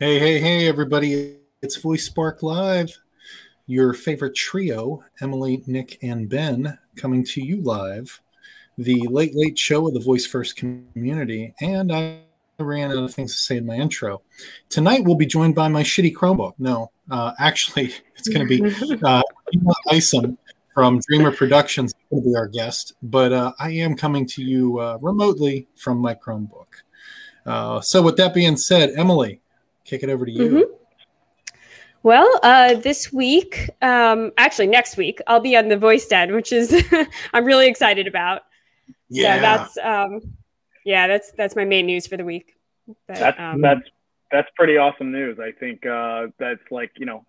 Hey, 0.00 0.20
hey, 0.20 0.38
hey, 0.38 0.68
everybody. 0.68 1.38
It's 1.60 1.74
Voice 1.74 2.04
Spark 2.04 2.44
Live, 2.44 2.96
your 3.66 3.92
favorite 3.92 4.36
trio, 4.36 5.02
Emily, 5.20 5.64
Nick, 5.66 5.98
and 6.04 6.28
Ben, 6.28 6.78
coming 6.94 7.24
to 7.24 7.44
you 7.44 7.60
live. 7.62 8.20
The 8.76 9.08
late, 9.08 9.34
late 9.34 9.58
show 9.58 9.88
of 9.88 9.94
the 9.94 10.00
Voice 10.00 10.24
First 10.24 10.54
community. 10.54 11.52
And 11.60 11.90
I 11.90 12.20
ran 12.60 12.92
out 12.92 12.98
of 12.98 13.12
things 13.12 13.34
to 13.34 13.42
say 13.42 13.56
in 13.56 13.66
my 13.66 13.74
intro. 13.74 14.22
Tonight, 14.68 15.02
we'll 15.02 15.16
be 15.16 15.26
joined 15.26 15.56
by 15.56 15.66
my 15.66 15.82
shitty 15.82 16.14
Chromebook. 16.14 16.52
No, 16.60 16.92
uh, 17.10 17.32
actually, 17.40 17.92
it's 18.16 18.28
going 18.28 18.46
to 18.46 18.70
be 18.70 19.00
uh, 19.02 19.22
Isom 19.90 20.38
from 20.74 21.00
Dreamer 21.08 21.32
Productions 21.32 21.92
to 22.14 22.20
be 22.20 22.36
our 22.36 22.46
guest, 22.46 22.92
but 23.02 23.32
uh, 23.32 23.52
I 23.58 23.70
am 23.70 23.96
coming 23.96 24.26
to 24.26 24.44
you 24.44 24.78
uh, 24.78 24.98
remotely 25.00 25.66
from 25.74 25.98
my 25.98 26.14
Chromebook. 26.14 26.68
Uh, 27.44 27.80
so, 27.80 28.00
with 28.00 28.16
that 28.18 28.32
being 28.32 28.56
said, 28.56 28.92
Emily, 28.96 29.40
kick 29.88 30.02
it 30.02 30.10
over 30.10 30.26
to 30.26 30.32
you. 30.32 30.48
Mm-hmm. 30.48 30.72
Well, 32.02 32.40
uh, 32.42 32.74
this 32.74 33.12
week, 33.12 33.70
um, 33.82 34.32
actually 34.38 34.68
next 34.68 34.96
week, 34.96 35.20
I'll 35.26 35.40
be 35.40 35.56
on 35.56 35.68
the 35.68 35.76
Voice 35.76 36.06
Den, 36.06 36.34
which 36.34 36.52
is 36.52 36.84
I'm 37.32 37.44
really 37.44 37.66
excited 37.66 38.06
about. 38.06 38.42
Yeah, 39.08 39.36
so 39.36 39.40
that's 39.40 39.78
um, 39.78 40.20
yeah, 40.84 41.06
that's 41.06 41.32
that's 41.32 41.56
my 41.56 41.64
main 41.64 41.86
news 41.86 42.06
for 42.06 42.16
the 42.16 42.24
week. 42.24 42.54
But, 43.06 43.18
that's 43.18 43.40
um, 43.40 43.60
that's 43.60 43.82
that's 44.30 44.48
pretty 44.54 44.76
awesome 44.76 45.10
news. 45.10 45.38
I 45.40 45.52
think 45.52 45.84
uh, 45.86 46.28
that's 46.38 46.62
like 46.70 46.92
you 46.96 47.06
know 47.06 47.24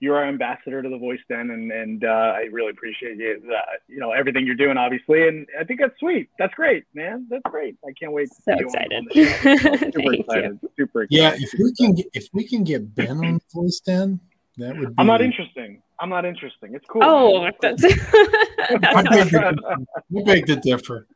you're 0.00 0.16
our 0.16 0.24
ambassador 0.24 0.82
to 0.82 0.88
the 0.88 0.98
Voice 0.98 1.20
Den, 1.28 1.50
and 1.50 1.70
and 1.72 2.04
uh, 2.04 2.32
I 2.36 2.48
really 2.52 2.70
appreciate 2.70 3.16
you, 3.16 3.40
uh, 3.50 3.60
you 3.88 3.98
know, 3.98 4.12
everything 4.12 4.46
you're 4.46 4.54
doing, 4.54 4.76
obviously, 4.76 5.28
and 5.28 5.46
I 5.58 5.64
think 5.64 5.80
that's 5.80 5.98
sweet. 5.98 6.28
That's 6.38 6.54
great, 6.54 6.84
man. 6.94 7.26
That's 7.30 7.42
great. 7.44 7.76
I 7.84 7.92
can't 7.98 8.12
wait. 8.12 8.28
So 8.32 8.52
excited. 8.58 9.04
super 9.12 10.14
excited. 10.14 10.58
You. 10.62 10.70
Super 10.76 11.02
excited. 11.02 11.10
Yeah, 11.10 11.34
if 11.36 11.52
we 11.58 11.72
can 11.72 11.94
get 11.94 12.06
if 12.14 12.28
we 12.32 12.46
can 12.46 12.64
get 12.64 12.94
Ben 12.94 13.10
on 13.10 13.34
the 13.34 13.40
Voice 13.54 13.80
Den, 13.80 14.20
that 14.58 14.76
would. 14.76 14.88
Be... 14.88 14.94
I'm 14.98 15.06
not 15.06 15.22
interesting. 15.22 15.82
I'm 15.98 16.10
not 16.10 16.24
interesting. 16.24 16.74
It's 16.74 16.86
cool. 16.86 17.02
Oh, 17.04 17.48
that's. 17.60 17.82
that's 17.82 17.94
we 20.10 20.22
beg 20.22 20.46
to 20.46 20.56
differ 20.56 21.06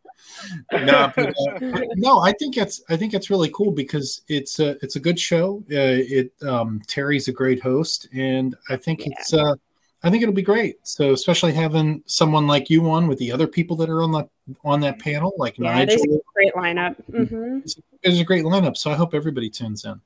no, 0.72 1.12
but, 1.14 1.28
uh, 1.28 1.58
no, 1.96 2.20
I 2.20 2.32
think 2.32 2.56
it's 2.56 2.82
I 2.88 2.96
think 2.96 3.14
it's 3.14 3.30
really 3.30 3.50
cool 3.52 3.70
because 3.70 4.22
it's 4.28 4.58
a 4.58 4.70
it's 4.82 4.96
a 4.96 5.00
good 5.00 5.18
show. 5.18 5.62
Uh, 5.70 6.00
it 6.00 6.32
um, 6.42 6.80
Terry's 6.86 7.28
a 7.28 7.32
great 7.32 7.60
host, 7.60 8.08
and 8.12 8.56
I 8.68 8.76
think 8.76 9.00
yeah. 9.00 9.12
it's 9.12 9.34
uh, 9.34 9.54
I 10.02 10.10
think 10.10 10.22
it'll 10.22 10.34
be 10.34 10.42
great. 10.42 10.86
So 10.86 11.12
especially 11.12 11.52
having 11.52 12.02
someone 12.06 12.46
like 12.46 12.70
you 12.70 12.90
on 12.90 13.06
with 13.06 13.18
the 13.18 13.32
other 13.32 13.46
people 13.46 13.76
that 13.76 13.90
are 13.90 14.02
on 14.02 14.12
the 14.12 14.28
on 14.64 14.80
that 14.80 14.98
panel, 14.98 15.32
like 15.36 15.58
yeah, 15.58 15.74
Nigel. 15.74 16.02
a 16.02 16.20
great 16.34 16.54
lineup. 16.54 16.96
Mm-hmm. 17.10 17.58
It's, 17.64 17.76
it's 18.02 18.18
a 18.18 18.24
great 18.24 18.44
lineup. 18.44 18.76
So 18.76 18.90
I 18.90 18.94
hope 18.94 19.14
everybody 19.14 19.50
tunes 19.50 19.84
in. 19.84 20.00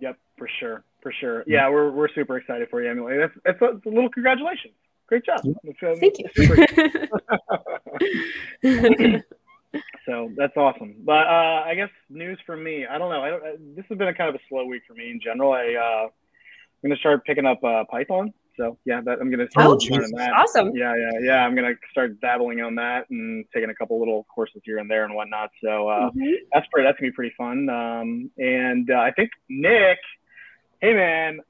Yep, 0.00 0.16
for 0.36 0.48
sure, 0.60 0.84
for 1.02 1.12
sure. 1.12 1.42
Yeah, 1.46 1.68
we're 1.68 1.90
we're 1.90 2.08
super 2.08 2.36
excited 2.36 2.68
for 2.70 2.82
you, 2.82 2.90
Emily. 2.90 3.18
That's, 3.18 3.34
that's 3.44 3.60
a, 3.62 3.88
a 3.88 3.90
little 3.90 4.10
congratulations. 4.10 4.74
Great 5.08 5.24
job. 5.24 5.40
Thank 6.00 6.18
you. 6.18 6.28
so 10.06 10.30
that's 10.36 10.56
awesome. 10.56 10.94
But 11.04 11.26
uh, 11.26 11.64
I 11.66 11.74
guess 11.74 11.90
news 12.08 12.38
for 12.46 12.56
me. 12.56 12.86
I 12.86 12.96
don't 12.96 13.10
know. 13.10 13.22
I 13.22 13.30
don't, 13.30 13.42
uh, 13.42 13.56
this 13.74 13.84
has 13.88 13.98
been 13.98 14.08
a 14.08 14.14
kind 14.14 14.28
of 14.28 14.36
a 14.36 14.44
slow 14.48 14.64
week 14.64 14.82
for 14.86 14.94
me 14.94 15.10
in 15.10 15.20
general. 15.20 15.52
I 15.52 15.74
uh, 15.74 16.04
I'm 16.04 16.90
gonna 16.90 16.96
start 16.96 17.24
picking 17.24 17.46
up 17.46 17.62
uh, 17.64 17.84
Python. 17.90 18.32
So 18.56 18.78
yeah, 18.84 19.00
that, 19.02 19.18
I'm 19.20 19.30
gonna 19.30 19.50
start 19.50 19.66
oh, 19.66 19.78
learning 19.90 20.12
that. 20.16 20.32
Awesome. 20.32 20.74
Yeah, 20.74 20.94
yeah, 20.96 21.10
yeah. 21.20 21.46
I'm 21.46 21.54
gonna 21.54 21.74
start 21.90 22.20
dabbling 22.20 22.60
on 22.60 22.74
that 22.76 23.10
and 23.10 23.44
taking 23.52 23.70
a 23.70 23.74
couple 23.74 23.98
little 23.98 24.24
courses 24.34 24.62
here 24.64 24.78
and 24.78 24.90
there 24.90 25.04
and 25.04 25.14
whatnot. 25.14 25.50
So 25.62 25.88
uh, 25.88 26.10
mm-hmm. 26.10 26.44
that's 26.52 26.66
pretty. 26.72 26.86
That's 26.86 26.98
gonna 26.98 27.10
be 27.10 27.14
pretty 27.14 27.34
fun. 27.36 27.68
Um, 27.68 28.30
and 28.38 28.90
uh, 28.90 29.00
I 29.00 29.10
think 29.10 29.30
Nick, 29.50 29.98
hey 30.80 30.94
man, 30.94 31.40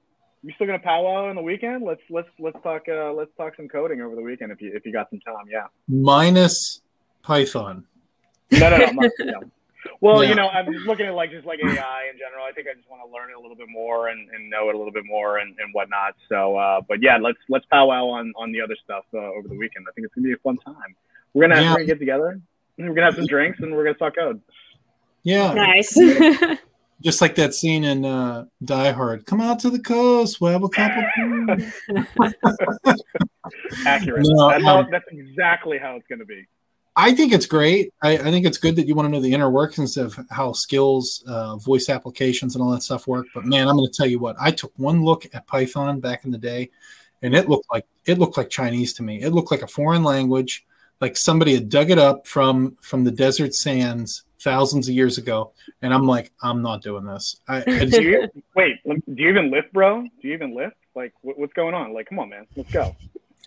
you 0.42 0.52
still 0.54 0.66
gonna 0.66 0.78
powwow 0.78 1.28
on 1.28 1.36
the 1.36 1.42
weekend? 1.42 1.84
Let's 1.84 2.02
let's 2.10 2.28
let's 2.38 2.60
talk 2.62 2.82
uh, 2.88 3.12
let's 3.12 3.30
talk 3.36 3.54
some 3.56 3.68
coding 3.68 4.00
over 4.00 4.16
the 4.16 4.22
weekend 4.22 4.50
if 4.50 4.60
you 4.60 4.72
if 4.74 4.84
you 4.84 4.92
got 4.92 5.10
some 5.10 5.20
time. 5.20 5.44
Yeah. 5.50 5.66
Minus 5.88 6.80
Python. 7.22 7.84
No, 8.52 8.70
no, 8.70 8.76
no. 8.76 8.86
Not, 8.92 9.12
no. 9.20 9.40
Well, 10.00 10.22
yeah. 10.22 10.30
you 10.30 10.34
know, 10.34 10.48
I'm 10.48 10.66
looking 10.66 11.06
at 11.06 11.14
like 11.14 11.30
just 11.30 11.46
like 11.46 11.60
AI 11.60 12.10
in 12.12 12.18
general. 12.18 12.44
I 12.46 12.52
think 12.52 12.68
I 12.68 12.74
just 12.74 12.88
want 12.90 13.02
to 13.06 13.12
learn 13.12 13.30
it 13.30 13.36
a 13.36 13.40
little 13.40 13.56
bit 13.56 13.68
more 13.68 14.08
and, 14.08 14.28
and 14.30 14.50
know 14.50 14.68
it 14.68 14.74
a 14.74 14.78
little 14.78 14.92
bit 14.92 15.04
more 15.04 15.38
and, 15.38 15.56
and 15.58 15.72
whatnot. 15.72 16.14
So, 16.28 16.56
uh, 16.56 16.80
but 16.86 17.02
yeah, 17.02 17.18
let's 17.18 17.38
let's 17.48 17.64
powwow 17.66 18.06
on 18.06 18.32
on 18.36 18.52
the 18.52 18.60
other 18.60 18.76
stuff 18.82 19.04
uh, 19.14 19.18
over 19.18 19.48
the 19.48 19.56
weekend. 19.56 19.86
I 19.88 19.92
think 19.94 20.06
it's 20.06 20.14
gonna 20.14 20.26
be 20.26 20.32
a 20.32 20.38
fun 20.38 20.58
time. 20.58 20.94
We're 21.34 21.48
gonna, 21.48 21.60
yeah. 21.60 21.70
we're 21.70 21.76
gonna 21.76 21.86
get 21.86 21.98
together. 21.98 22.40
We're 22.78 22.88
gonna 22.88 23.06
have 23.06 23.14
some 23.14 23.26
drinks 23.26 23.60
and 23.60 23.74
we're 23.74 23.84
gonna 23.84 23.96
talk 23.96 24.16
code. 24.16 24.40
Yeah, 25.22 25.54
nice. 25.54 25.94
just 27.02 27.20
like 27.20 27.34
that 27.36 27.54
scene 27.54 27.84
in 27.84 28.04
uh, 28.04 28.46
Die 28.64 28.92
Hard. 28.92 29.26
Come 29.26 29.40
out 29.40 29.58
to 29.60 29.70
the 29.70 29.80
coast. 29.80 30.40
We'll 30.40 30.52
have 30.52 30.62
a 30.62 30.68
couple. 30.68 31.02
Accurate. 33.86 34.26
No, 34.28 34.50
that's, 34.50 34.58
um, 34.58 34.64
how, 34.64 34.82
that's 34.90 35.04
exactly 35.10 35.78
how 35.78 35.96
it's 35.96 36.06
gonna 36.08 36.24
be. 36.24 36.46
I 36.98 37.14
think 37.14 37.32
it's 37.32 37.46
great. 37.46 37.92
I, 38.02 38.12
I, 38.12 38.30
think 38.30 38.46
it's 38.46 38.56
good 38.56 38.74
that 38.76 38.88
you 38.88 38.94
want 38.94 39.06
to 39.06 39.12
know 39.12 39.20
the 39.20 39.34
inner 39.34 39.50
workings 39.50 39.98
of 39.98 40.18
how 40.30 40.52
skills, 40.52 41.22
uh, 41.28 41.56
voice 41.56 41.90
applications, 41.90 42.54
and 42.54 42.62
all 42.64 42.70
that 42.70 42.82
stuff 42.82 43.06
work. 43.06 43.26
But 43.34 43.44
man, 43.44 43.68
I'm 43.68 43.76
going 43.76 43.90
to 43.90 43.94
tell 43.94 44.06
you 44.06 44.18
what. 44.18 44.34
I 44.40 44.50
took 44.50 44.72
one 44.78 45.04
look 45.04 45.26
at 45.34 45.46
Python 45.46 46.00
back 46.00 46.24
in 46.24 46.30
the 46.30 46.38
day, 46.38 46.70
and 47.20 47.34
it 47.34 47.50
looked 47.50 47.66
like 47.70 47.84
it 48.06 48.18
looked 48.18 48.38
like 48.38 48.48
Chinese 48.48 48.94
to 48.94 49.02
me. 49.02 49.22
It 49.22 49.30
looked 49.30 49.50
like 49.50 49.62
a 49.62 49.66
foreign 49.66 50.04
language, 50.04 50.64
like 51.00 51.16
somebody 51.16 51.54
had 51.54 51.68
dug 51.68 51.90
it 51.90 51.98
up 51.98 52.26
from 52.26 52.76
from 52.80 53.04
the 53.04 53.10
desert 53.10 53.54
sands 53.54 54.24
thousands 54.38 54.88
of 54.88 54.94
years 54.94 55.18
ago. 55.18 55.52
And 55.82 55.92
I'm 55.92 56.06
like, 56.06 56.32
I'm 56.42 56.62
not 56.62 56.82
doing 56.82 57.04
this. 57.04 57.40
I, 57.48 57.58
I 57.66 57.84
do 57.84 58.02
you, 58.02 58.28
wait, 58.54 58.76
do 58.84 59.02
you 59.06 59.28
even 59.28 59.50
lift, 59.50 59.72
bro? 59.72 60.02
Do 60.02 60.28
you 60.28 60.34
even 60.34 60.54
lift? 60.54 60.76
Like, 60.94 61.12
what's 61.20 61.52
going 61.52 61.74
on? 61.74 61.92
Like, 61.92 62.08
come 62.08 62.18
on, 62.18 62.30
man, 62.30 62.46
let's 62.56 62.70
go. 62.70 62.96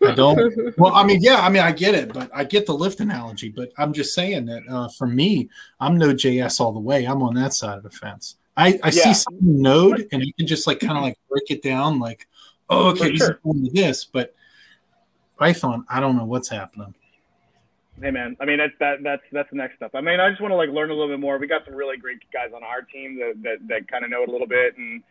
I 0.05 0.15
don't. 0.15 0.77
well, 0.77 0.93
I 0.93 1.03
mean, 1.03 1.21
yeah, 1.21 1.41
I 1.41 1.49
mean, 1.49 1.61
I 1.61 1.71
get 1.71 1.95
it, 1.95 2.13
but 2.13 2.29
I 2.33 2.43
get 2.43 2.65
the 2.65 2.73
lift 2.73 2.99
analogy. 2.99 3.49
But 3.49 3.71
I'm 3.77 3.93
just 3.93 4.13
saying 4.13 4.45
that 4.45 4.63
uh, 4.69 4.87
for 4.89 5.07
me, 5.07 5.49
I'm 5.79 5.97
Node 5.97 6.17
JS 6.17 6.59
all 6.59 6.71
the 6.71 6.79
way. 6.79 7.05
I'm 7.05 7.21
on 7.21 7.35
that 7.35 7.53
side 7.53 7.77
of 7.77 7.83
the 7.83 7.89
fence. 7.89 8.35
I, 8.55 8.79
I 8.83 8.87
yeah. 8.87 8.91
see 8.91 9.13
some 9.13 9.37
Node, 9.41 10.07
and 10.11 10.23
you 10.23 10.33
can 10.33 10.47
just 10.47 10.67
like 10.67 10.79
kind 10.79 10.97
of 10.97 11.03
like 11.03 11.17
break 11.29 11.49
it 11.49 11.61
down, 11.61 11.99
like, 11.99 12.27
oh, 12.69 12.89
okay, 12.89 13.11
this 13.11 13.19
sure. 13.19 13.39
is 13.45 13.71
this. 13.73 14.05
But 14.05 14.35
Python, 15.37 15.85
I 15.89 15.99
don't 15.99 16.17
know 16.17 16.25
what's 16.25 16.49
happening. 16.49 16.93
Hey 18.01 18.11
man, 18.11 18.37
I 18.39 18.45
mean 18.45 18.59
that's 18.59 18.73
that 18.79 19.03
that's 19.03 19.23
that's 19.33 19.49
the 19.49 19.57
next 19.57 19.75
step. 19.75 19.91
I 19.93 19.99
mean, 19.99 20.21
I 20.21 20.29
just 20.29 20.41
want 20.41 20.53
to 20.53 20.55
like 20.55 20.69
learn 20.69 20.89
a 20.89 20.93
little 20.93 21.09
bit 21.09 21.19
more. 21.19 21.37
We 21.37 21.47
got 21.47 21.65
some 21.65 21.75
really 21.75 21.97
great 21.97 22.19
guys 22.31 22.51
on 22.55 22.63
our 22.63 22.81
team 22.81 23.19
that 23.19 23.33
that, 23.43 23.67
that 23.67 23.87
kind 23.89 24.05
of 24.05 24.09
know 24.09 24.23
it 24.23 24.29
a 24.29 24.31
little 24.31 24.47
bit, 24.47 24.77
and 24.77 25.03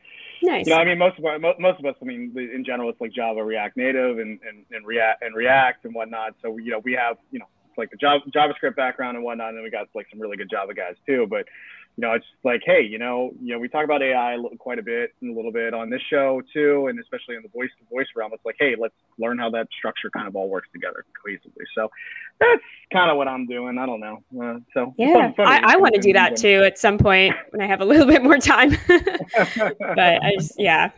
Nice. 0.42 0.66
You 0.66 0.74
know, 0.74 0.78
I 0.78 0.84
mean, 0.84 0.98
most 0.98 1.18
of 1.18 1.24
our, 1.24 1.38
most 1.38 1.78
of 1.78 1.84
us, 1.84 1.94
I 2.00 2.04
mean, 2.04 2.32
in 2.36 2.64
general, 2.64 2.90
it's 2.90 3.00
like 3.00 3.12
Java, 3.12 3.42
React 3.42 3.76
Native, 3.76 4.18
and 4.18 4.38
and, 4.46 4.64
and 4.70 4.86
React 4.86 5.22
and 5.22 5.34
React 5.34 5.84
and 5.84 5.94
whatnot. 5.94 6.34
So 6.42 6.56
you 6.58 6.70
know, 6.70 6.80
we 6.80 6.92
have 6.92 7.16
you 7.30 7.38
know, 7.38 7.46
it's 7.68 7.78
like 7.78 7.90
the 7.90 7.96
Java, 7.96 8.24
JavaScript 8.34 8.76
background 8.76 9.16
and 9.16 9.24
whatnot, 9.24 9.48
and 9.48 9.58
then 9.58 9.64
we 9.64 9.70
got 9.70 9.88
like 9.94 10.06
some 10.10 10.20
really 10.20 10.36
good 10.36 10.50
Java 10.50 10.74
guys 10.74 10.94
too. 11.06 11.26
But 11.28 11.46
you 11.98 12.02
know, 12.02 12.12
it's 12.12 12.26
like, 12.44 12.62
hey, 12.64 12.80
you 12.80 12.96
know, 12.96 13.32
you 13.42 13.52
know, 13.52 13.58
we 13.58 13.66
talk 13.66 13.82
about 13.82 14.02
AI 14.02 14.36
quite 14.60 14.78
a 14.78 14.82
bit 14.84 15.10
and 15.20 15.32
a 15.32 15.34
little 15.34 15.50
bit 15.50 15.74
on 15.74 15.90
this 15.90 16.00
show 16.08 16.40
too, 16.54 16.86
and 16.86 17.00
especially 17.00 17.34
in 17.34 17.42
the 17.42 17.48
voice 17.48 17.70
to 17.76 17.84
voice 17.92 18.06
realm. 18.14 18.30
It's 18.32 18.44
like, 18.44 18.54
hey, 18.60 18.76
let's 18.78 18.94
learn 19.18 19.36
how 19.36 19.50
that 19.50 19.66
structure 19.76 20.08
kind 20.10 20.28
of 20.28 20.36
all 20.36 20.48
works 20.48 20.68
together 20.72 21.04
cohesively. 21.26 21.64
So 21.74 21.90
that's 22.38 22.62
kind 22.92 23.10
of 23.10 23.16
what 23.16 23.26
I'm 23.26 23.46
doing. 23.46 23.78
I 23.78 23.86
don't 23.86 23.98
know. 23.98 24.22
Uh, 24.40 24.60
so 24.72 24.94
yeah, 24.96 25.32
I, 25.38 25.74
I 25.74 25.76
want 25.76 25.96
to 25.96 26.00
do 26.00 26.12
that 26.12 26.36
too 26.36 26.62
at 26.62 26.78
some 26.78 26.98
point 26.98 27.34
when 27.50 27.60
I 27.60 27.66
have 27.66 27.80
a 27.80 27.84
little 27.84 28.06
bit 28.06 28.22
more 28.22 28.38
time. 28.38 28.78
but 28.86 29.98
I 29.98 30.34
just, 30.38 30.52
yeah. 30.56 30.92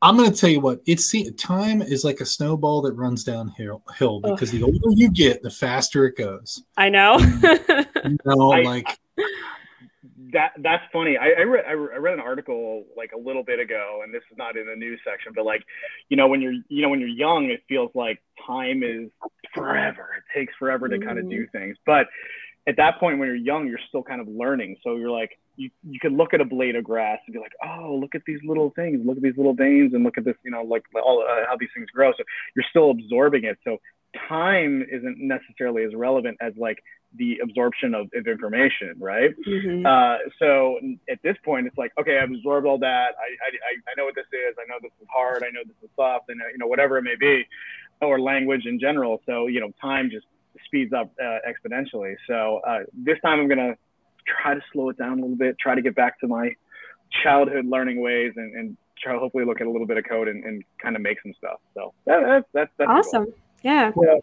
I'm 0.00 0.16
going 0.16 0.32
to 0.32 0.34
tell 0.34 0.48
you 0.48 0.60
what. 0.60 0.80
It's 0.86 1.14
time 1.36 1.82
is 1.82 2.02
like 2.02 2.22
a 2.22 2.24
snowball 2.24 2.80
that 2.82 2.94
runs 2.94 3.24
downhill 3.24 3.82
hill 3.98 4.22
because 4.22 4.54
Ugh. 4.54 4.58
the 4.58 4.62
older 4.62 4.78
you 4.96 5.10
get, 5.10 5.42
the 5.42 5.50
faster 5.50 6.06
it 6.06 6.16
goes. 6.16 6.62
I 6.78 6.88
know. 6.88 7.18
you 7.44 8.16
know, 8.24 8.52
I, 8.52 8.62
like 8.62 8.98
that 10.32 10.52
that's 10.58 10.82
funny. 10.92 11.16
I 11.16 11.40
I 11.40 11.42
read 11.42 11.64
I 11.66 11.72
read 11.72 12.14
an 12.14 12.20
article 12.20 12.84
like 12.96 13.12
a 13.12 13.18
little 13.18 13.42
bit 13.42 13.60
ago, 13.60 14.00
and 14.02 14.12
this 14.12 14.22
is 14.30 14.38
not 14.38 14.56
in 14.56 14.66
the 14.66 14.76
news 14.76 15.00
section, 15.04 15.32
but 15.34 15.44
like, 15.44 15.62
you 16.08 16.16
know, 16.16 16.28
when 16.28 16.40
you're 16.40 16.54
you 16.68 16.82
know 16.82 16.88
when 16.88 17.00
you're 17.00 17.08
young, 17.08 17.50
it 17.50 17.62
feels 17.68 17.90
like 17.94 18.22
time 18.46 18.82
is 18.82 19.10
forever. 19.54 20.08
It 20.18 20.38
takes 20.38 20.52
forever 20.58 20.88
to 20.88 20.98
kind 20.98 21.18
of 21.18 21.28
do 21.28 21.46
things, 21.52 21.76
but 21.86 22.06
at 22.66 22.76
that 22.76 23.00
point 23.00 23.18
when 23.18 23.28
you're 23.28 23.36
young, 23.36 23.66
you're 23.66 23.80
still 23.88 24.02
kind 24.02 24.20
of 24.20 24.28
learning. 24.28 24.76
So 24.84 24.96
you're 24.96 25.10
like, 25.10 25.38
you 25.56 25.70
you 25.82 25.98
can 26.00 26.16
look 26.16 26.34
at 26.34 26.40
a 26.40 26.44
blade 26.44 26.76
of 26.76 26.84
grass 26.84 27.18
and 27.26 27.32
be 27.34 27.40
like, 27.40 27.52
oh, 27.64 27.98
look 28.00 28.14
at 28.14 28.22
these 28.26 28.40
little 28.44 28.70
things, 28.70 29.00
look 29.04 29.16
at 29.16 29.22
these 29.22 29.36
little 29.36 29.54
veins, 29.54 29.94
and 29.94 30.04
look 30.04 30.18
at 30.18 30.24
this, 30.24 30.36
you 30.44 30.50
know, 30.50 30.62
like 30.62 30.84
all 31.02 31.24
uh, 31.28 31.46
how 31.48 31.56
these 31.58 31.70
things 31.74 31.88
grow. 31.90 32.12
So 32.12 32.24
you're 32.54 32.64
still 32.68 32.90
absorbing 32.90 33.44
it. 33.44 33.58
So 33.64 33.78
time 34.28 34.84
isn't 34.90 35.16
necessarily 35.18 35.84
as 35.84 35.94
relevant 35.94 36.36
as 36.40 36.52
like 36.56 36.78
the 37.16 37.40
absorption 37.42 37.94
of, 37.94 38.08
of 38.14 38.26
information, 38.26 38.94
right? 38.98 39.30
Mm-hmm. 39.46 39.84
Uh, 39.84 40.18
so 40.38 40.78
at 41.10 41.18
this 41.22 41.36
point, 41.44 41.66
it's 41.66 41.76
like, 41.76 41.92
okay, 42.00 42.18
I've 42.18 42.30
absorbed 42.30 42.66
all 42.66 42.78
that. 42.78 43.14
I, 43.18 43.28
I, 43.46 43.90
I 43.90 43.94
know 43.96 44.04
what 44.04 44.14
this 44.14 44.26
is. 44.32 44.54
I 44.58 44.68
know 44.68 44.76
this 44.80 44.92
is 45.00 45.08
hard. 45.12 45.42
I 45.42 45.50
know 45.50 45.60
this 45.66 45.76
is 45.82 45.90
soft, 45.96 46.26
and 46.28 46.40
you 46.52 46.58
know 46.58 46.66
whatever 46.66 46.98
it 46.98 47.02
may 47.02 47.16
be, 47.18 47.46
or 48.00 48.20
language 48.20 48.66
in 48.66 48.78
general. 48.78 49.20
So 49.26 49.46
you 49.46 49.60
know, 49.60 49.72
time 49.80 50.10
just 50.10 50.26
speeds 50.64 50.92
up 50.92 51.12
uh, 51.20 51.38
exponentially. 51.48 52.14
So 52.26 52.60
uh, 52.66 52.80
this 52.94 53.18
time, 53.24 53.40
I'm 53.40 53.48
gonna 53.48 53.74
try 54.26 54.54
to 54.54 54.60
slow 54.72 54.90
it 54.90 54.98
down 54.98 55.18
a 55.18 55.22
little 55.22 55.36
bit. 55.36 55.56
Try 55.58 55.74
to 55.74 55.82
get 55.82 55.94
back 55.96 56.20
to 56.20 56.28
my 56.28 56.54
childhood 57.24 57.66
learning 57.66 58.00
ways 58.00 58.32
and, 58.36 58.54
and 58.54 58.76
try 59.02 59.18
hopefully 59.18 59.44
look 59.44 59.60
at 59.60 59.66
a 59.66 59.70
little 59.70 59.86
bit 59.86 59.96
of 59.96 60.04
code 60.04 60.28
and, 60.28 60.44
and 60.44 60.62
kind 60.80 60.94
of 60.94 61.02
make 61.02 61.20
some 61.22 61.34
stuff. 61.34 61.58
So 61.74 61.92
that, 62.06 62.20
that's 62.24 62.46
that's 62.52 62.70
that's 62.78 62.90
awesome. 62.90 63.24
Cool. 63.24 63.34
Yeah. 63.62 63.90
yeah. 64.00 64.18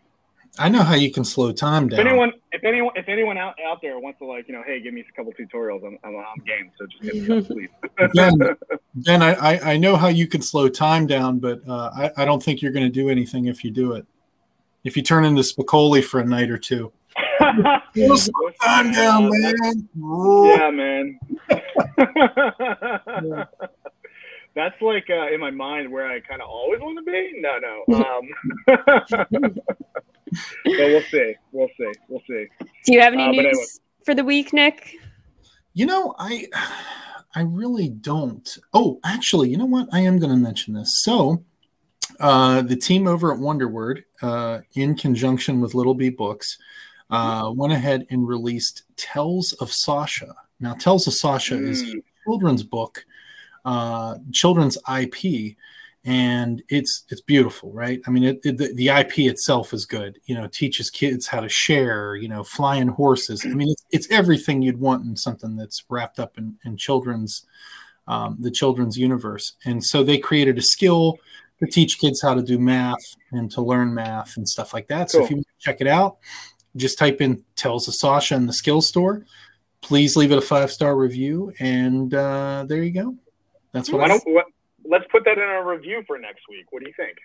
I 0.59 0.69
know 0.69 0.83
how 0.83 0.95
you 0.95 1.11
can 1.11 1.23
slow 1.23 1.51
time 1.51 1.89
down. 1.89 1.99
If 1.99 2.05
anyone, 2.05 2.33
if 2.51 2.63
anyone, 2.63 2.93
if 2.95 3.07
anyone 3.07 3.37
out, 3.37 3.55
out 3.65 3.81
there 3.81 3.99
wants 3.99 4.19
to 4.19 4.25
like, 4.25 4.47
you 4.47 4.53
know, 4.53 4.63
hey, 4.65 4.81
give 4.81 4.93
me 4.93 5.01
a 5.01 5.15
couple 5.15 5.33
tutorials, 5.33 5.85
I'm, 5.85 5.97
I'm, 6.03 6.15
I'm 6.15 6.43
game. 6.45 6.71
So 6.77 6.85
just 6.87 7.01
give 7.01 7.29
me 7.29 7.41
please. 7.41 7.69
ben, 8.13 8.39
ben 8.95 9.21
I, 9.21 9.33
I, 9.33 9.73
I 9.73 9.77
know 9.77 9.95
how 9.95 10.07
you 10.07 10.27
can 10.27 10.41
slow 10.41 10.69
time 10.69 11.07
down, 11.07 11.39
but 11.39 11.61
uh, 11.67 11.91
I, 11.95 12.11
I 12.17 12.25
don't 12.25 12.41
think 12.41 12.61
you're 12.61 12.71
going 12.71 12.85
to 12.85 12.91
do 12.91 13.09
anything 13.09 13.45
if 13.45 13.63
you 13.63 13.71
do 13.71 13.93
it. 13.93 14.05
If 14.83 14.95
you 14.97 15.03
turn 15.03 15.25
into 15.25 15.41
Spicoli 15.41 16.03
for 16.03 16.19
a 16.19 16.25
night 16.25 16.49
or 16.49 16.57
two. 16.57 16.91
slow 17.95 18.49
time 18.63 18.91
down, 18.91 19.29
man. 19.29 19.89
Yeah, 19.95 20.71
man. 20.71 21.19
yeah. 23.23 23.45
That's 24.57 24.81
like 24.81 25.07
uh, 25.07 25.31
in 25.31 25.39
my 25.39 25.51
mind 25.51 25.91
where 25.91 26.07
I 26.07 26.19
kind 26.19 26.41
of 26.41 26.49
always 26.49 26.81
want 26.81 26.97
to 26.97 27.03
be. 27.03 27.39
No, 27.39 27.59
no. 27.59 27.83
Um, 27.95 29.55
but 30.65 30.73
we'll 30.77 31.01
see. 31.03 31.35
We'll 31.51 31.69
see. 31.77 31.91
We'll 32.07 32.23
see. 32.27 32.47
Do 32.85 32.93
you 32.93 33.01
have 33.01 33.13
any 33.13 33.23
uh, 33.23 33.31
news 33.31 33.45
anyway. 33.45 33.65
for 34.05 34.15
the 34.15 34.23
week, 34.23 34.53
Nick? 34.53 34.95
You 35.73 35.85
know, 35.85 36.15
I 36.17 36.47
I 37.35 37.41
really 37.41 37.89
don't. 37.89 38.57
Oh, 38.73 38.99
actually, 39.03 39.49
you 39.49 39.57
know 39.57 39.65
what? 39.65 39.87
I 39.91 39.99
am 39.99 40.17
going 40.17 40.31
to 40.31 40.37
mention 40.37 40.73
this. 40.73 41.03
So, 41.03 41.43
uh, 42.19 42.61
the 42.63 42.75
team 42.75 43.07
over 43.07 43.31
at 43.31 43.39
Wonderword, 43.39 44.03
uh, 44.21 44.61
in 44.73 44.95
conjunction 44.95 45.61
with 45.61 45.75
Little 45.75 45.93
Bee 45.93 46.09
Books, 46.09 46.57
uh, 47.09 47.51
went 47.53 47.73
ahead 47.73 48.07
and 48.09 48.27
released 48.27 48.83
Tales 48.95 49.53
of 49.53 49.71
Sasha. 49.71 50.33
Now, 50.59 50.73
Tales 50.73 51.05
of 51.05 51.13
Sasha 51.13 51.55
mm. 51.55 51.69
is 51.69 51.83
a 51.83 52.01
children's 52.25 52.63
book, 52.63 53.05
uh, 53.65 54.15
children's 54.31 54.77
IP, 54.91 55.55
and 56.07 56.63
it's 56.69 57.03
it's 57.09 57.21
beautiful 57.21 57.71
right? 57.71 58.01
I 58.07 58.09
mean 58.09 58.23
it, 58.23 58.39
it, 58.43 58.57
the, 58.57 58.73
the 58.73 58.89
ip 58.89 59.19
itself 59.19 59.73
is 59.73 59.85
good 59.85 60.19
you 60.25 60.33
know 60.33 60.47
teaches 60.47 60.89
kids 60.89 61.27
how 61.27 61.41
to 61.41 61.49
share 61.49 62.15
you 62.15 62.27
know 62.27 62.43
flying 62.43 62.87
horses. 62.87 63.45
I 63.45 63.49
mean 63.49 63.69
it's, 63.69 63.85
it's 63.91 64.11
everything 64.11 64.61
you'd 64.63 64.79
want 64.79 65.05
in 65.05 65.15
something 65.15 65.55
that's 65.55 65.83
wrapped 65.89 66.19
up 66.19 66.37
in, 66.39 66.57
in 66.65 66.77
children's 66.77 67.45
um, 68.07 68.37
the 68.39 68.51
children's 68.51 68.97
universe. 68.97 69.53
And 69.65 69.83
so 69.83 70.01
they 70.01 70.17
created 70.17 70.57
a 70.57 70.61
skill 70.61 71.19
to 71.59 71.67
teach 71.67 71.99
kids 71.99 72.21
how 72.21 72.33
to 72.33 72.41
do 72.41 72.57
math 72.57 73.03
and 73.33 73.51
to 73.51 73.61
learn 73.61 73.93
math 73.93 74.37
and 74.37 74.47
stuff 74.47 74.73
like 74.73 74.87
that. 74.87 75.11
So 75.11 75.25
if 75.25 75.29
you 75.29 75.43
check 75.59 75.81
it 75.81 75.87
out 75.87 76.19
just 76.77 76.97
type 76.97 77.21
in 77.21 77.43
Tales 77.55 77.87
of 77.87 77.95
Sasha 77.95 78.35
in 78.35 78.45
the 78.45 78.53
skill 78.53 78.81
store. 78.81 79.25
Please 79.81 80.15
leave 80.15 80.31
it 80.31 80.37
a 80.37 80.41
five 80.41 80.71
star 80.71 80.95
review 80.95 81.51
and 81.59 82.13
uh, 82.13 82.65
there 82.67 82.83
you 82.83 82.91
go. 82.91 83.15
That's 83.73 83.91
what, 83.91 84.09
I, 84.09 84.17
what 84.17 84.23
let's 84.35 84.51
put 85.37 85.41
that 85.41 85.49
in 85.49 85.55
our 85.55 85.75
review 85.75 86.03
for 86.07 86.17
next 86.17 86.41
week. 86.49 86.65
What 86.71 86.81
do 86.81 86.87
you 86.87 86.93
think? 86.95 87.17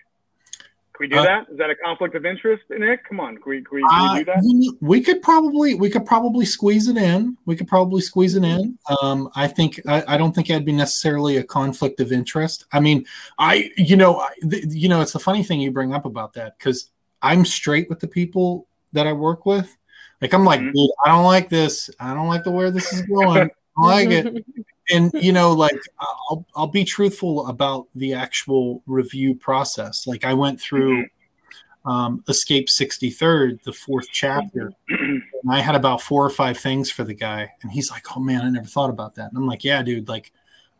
Can 0.95 0.99
we 0.99 1.07
do 1.07 1.17
uh, 1.17 1.23
that? 1.23 1.49
Is 1.51 1.57
that 1.57 1.71
a 1.71 1.75
conflict 1.75 2.13
of 2.13 2.23
interest, 2.23 2.63
Nick? 2.69 3.07
Come 3.09 3.19
on, 3.19 3.37
can 3.37 3.49
we, 3.49 3.63
can 3.63 3.77
we, 3.77 3.81
can 3.81 4.13
we 4.13 4.19
do 4.19 4.25
that? 4.25 4.37
Uh, 4.37 4.77
we 4.79 5.01
could 5.01 5.23
probably 5.23 5.73
we 5.73 5.89
could 5.89 6.05
probably 6.05 6.45
squeeze 6.45 6.87
it 6.87 6.97
in. 6.97 7.35
We 7.45 7.55
could 7.55 7.67
probably 7.67 8.01
squeeze 8.01 8.35
it 8.35 8.43
in. 8.43 8.77
Um, 9.01 9.29
I 9.35 9.47
think 9.47 9.81
I, 9.87 10.03
I, 10.07 10.17
don't 10.17 10.35
think 10.35 10.51
it'd 10.51 10.65
be 10.65 10.71
necessarily 10.71 11.37
a 11.37 11.43
conflict 11.43 11.99
of 11.99 12.11
interest. 12.11 12.65
I 12.71 12.79
mean, 12.79 13.05
I 13.39 13.71
you 13.75 13.97
know 13.97 14.19
I, 14.19 14.29
the, 14.41 14.63
you 14.69 14.87
know 14.87 15.01
it's 15.01 15.13
the 15.13 15.19
funny 15.19 15.41
thing 15.43 15.59
you 15.61 15.71
bring 15.71 15.95
up 15.95 16.05
about 16.05 16.33
that 16.33 16.59
because 16.59 16.91
I'm 17.23 17.43
straight 17.43 17.89
with 17.89 17.99
the 17.99 18.07
people 18.07 18.67
that 18.91 19.07
I 19.07 19.13
work 19.13 19.47
with. 19.47 19.75
Like 20.21 20.33
I'm 20.33 20.45
like, 20.45 20.59
mm-hmm. 20.59 20.73
dude, 20.73 20.91
I 21.03 21.09
don't 21.09 21.25
like 21.25 21.49
this. 21.49 21.89
I 21.99 22.13
don't 22.13 22.27
like 22.27 22.43
the 22.43 22.51
where 22.51 22.69
this 22.69 22.93
is 22.93 23.01
going. 23.01 23.49
I 23.79 23.81
like 23.81 24.09
it. 24.11 24.45
and 24.91 25.11
you 25.13 25.31
know 25.37 25.51
like 25.51 25.79
I'll, 25.99 26.45
I'll 26.55 26.67
be 26.67 26.83
truthful 26.83 27.47
about 27.47 27.87
the 27.95 28.13
actual 28.13 28.81
review 28.85 29.35
process. 29.35 30.07
Like 30.07 30.25
i 30.25 30.33
went 30.33 30.59
through 30.59 31.03
mm-hmm. 31.03 31.89
um, 31.89 32.23
escape 32.27 32.67
63rd 32.67 33.63
the 33.63 33.73
fourth 33.73 34.07
chapter 34.11 34.71
and 34.89 35.23
i 35.49 35.59
had 35.59 35.75
about 35.75 36.01
four 36.01 36.25
or 36.25 36.29
five 36.29 36.57
things 36.57 36.89
for 36.89 37.03
the 37.03 37.13
guy 37.13 37.49
and 37.61 37.71
he's 37.71 37.91
like 37.91 38.05
oh 38.15 38.19
man 38.19 38.41
i 38.41 38.49
never 38.49 38.67
thought 38.67 38.89
about 38.89 39.15
that. 39.15 39.29
And 39.29 39.37
i'm 39.37 39.47
like 39.47 39.63
yeah 39.63 39.81
dude 39.83 40.07
like 40.07 40.31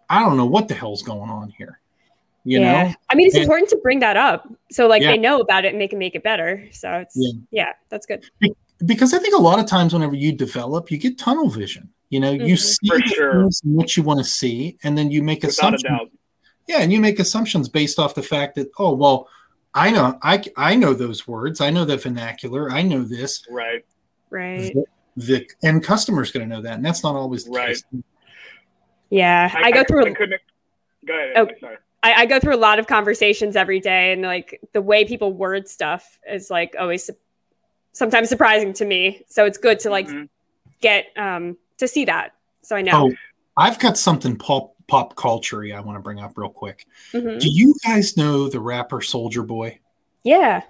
i 0.10 0.20
don't 0.20 0.38
know 0.38 0.46
what 0.46 0.68
the 0.68 0.76
hell's 0.76 1.04
going 1.04 1.30
on 1.30 1.50
here 1.58 1.80
you 2.46 2.60
yeah. 2.60 2.84
know? 2.84 2.94
I 3.10 3.16
mean 3.16 3.28
it's 3.28 3.36
and, 3.36 3.44
important 3.44 3.70
to 3.70 3.78
bring 3.78 4.00
that 4.00 4.18
up. 4.18 4.48
So 4.72 4.88
like 4.88 5.02
yeah. 5.02 5.12
they 5.12 5.18
know 5.18 5.40
about 5.40 5.66
it 5.66 5.72
and 5.74 5.82
they 5.82 5.88
can 5.88 6.00
make 6.00 6.16
it 6.16 6.24
better. 6.24 6.68
So 6.72 6.92
it's 6.96 7.16
yeah, 7.16 7.32
yeah 7.52 7.70
that's 7.90 8.06
good. 8.06 8.26
Because 8.86 9.14
i 9.14 9.20
think 9.20 9.34
a 9.34 9.42
lot 9.42 9.60
of 9.60 9.66
times 9.66 9.94
whenever 9.94 10.16
you 10.16 10.34
develop 10.34 10.92
you 10.92 10.98
get 10.98 11.18
tunnel 11.18 11.50
vision 11.50 11.90
you 12.14 12.20
know, 12.20 12.32
mm-hmm. 12.32 12.46
you 12.46 12.58
see 12.58 12.90
sure. 13.08 13.50
what 13.64 13.98
you 13.98 14.04
want 14.04 14.20
to 14.20 14.24
see, 14.24 14.78
and 14.84 14.96
then 14.96 15.10
you 15.10 15.24
make 15.24 15.42
Without 15.42 15.74
assumptions. 15.74 16.12
Yeah, 16.68 16.82
and 16.82 16.94
you 16.94 17.00
make 17.00 17.18
assumptions 17.18 17.68
based 17.68 17.98
off 17.98 18.14
the 18.14 18.22
fact 18.22 18.54
that 18.56 18.70
oh 18.78 18.94
well, 18.94 19.28
I 19.74 19.90
know 19.90 20.20
I 20.22 20.44
I 20.56 20.76
know 20.76 20.94
those 20.94 21.28
words, 21.28 21.60
I 21.60 21.72
know 21.72 21.86
the 21.86 21.98
vernacular, 21.98 22.72
I 22.72 22.84
know 22.84 23.02
this. 23.02 23.44
Right. 23.50 23.84
Right. 24.30 24.76
The, 24.76 24.86
the 25.16 25.50
end 25.64 25.84
customer's 25.84 26.32
going 26.32 26.48
to 26.48 26.56
know 26.56 26.62
that, 26.62 26.76
and 26.76 26.86
that's 26.86 27.04
not 27.04 27.16
always 27.16 27.46
the 27.46 27.52
right. 27.52 27.68
case. 27.70 27.84
Yeah, 29.10 29.52
I, 29.52 29.70
I 29.70 29.72
go 29.72 29.84
through. 29.84 30.06
I 30.06 30.14
couldn't. 30.14 30.42
Go 31.08 31.14
ahead. 31.16 31.34
Oh, 31.36 31.48
sorry. 31.60 31.78
I, 32.04 32.14
I, 32.14 32.26
go 32.26 32.40
through 32.40 32.56
a 32.56 32.58
lot 32.58 32.80
of 32.80 32.86
conversations 32.86 33.56
every 33.56 33.80
day, 33.80 34.14
and 34.14 34.22
like 34.22 34.60
the 34.74 34.82
way 34.82 35.04
people 35.04 35.34
word 35.34 35.68
stuff 35.68 36.20
is 36.30 36.52
like 36.52 36.76
always 36.80 37.10
sometimes 37.92 38.30
surprising 38.30 38.74
to 38.74 38.86
me. 38.86 39.24
So 39.30 39.46
it's 39.46 39.58
good 39.58 39.80
to 39.82 39.90
like 39.90 40.08
mm-hmm. 40.08 40.26
get 40.82 41.06
um, 41.16 41.58
to 41.78 41.88
see 41.88 42.06
that. 42.06 42.36
So 42.62 42.76
I 42.76 42.82
know. 42.82 43.10
Oh, 43.10 43.14
I've 43.58 43.80
got 43.80 43.98
something 43.98 44.36
pop 44.36 44.74
pop 44.88 45.16
culture 45.16 45.64
I 45.74 45.80
want 45.80 45.98
to 45.98 46.02
bring 46.02 46.20
up 46.20 46.38
real 46.38 46.50
quick. 46.50 46.86
Mm-hmm. 47.14 47.40
Do 47.40 47.50
you 47.50 47.76
guys 47.86 48.18
know 48.18 48.50
the 48.50 48.60
rapper 48.60 49.00
Soulja 49.00 49.46
Boy? 49.46 49.80
Yeah. 50.24 50.62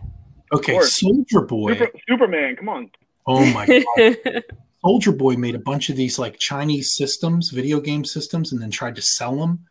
Okay, 0.52 0.78
Soulja 0.78 1.48
Boy. 1.48 1.74
Super, 1.74 1.92
Superman, 2.08 2.56
come 2.56 2.70
on. 2.70 2.92
Oh 3.26 3.46
my 3.54 3.66
god. 3.98 4.44
Soulja 4.84 5.18
Boy 5.18 5.36
made 5.36 5.56
a 5.56 5.60
bunch 5.60 5.90
of 5.90 5.96
these 5.96 6.20
like 6.20 6.38
Chinese 6.38 6.94
systems, 6.94 7.50
video 7.50 7.80
game 7.80 8.04
systems, 8.06 8.52
and 8.52 8.62
then 8.62 8.72
tried 8.72 8.96
to 8.96 9.02
sell 9.02 9.36
them. 9.36 9.66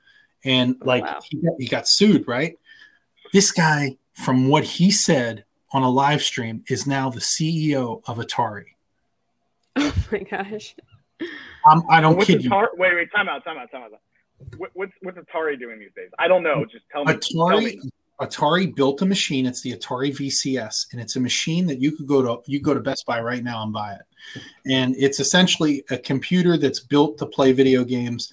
And 0.44 0.76
oh, 0.82 0.86
like 0.86 1.04
wow. 1.04 1.20
he, 1.28 1.36
got, 1.36 1.52
he 1.58 1.68
got 1.68 1.88
sued, 1.88 2.26
right? 2.26 2.58
This 3.32 3.50
guy, 3.52 3.96
from 4.14 4.48
what 4.48 4.64
he 4.64 4.90
said 4.90 5.44
on 5.72 5.82
a 5.82 5.90
live 5.90 6.22
stream, 6.22 6.64
is 6.68 6.86
now 6.86 7.10
the 7.10 7.20
CEO 7.20 8.02
of 8.06 8.18
Atari. 8.18 8.64
Oh 9.74 9.94
my 10.12 10.18
gosh. 10.18 10.74
Um, 11.70 11.84
I 11.88 12.00
don't 12.00 12.16
what's 12.16 12.26
kid 12.26 12.42
Atari, 12.42 12.68
you. 12.72 12.78
Wait, 12.78 12.94
wait, 12.94 13.08
time 13.14 13.28
out, 13.28 13.44
time 13.44 13.58
out, 13.58 13.70
time 13.70 13.82
out. 13.82 13.92
What, 14.56 14.70
what's 14.74 14.92
what's 15.02 15.18
Atari 15.18 15.58
doing 15.58 15.78
these 15.78 15.92
days? 15.94 16.10
I 16.18 16.28
don't 16.28 16.42
know. 16.42 16.64
Just 16.64 16.84
tell 16.90 17.04
me. 17.04 17.14
Atari, 17.14 17.50
tell 17.50 17.60
me. 17.60 17.80
Atari 18.20 18.74
built 18.74 19.02
a 19.02 19.06
machine. 19.06 19.46
It's 19.46 19.62
the 19.62 19.72
Atari 19.76 20.10
VCS, 20.10 20.92
and 20.92 21.00
it's 21.00 21.16
a 21.16 21.20
machine 21.20 21.66
that 21.66 21.80
you 21.80 21.92
could 21.92 22.06
go 22.06 22.22
to. 22.22 22.50
You 22.50 22.60
go 22.60 22.74
to 22.74 22.80
Best 22.80 23.06
Buy 23.06 23.20
right 23.20 23.42
now 23.42 23.62
and 23.62 23.72
buy 23.72 23.94
it, 23.94 24.42
and 24.66 24.94
it's 24.98 25.20
essentially 25.20 25.84
a 25.90 25.98
computer 25.98 26.56
that's 26.56 26.80
built 26.80 27.18
to 27.18 27.26
play 27.26 27.52
video 27.52 27.84
games, 27.84 28.32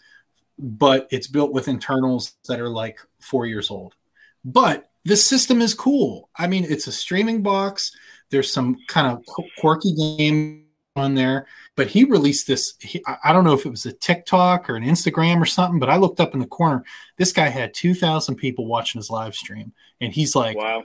but 0.58 1.08
it's 1.12 1.27
built 1.27 1.51
with 1.51 1.67
internals 1.67 2.36
that 2.48 2.60
are 2.60 2.69
like 2.69 3.00
four 3.19 3.46
years 3.46 3.69
old. 3.69 3.96
But 4.43 4.89
the 5.05 5.17
system 5.17 5.62
is 5.62 5.74
cool. 5.74 6.29
I 6.38 6.48
mean, 6.48 6.65
it's 6.65 6.88
a 6.88 6.91
streaming 6.91 7.41
box. 7.41 7.91
There's 8.29 8.51
some 8.51 8.77
kind 8.88 9.08
of 9.08 9.24
quirky 9.58 9.93
game 10.17 10.65
on 11.00 11.15
there. 11.15 11.48
But 11.75 11.88
he 11.88 12.03
released 12.03 12.46
this. 12.46 12.75
He, 12.79 13.03
I 13.24 13.32
don't 13.32 13.44
know 13.44 13.53
if 13.53 13.65
it 13.65 13.70
was 13.70 13.86
a 13.86 13.94
TikTok 13.94 14.70
or 14.70 14.75
an 14.75 14.84
Instagram 14.84 15.41
or 15.41 15.46
something, 15.46 15.79
but 15.79 15.89
I 15.89 15.96
looked 15.96 16.20
up 16.20 16.34
in 16.34 16.39
the 16.39 16.46
corner. 16.46 16.84
This 17.18 17.32
guy 17.32 17.48
had 17.48 17.74
2,000 17.74 18.36
people 18.36 18.65
watching 18.65 19.00
his 19.00 19.10
live 19.10 19.34
stream. 19.34 19.74
And 20.01 20.13
he's 20.13 20.36
like, 20.36 20.58
wow. 20.58 20.84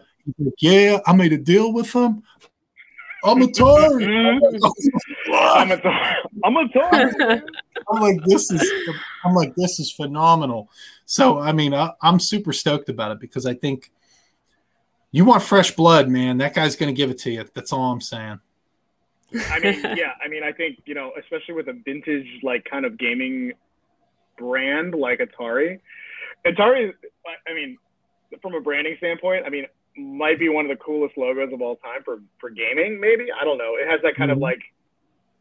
Yeah, 0.59 1.01
I 1.07 1.13
made 1.15 1.33
a 1.33 1.39
deal 1.39 1.73
with 1.73 1.93
them. 1.93 2.23
I'm 3.25 3.41
a 3.41 3.51
tar. 3.51 4.01
I'm 5.33 5.71
a 5.71 5.77
tar. 5.79 6.17
I'm 6.45 6.57
a 6.57 6.69
tar. 6.69 7.13
I'm 7.91 8.03
like, 8.03 8.23
this 8.25 8.51
is, 8.51 8.71
I'm 9.25 9.35
like, 9.35 9.55
this 9.57 9.81
is 9.81 9.91
phenomenal. 9.91 10.71
So, 11.07 11.39
I 11.39 11.53
mean, 11.53 11.75
I, 11.75 11.91
I'm 12.03 12.21
super 12.21 12.53
stoked 12.53 12.89
about 12.89 13.13
it 13.13 13.21
because 13.21 13.47
I 13.47 13.55
think 13.55 13.91
you 15.11 15.25
want 15.25 15.43
fresh 15.43 15.75
blood, 15.75 16.09
man. 16.09 16.39
That 16.39 16.55
guy's 16.55 16.77
going 16.77 16.95
to 16.95 16.97
give 16.97 17.11
it 17.11 17.19
to 17.19 17.31
you. 17.31 17.45
That's 17.55 17.73
all 17.73 17.93
I'm 17.93 18.01
saying. 18.01 18.41
I 19.51 19.59
mean, 19.61 19.81
yeah, 19.97 20.13
I 20.25 20.29
mean, 20.29 20.43
I 20.43 20.53
think 20.53 20.81
you 20.87 20.95
know, 20.95 21.13
especially 21.19 21.55
with 21.55 21.69
a 21.69 21.73
vintage 21.85 22.27
like 22.43 22.65
kind 22.71 22.85
of 22.85 22.99
gaming 22.99 23.53
brand 24.39 24.95
like 24.95 25.21
Atari. 25.21 25.81
Atari, 26.47 26.93
I 27.49 27.55
mean, 27.55 27.79
from 28.43 28.55
a 28.55 28.61
branding 28.61 28.97
standpoint, 28.99 29.45
I 29.47 29.51
mean, 29.51 29.67
might 29.97 30.39
be 30.39 30.49
one 30.49 30.65
of 30.65 30.77
the 30.77 30.83
coolest 30.83 31.17
logos 31.17 31.53
of 31.53 31.63
all 31.63 31.77
time 31.77 32.03
for 32.05 32.19
for 32.41 32.51
gaming. 32.51 33.01
Maybe 33.01 33.29
I 33.33 33.45
don't 33.45 33.59
know. 33.59 33.77
It 33.77 33.89
has 33.89 34.01
that 34.03 34.17
kind 34.17 34.31
mm-hmm. 34.31 34.39
of 34.39 34.43
like, 34.43 34.63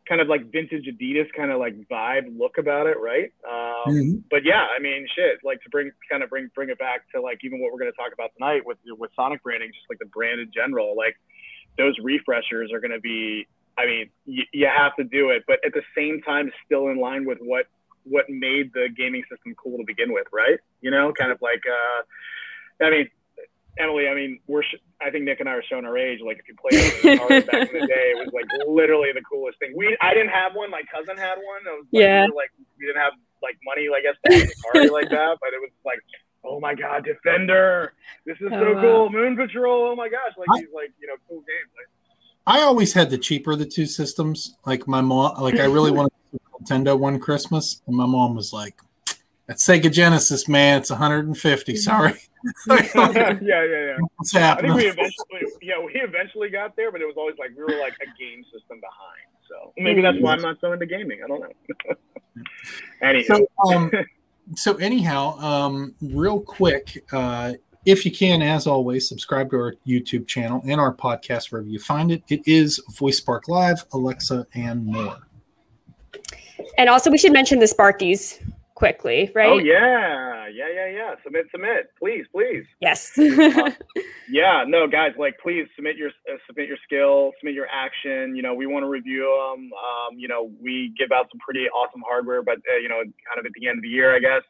kind 0.07 0.21
of 0.21 0.27
like 0.27 0.51
vintage 0.51 0.85
Adidas 0.85 1.31
kind 1.35 1.51
of 1.51 1.59
like 1.59 1.75
vibe 1.87 2.37
look 2.37 2.57
about 2.57 2.87
it, 2.87 2.97
right? 2.99 3.33
Um, 3.47 3.93
mm-hmm. 3.93 4.17
But 4.29 4.43
yeah, 4.43 4.67
I 4.75 4.81
mean, 4.81 5.07
shit, 5.15 5.39
like 5.43 5.61
to 5.63 5.69
bring 5.69 5.91
kind 6.09 6.23
of 6.23 6.29
bring 6.29 6.49
bring 6.53 6.69
it 6.69 6.79
back 6.79 7.09
to 7.13 7.21
like 7.21 7.39
even 7.43 7.59
what 7.59 7.71
we're 7.71 7.79
going 7.79 7.91
to 7.91 7.97
talk 7.97 8.13
about 8.13 8.31
tonight 8.37 8.61
with 8.65 8.77
with 8.85 9.11
Sonic 9.15 9.43
branding, 9.43 9.71
just 9.73 9.85
like 9.89 9.99
the 9.99 10.05
brand 10.05 10.39
in 10.39 10.51
general, 10.53 10.95
like 10.95 11.17
those 11.77 11.95
refreshers 12.01 12.71
are 12.71 12.79
going 12.79 12.91
to 12.91 12.99
be 12.99 13.47
I 13.77 13.85
mean, 13.85 14.09
you, 14.25 14.43
you 14.51 14.67
have 14.67 14.95
to 14.97 15.03
do 15.03 15.29
it, 15.29 15.43
but 15.47 15.59
at 15.65 15.73
the 15.73 15.81
same 15.95 16.21
time, 16.21 16.51
still 16.65 16.89
in 16.89 16.97
line 16.97 17.25
with 17.25 17.39
what 17.41 17.65
what 18.05 18.29
made 18.29 18.71
the 18.73 18.89
gaming 18.95 19.23
system 19.29 19.55
cool 19.55 19.77
to 19.77 19.83
begin 19.85 20.13
with, 20.13 20.27
right? 20.31 20.59
You 20.81 20.91
know, 20.91 21.13
kind 21.17 21.31
of 21.31 21.41
like, 21.41 21.63
uh, 21.65 22.83
I 22.83 22.89
mean, 22.89 23.09
Emily, 23.79 24.07
I 24.07 24.13
mean, 24.13 24.39
we're, 24.45 24.61
sh- 24.61 24.83
I 25.01 25.09
think 25.09 25.23
Nick 25.23 25.39
and 25.39 25.47
I 25.47 25.53
are 25.53 25.63
showing 25.63 25.85
our 25.85 25.97
age. 25.97 26.19
Like, 26.19 26.37
if 26.37 26.47
you 26.47 26.55
played 26.59 27.17
Atari 27.19 27.45
back 27.47 27.73
in 27.73 27.79
the 27.79 27.87
day, 27.87 28.13
it 28.13 28.17
was 28.19 28.33
like 28.33 28.45
literally 28.67 29.11
the 29.13 29.21
coolest 29.21 29.57
thing. 29.59 29.73
We, 29.75 29.97
I 30.01 30.13
didn't 30.13 30.29
have 30.29 30.53
one. 30.53 30.69
My 30.69 30.83
cousin 30.93 31.17
had 31.17 31.35
one. 31.35 31.63
It 31.65 31.71
was 31.71 31.87
like, 31.91 32.01
yeah. 32.01 32.25
We 32.25 32.31
were, 32.31 32.35
like, 32.35 32.51
we 32.77 32.85
didn't 32.87 33.01
have 33.01 33.13
like 33.41 33.57
money, 33.63 33.89
like 33.89 34.03
guess, 34.03 34.15
to 34.25 34.37
have 34.37 34.47
Atari 34.47 34.91
like 34.91 35.09
that, 35.09 35.37
but 35.41 35.53
it 35.53 35.59
was 35.59 35.71
like, 35.85 35.99
oh 36.43 36.59
my 36.59 36.75
god, 36.75 37.05
Defender! 37.05 37.93
This 38.25 38.37
is 38.39 38.49
so 38.49 38.55
oh, 38.55 38.81
cool. 38.81 39.03
Wow. 39.05 39.09
Moon 39.09 39.35
Patrol! 39.35 39.91
Oh 39.91 39.95
my 39.95 40.09
gosh, 40.09 40.33
like 40.37 40.47
I, 40.53 40.59
these 40.59 40.69
like 40.73 40.91
you 40.99 41.07
know 41.07 41.15
cool 41.27 41.39
games. 41.39 41.71
Like, 41.75 41.89
I 42.45 42.61
always 42.61 42.93
had 42.93 43.09
the 43.09 43.17
cheaper 43.17 43.53
of 43.53 43.59
the 43.59 43.65
two 43.65 43.85
systems. 43.85 44.57
Like 44.65 44.87
my 44.87 45.01
mom, 45.01 45.41
like 45.41 45.59
I 45.59 45.65
really 45.65 45.91
wanted 45.99 46.11
Nintendo 46.61 46.97
one 46.97 47.19
Christmas, 47.19 47.81
and 47.87 47.95
my 47.95 48.05
mom 48.05 48.35
was 48.35 48.51
like, 48.51 48.79
"That 49.47 49.57
Sega 49.57 49.91
Genesis, 49.91 50.47
man, 50.47 50.79
it's 50.79 50.89
150. 50.89 51.75
Sorry." 51.77 52.13
yeah, 52.67 52.81
yeah, 52.91 53.63
yeah. 53.63 53.97
What's 54.17 54.33
happening? 54.33 54.71
I 54.71 54.75
think 54.75 54.83
we 54.83 54.89
eventually, 54.89 55.57
yeah, 55.61 55.79
we 55.83 55.93
eventually 55.95 56.49
got 56.49 56.75
there, 56.75 56.91
but 56.91 57.01
it 57.01 57.05
was 57.05 57.15
always 57.17 57.37
like 57.39 57.51
we 57.55 57.63
were 57.63 57.79
like 57.79 57.93
a 58.01 58.19
game 58.19 58.43
system 58.45 58.81
behind. 58.81 59.33
So 59.47 59.71
maybe 59.77 60.01
that's 60.01 60.19
why 60.19 60.33
I'm 60.33 60.41
not 60.41 60.57
so 60.59 60.73
into 60.73 60.85
gaming. 60.85 61.19
I 61.23 61.27
don't 61.27 61.41
know. 61.41 61.95
anyway. 63.01 63.23
So, 63.23 63.47
um, 63.69 63.91
so 64.55 64.75
anyhow, 64.75 65.37
um, 65.39 65.95
real 66.01 66.39
quick, 66.39 67.05
uh, 67.13 67.53
if 67.85 68.05
you 68.05 68.11
can, 68.11 68.41
as 68.41 68.65
always, 68.65 69.07
subscribe 69.07 69.49
to 69.51 69.57
our 69.57 69.75
YouTube 69.85 70.27
channel 70.27 70.61
and 70.65 70.79
our 70.79 70.93
podcast 70.93 71.51
wherever 71.51 71.67
you 71.67 71.79
find 71.79 72.11
it. 72.11 72.23
It 72.29 72.41
is 72.45 72.81
Voice 72.95 73.17
Spark 73.17 73.47
Live, 73.47 73.85
Alexa, 73.91 74.47
and 74.53 74.85
more. 74.85 75.17
And 76.77 76.89
also, 76.89 77.11
we 77.11 77.17
should 77.17 77.33
mention 77.33 77.59
the 77.59 77.65
Sparkies 77.65 78.39
quickly, 78.75 79.31
right? 79.35 79.49
Oh 79.49 79.57
yeah, 79.57 80.47
yeah, 80.47 80.67
yeah, 80.73 80.87
yeah. 80.87 81.15
Submit, 81.23 81.45
submit, 81.51 81.91
please, 81.99 82.25
please. 82.31 82.65
Yes. 82.79 83.11
uh, 83.17 83.71
yeah, 84.29 84.63
no, 84.67 84.87
guys, 84.87 85.11
like 85.17 85.37
please 85.41 85.67
submit 85.75 85.97
your 85.97 86.09
uh, 86.09 86.37
submit 86.47 86.67
your 86.67 86.77
skill, 86.83 87.31
submit 87.39 87.53
your 87.53 87.67
action. 87.71 88.35
You 88.35 88.41
know, 88.41 88.53
we 88.53 88.65
want 88.65 88.83
to 88.83 88.89
review 88.89 89.23
them. 89.23 89.71
Um, 89.73 90.17
you 90.17 90.27
know, 90.27 90.51
we 90.61 90.93
give 90.97 91.11
out 91.11 91.27
some 91.31 91.39
pretty 91.39 91.67
awesome 91.69 92.01
hardware, 92.07 92.43
but 92.43 92.57
uh, 92.71 92.77
you 92.81 92.89
know, 92.89 92.99
kind 92.99 93.39
of 93.39 93.45
at 93.45 93.51
the 93.59 93.67
end 93.67 93.77
of 93.77 93.83
the 93.83 93.89
year, 93.89 94.15
I 94.15 94.19
guess. 94.19 94.43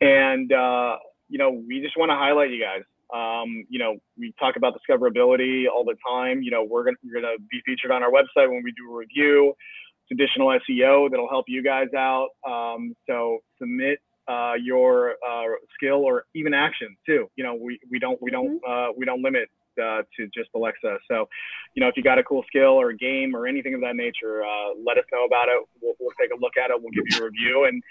And 0.00 0.52
uh, 0.52 0.96
you 1.28 1.38
know, 1.38 1.50
we 1.50 1.80
just 1.80 1.96
want 1.96 2.10
to 2.10 2.16
highlight 2.16 2.50
you 2.50 2.62
guys. 2.62 2.82
Um, 3.12 3.64
you 3.70 3.78
know, 3.78 3.96
we 4.18 4.34
talk 4.38 4.56
about 4.56 4.74
discoverability 4.74 5.64
all 5.72 5.84
the 5.84 5.96
time. 6.06 6.42
You 6.42 6.50
know, 6.50 6.64
we're 6.64 6.84
gonna 6.84 6.96
we're 7.04 7.20
gonna 7.20 7.38
be 7.50 7.60
featured 7.64 7.90
on 7.90 8.02
our 8.02 8.10
website 8.10 8.50
when 8.50 8.62
we 8.62 8.72
do 8.72 8.92
a 8.92 8.96
review 8.96 9.54
It's 10.10 10.20
additional 10.20 10.48
SEO 10.48 11.10
that'll 11.10 11.28
help 11.28 11.46
you 11.48 11.62
guys 11.62 11.88
out. 11.96 12.28
Um, 12.46 12.94
so 13.06 13.38
submit 13.58 14.00
uh, 14.28 14.54
your 14.62 15.12
uh, 15.26 15.44
skill 15.74 16.04
or 16.04 16.24
even 16.34 16.52
action 16.52 16.96
too. 17.06 17.28
You 17.36 17.44
know, 17.44 17.54
we, 17.54 17.80
we 17.90 17.98
don't 17.98 18.20
we 18.20 18.30
don't 18.30 18.60
mm-hmm. 18.60 18.70
uh, 18.70 18.92
we 18.96 19.06
don't 19.06 19.22
limit 19.22 19.48
uh, 19.82 20.02
to 20.16 20.26
just 20.34 20.50
Alexa. 20.54 20.98
So, 21.10 21.28
you 21.74 21.80
know, 21.80 21.88
if 21.88 21.96
you 21.96 22.02
got 22.02 22.18
a 22.18 22.22
cool 22.22 22.44
skill 22.46 22.74
or 22.74 22.90
a 22.90 22.96
game 22.96 23.34
or 23.34 23.46
anything 23.46 23.74
of 23.74 23.80
that 23.80 23.96
nature, 23.96 24.42
uh, 24.42 24.74
let 24.84 24.98
us 24.98 25.04
know 25.12 25.24
about 25.24 25.48
it. 25.48 25.64
We'll, 25.80 25.94
we'll 26.00 26.12
take 26.20 26.30
a 26.30 26.40
look 26.40 26.56
at 26.62 26.70
it. 26.70 26.76
We'll 26.80 26.90
give 26.90 27.04
you 27.08 27.20
a 27.20 27.24
review. 27.24 27.64
And 27.64 27.82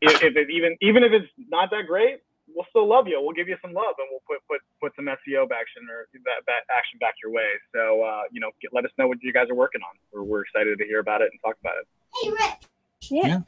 if, 0.00 0.22
if 0.22 0.36
it 0.36 0.50
even 0.50 0.76
even 0.80 1.02
if 1.02 1.12
it's 1.12 1.28
not 1.50 1.70
that 1.70 1.86
great, 1.86 2.20
we'll 2.54 2.66
still 2.70 2.88
love 2.88 3.06
you. 3.08 3.20
We'll 3.20 3.34
give 3.34 3.48
you 3.48 3.56
some 3.60 3.72
love, 3.72 3.94
and 3.98 4.08
we'll 4.10 4.22
put 4.26 4.38
put 4.48 4.60
put 4.80 4.94
some 4.96 5.06
SEO 5.06 5.44
action 5.50 5.82
or 5.90 6.06
that, 6.24 6.46
that 6.46 6.62
action 6.74 6.98
back 7.00 7.14
your 7.22 7.32
way. 7.32 7.48
So 7.74 8.02
uh, 8.02 8.22
you 8.30 8.40
know, 8.40 8.50
get, 8.62 8.72
let 8.72 8.84
us 8.84 8.90
know 8.98 9.08
what 9.08 9.18
you 9.22 9.32
guys 9.32 9.50
are 9.50 9.54
working 9.54 9.80
on. 9.82 9.96
We're, 10.12 10.22
we're 10.24 10.42
excited 10.42 10.78
to 10.78 10.84
hear 10.84 11.00
about 11.00 11.20
it 11.20 11.30
and 11.32 11.40
talk 11.42 11.56
about 11.60 11.74
it. 11.80 11.86
Hey, 12.22 12.30
Rick. 12.30 12.64
Yeah. 13.10 13.26
yeah. 13.26 13.40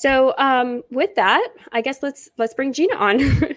So 0.00 0.34
um, 0.38 0.82
with 0.90 1.14
that, 1.14 1.48
I 1.72 1.80
guess 1.80 2.02
let's 2.02 2.28
let's 2.38 2.54
bring 2.54 2.72
Gina 2.72 2.96
on. 2.96 3.16
okay. 3.20 3.56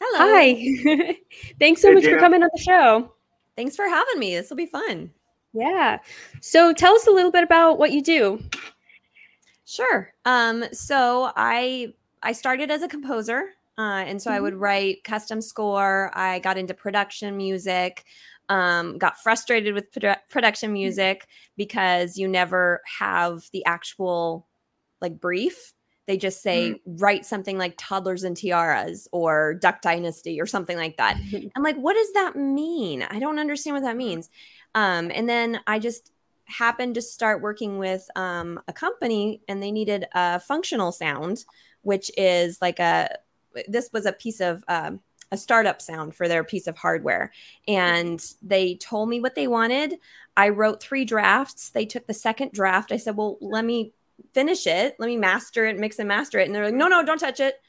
Hello. 0.00 0.32
Hi. 0.34 1.16
Thanks 1.58 1.82
so 1.82 1.88
hey, 1.88 1.94
much 1.94 2.04
Gina. 2.04 2.16
for 2.16 2.20
coming 2.20 2.42
on 2.42 2.48
the 2.54 2.62
show. 2.62 3.12
Thanks 3.56 3.76
for 3.76 3.86
having 3.86 4.18
me. 4.18 4.34
This 4.34 4.48
will 4.48 4.56
be 4.56 4.66
fun. 4.66 5.10
Yeah. 5.52 5.98
So 6.40 6.72
tell 6.72 6.94
us 6.94 7.06
a 7.06 7.10
little 7.10 7.30
bit 7.30 7.44
about 7.44 7.78
what 7.78 7.92
you 7.92 8.02
do. 8.02 8.42
Sure. 9.64 10.12
Um, 10.24 10.64
so 10.72 11.32
I 11.36 11.94
I 12.22 12.32
started 12.32 12.70
as 12.70 12.82
a 12.82 12.88
composer, 12.88 13.50
uh, 13.78 14.04
and 14.06 14.20
so 14.20 14.30
mm-hmm. 14.30 14.36
I 14.36 14.40
would 14.40 14.54
write 14.54 15.04
custom 15.04 15.40
score. 15.40 16.10
I 16.14 16.38
got 16.40 16.58
into 16.58 16.74
production 16.74 17.36
music. 17.36 18.04
Um, 18.48 18.98
got 18.98 19.18
frustrated 19.22 19.72
with 19.72 19.90
produ- 19.92 20.18
production 20.28 20.70
mm. 20.70 20.74
music 20.74 21.26
because 21.56 22.18
you 22.18 22.28
never 22.28 22.82
have 22.98 23.44
the 23.52 23.64
actual 23.64 24.46
like 25.00 25.20
brief. 25.20 25.72
They 26.06 26.16
just 26.16 26.42
say 26.42 26.72
mm-hmm. 26.72 26.96
write 26.96 27.24
something 27.24 27.56
like 27.56 27.74
toddlers 27.78 28.24
and 28.24 28.36
tiaras 28.36 29.08
or 29.12 29.54
Duck 29.54 29.80
Dynasty 29.80 30.40
or 30.40 30.46
something 30.46 30.76
like 30.76 30.96
that. 30.96 31.18
I'm 31.56 31.62
like, 31.62 31.76
what 31.76 31.94
does 31.94 32.12
that 32.12 32.36
mean? 32.36 33.02
I 33.02 33.20
don't 33.20 33.38
understand 33.38 33.76
what 33.76 33.84
that 33.84 33.96
means. 33.96 34.28
Um, 34.74 35.10
and 35.14 35.28
then 35.28 35.60
I 35.66 35.78
just 35.78 36.11
happened 36.52 36.94
to 36.94 37.02
start 37.02 37.42
working 37.42 37.78
with 37.78 38.08
um, 38.16 38.60
a 38.68 38.72
company 38.72 39.40
and 39.48 39.62
they 39.62 39.72
needed 39.72 40.06
a 40.12 40.38
functional 40.40 40.92
sound, 40.92 41.44
which 41.82 42.10
is 42.16 42.60
like 42.60 42.78
a, 42.78 43.16
this 43.68 43.90
was 43.92 44.06
a 44.06 44.12
piece 44.12 44.40
of, 44.40 44.62
um, 44.68 45.00
a 45.32 45.36
startup 45.36 45.80
sound 45.80 46.14
for 46.14 46.28
their 46.28 46.44
piece 46.44 46.66
of 46.66 46.76
hardware. 46.76 47.32
And 47.66 48.22
they 48.42 48.74
told 48.74 49.08
me 49.08 49.18
what 49.18 49.34
they 49.34 49.48
wanted. 49.48 49.94
I 50.36 50.50
wrote 50.50 50.82
three 50.82 51.06
drafts. 51.06 51.70
They 51.70 51.86
took 51.86 52.06
the 52.06 52.14
second 52.14 52.52
draft. 52.52 52.92
I 52.92 52.98
said, 52.98 53.16
well, 53.16 53.38
let 53.40 53.64
me 53.64 53.94
finish 54.34 54.66
it. 54.66 54.94
Let 54.98 55.06
me 55.06 55.16
master 55.16 55.64
it, 55.64 55.78
mix 55.78 55.98
and 55.98 56.06
master 56.06 56.38
it. 56.38 56.46
And 56.46 56.54
they're 56.54 56.66
like, 56.66 56.74
no, 56.74 56.86
no, 56.86 57.02
don't 57.02 57.18
touch 57.18 57.40
it. 57.40 57.60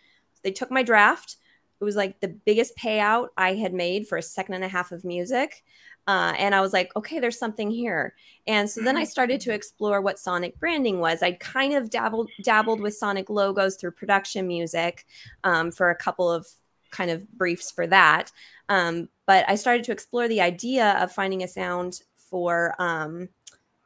They 0.43 0.51
took 0.51 0.71
my 0.71 0.83
draft. 0.83 1.37
It 1.83 1.85
was 1.85 1.97
like 1.97 2.21
the 2.21 2.29
biggest 2.29 2.77
payout 2.77 3.27
I 3.35 3.55
had 3.55 3.73
made 3.73 4.07
for 4.07 4.17
a 4.17 4.21
second 4.21 4.55
and 4.55 4.63
a 4.63 4.69
half 4.69 4.93
of 4.93 5.03
music. 5.03 5.63
Uh, 6.07 6.33
and 6.37 6.55
I 6.55 6.61
was 6.61 6.71
like, 6.71 6.95
okay, 6.95 7.19
there's 7.19 7.37
something 7.37 7.69
here. 7.69 8.13
And 8.47 8.69
so 8.69 8.81
then 8.81 8.95
I 8.95 9.03
started 9.15 9.41
to 9.41 9.53
explore 9.53 9.99
what 9.99 10.17
sonic 10.17 10.57
branding 10.59 10.99
was. 10.99 11.21
I'd 11.21 11.41
kind 11.41 11.73
of 11.73 11.89
dabbled 11.89 12.29
dabbled 12.41 12.79
with 12.79 12.95
sonic 12.95 13.29
logos 13.29 13.75
through 13.75 13.91
production 13.91 14.47
music 14.47 15.05
um, 15.43 15.71
for 15.71 15.89
a 15.89 15.95
couple 15.95 16.31
of 16.31 16.47
kind 16.91 17.11
of 17.11 17.29
briefs 17.33 17.69
for 17.69 17.85
that. 17.87 18.31
Um, 18.69 19.09
but 19.25 19.43
I 19.49 19.55
started 19.55 19.83
to 19.85 19.91
explore 19.91 20.29
the 20.29 20.39
idea 20.39 20.97
of 21.01 21.11
finding 21.11 21.43
a 21.43 21.49
sound 21.49 22.01
for 22.15 22.75
um, 22.79 23.27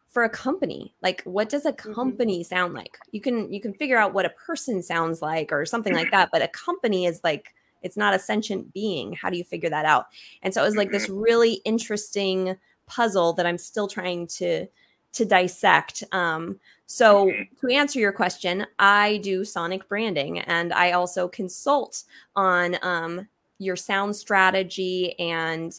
for 0.08 0.24
a 0.24 0.30
company. 0.30 0.96
Like, 1.02 1.22
what 1.24 1.50
does 1.50 1.66
a 1.66 1.74
mm-hmm. 1.74 1.94
company 1.94 2.40
mm-hmm. 2.40 2.56
sound 2.56 2.74
like? 2.74 2.98
You 3.12 3.22
can 3.22 3.52
you 3.52 3.62
can 3.62 3.74
figure 3.74 3.98
out 3.98 4.14
what 4.14 4.26
a 4.26 4.30
person 4.30 4.82
sounds 4.82 5.22
like 5.22 5.52
or 5.52 5.66
something 5.66 5.94
like 5.94 6.12
that, 6.12 6.30
but 6.32 6.42
a 6.42 6.48
company 6.48 7.06
is 7.06 7.22
like 7.24 7.54
it's 7.82 7.98
not 7.98 8.14
a 8.14 8.20
sentient 8.20 8.74
being. 8.74 9.14
How 9.14 9.30
do 9.30 9.38
you 9.38 9.44
figure 9.44 9.70
that 9.70 9.86
out? 9.86 10.08
And 10.42 10.54
so 10.54 10.62
it 10.62 10.66
was 10.66 10.76
like 10.76 10.92
this 10.92 11.08
mm-hmm. 11.08 11.20
really 11.20 11.54
interesting 11.66 12.58
puzzle 12.86 13.34
that 13.34 13.46
I'm 13.46 13.58
still 13.58 13.88
trying 13.88 14.28
to 14.28 14.68
to 15.14 15.26
dissect. 15.26 16.04
Um, 16.12 16.60
so 16.86 17.28
mm-hmm. 17.28 17.68
to 17.68 17.74
answer 17.74 18.00
your 18.00 18.12
question, 18.12 18.66
I 18.78 19.18
do 19.18 19.44
sonic 19.44 19.88
branding 19.88 20.40
and 20.40 20.74
I 20.74 20.92
also 20.92 21.28
consult 21.28 22.04
on 22.36 22.78
um, 22.82 23.28
your 23.58 23.76
sound 23.76 24.16
strategy 24.16 25.18
and 25.20 25.78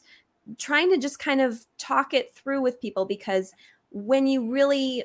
trying 0.57 0.91
to 0.91 0.99
just 0.99 1.19
kind 1.19 1.41
of 1.41 1.65
talk 1.77 2.15
it 2.15 2.35
through 2.35 2.61
with 2.63 2.81
people 2.81 3.05
because 3.05 3.53
when 3.91 4.27
you 4.27 4.51
really 4.51 5.05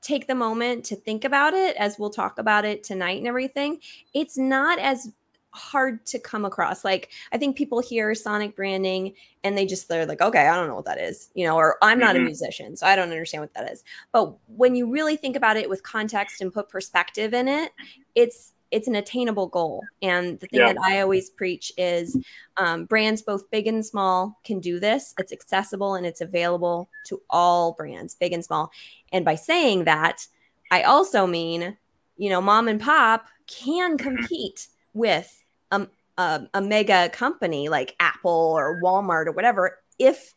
take 0.00 0.26
the 0.26 0.34
moment 0.34 0.84
to 0.84 0.96
think 0.96 1.24
about 1.24 1.54
it 1.54 1.74
as 1.76 1.98
we'll 1.98 2.10
talk 2.10 2.38
about 2.38 2.64
it 2.64 2.84
tonight 2.84 3.16
and 3.16 3.26
everything 3.26 3.80
it's 4.12 4.36
not 4.36 4.78
as 4.78 5.10
hard 5.54 6.04
to 6.06 6.18
come 6.18 6.44
across. 6.44 6.84
Like 6.84 7.10
I 7.32 7.38
think 7.38 7.56
people 7.56 7.80
hear 7.80 8.14
sonic 8.14 8.56
branding 8.56 9.14
and 9.42 9.56
they 9.56 9.66
just 9.66 9.88
they're 9.88 10.06
like, 10.06 10.20
okay, 10.20 10.46
I 10.46 10.54
don't 10.54 10.68
know 10.68 10.74
what 10.74 10.84
that 10.86 11.00
is, 11.00 11.30
you 11.34 11.46
know, 11.46 11.56
or 11.56 11.76
I'm 11.82 11.98
not 11.98 12.16
mm-hmm. 12.16 12.24
a 12.24 12.26
musician, 12.26 12.76
so 12.76 12.86
I 12.86 12.96
don't 12.96 13.10
understand 13.10 13.42
what 13.42 13.54
that 13.54 13.70
is. 13.70 13.84
But 14.12 14.34
when 14.48 14.74
you 14.74 14.90
really 14.90 15.16
think 15.16 15.36
about 15.36 15.56
it 15.56 15.68
with 15.68 15.82
context 15.82 16.40
and 16.40 16.52
put 16.52 16.68
perspective 16.68 17.34
in 17.34 17.48
it, 17.48 17.72
it's 18.14 18.52
it's 18.70 18.88
an 18.88 18.96
attainable 18.96 19.46
goal. 19.46 19.84
And 20.02 20.40
the 20.40 20.48
thing 20.48 20.60
yeah. 20.60 20.72
that 20.72 20.82
I 20.82 21.00
always 21.00 21.30
preach 21.30 21.72
is 21.76 22.16
um, 22.56 22.86
brands, 22.86 23.22
both 23.22 23.48
big 23.52 23.68
and 23.68 23.86
small, 23.86 24.40
can 24.42 24.58
do 24.58 24.80
this. 24.80 25.14
It's 25.16 25.32
accessible 25.32 25.94
and 25.94 26.04
it's 26.04 26.20
available 26.20 26.88
to 27.06 27.22
all 27.30 27.74
brands, 27.74 28.16
big 28.16 28.32
and 28.32 28.44
small. 28.44 28.72
And 29.12 29.24
by 29.24 29.36
saying 29.36 29.84
that, 29.84 30.26
I 30.72 30.82
also 30.82 31.24
mean, 31.24 31.76
you 32.16 32.30
know, 32.30 32.40
mom 32.40 32.66
and 32.66 32.80
pop 32.80 33.26
can 33.46 33.96
mm-hmm. 33.96 34.04
compete 34.08 34.66
with 34.92 35.43
a, 35.74 35.88
a, 36.18 36.48
a 36.54 36.60
mega 36.60 37.08
company 37.10 37.68
like 37.68 37.96
Apple 38.00 38.30
or 38.56 38.80
Walmart 38.82 39.26
or 39.26 39.32
whatever 39.32 39.78
if 39.98 40.34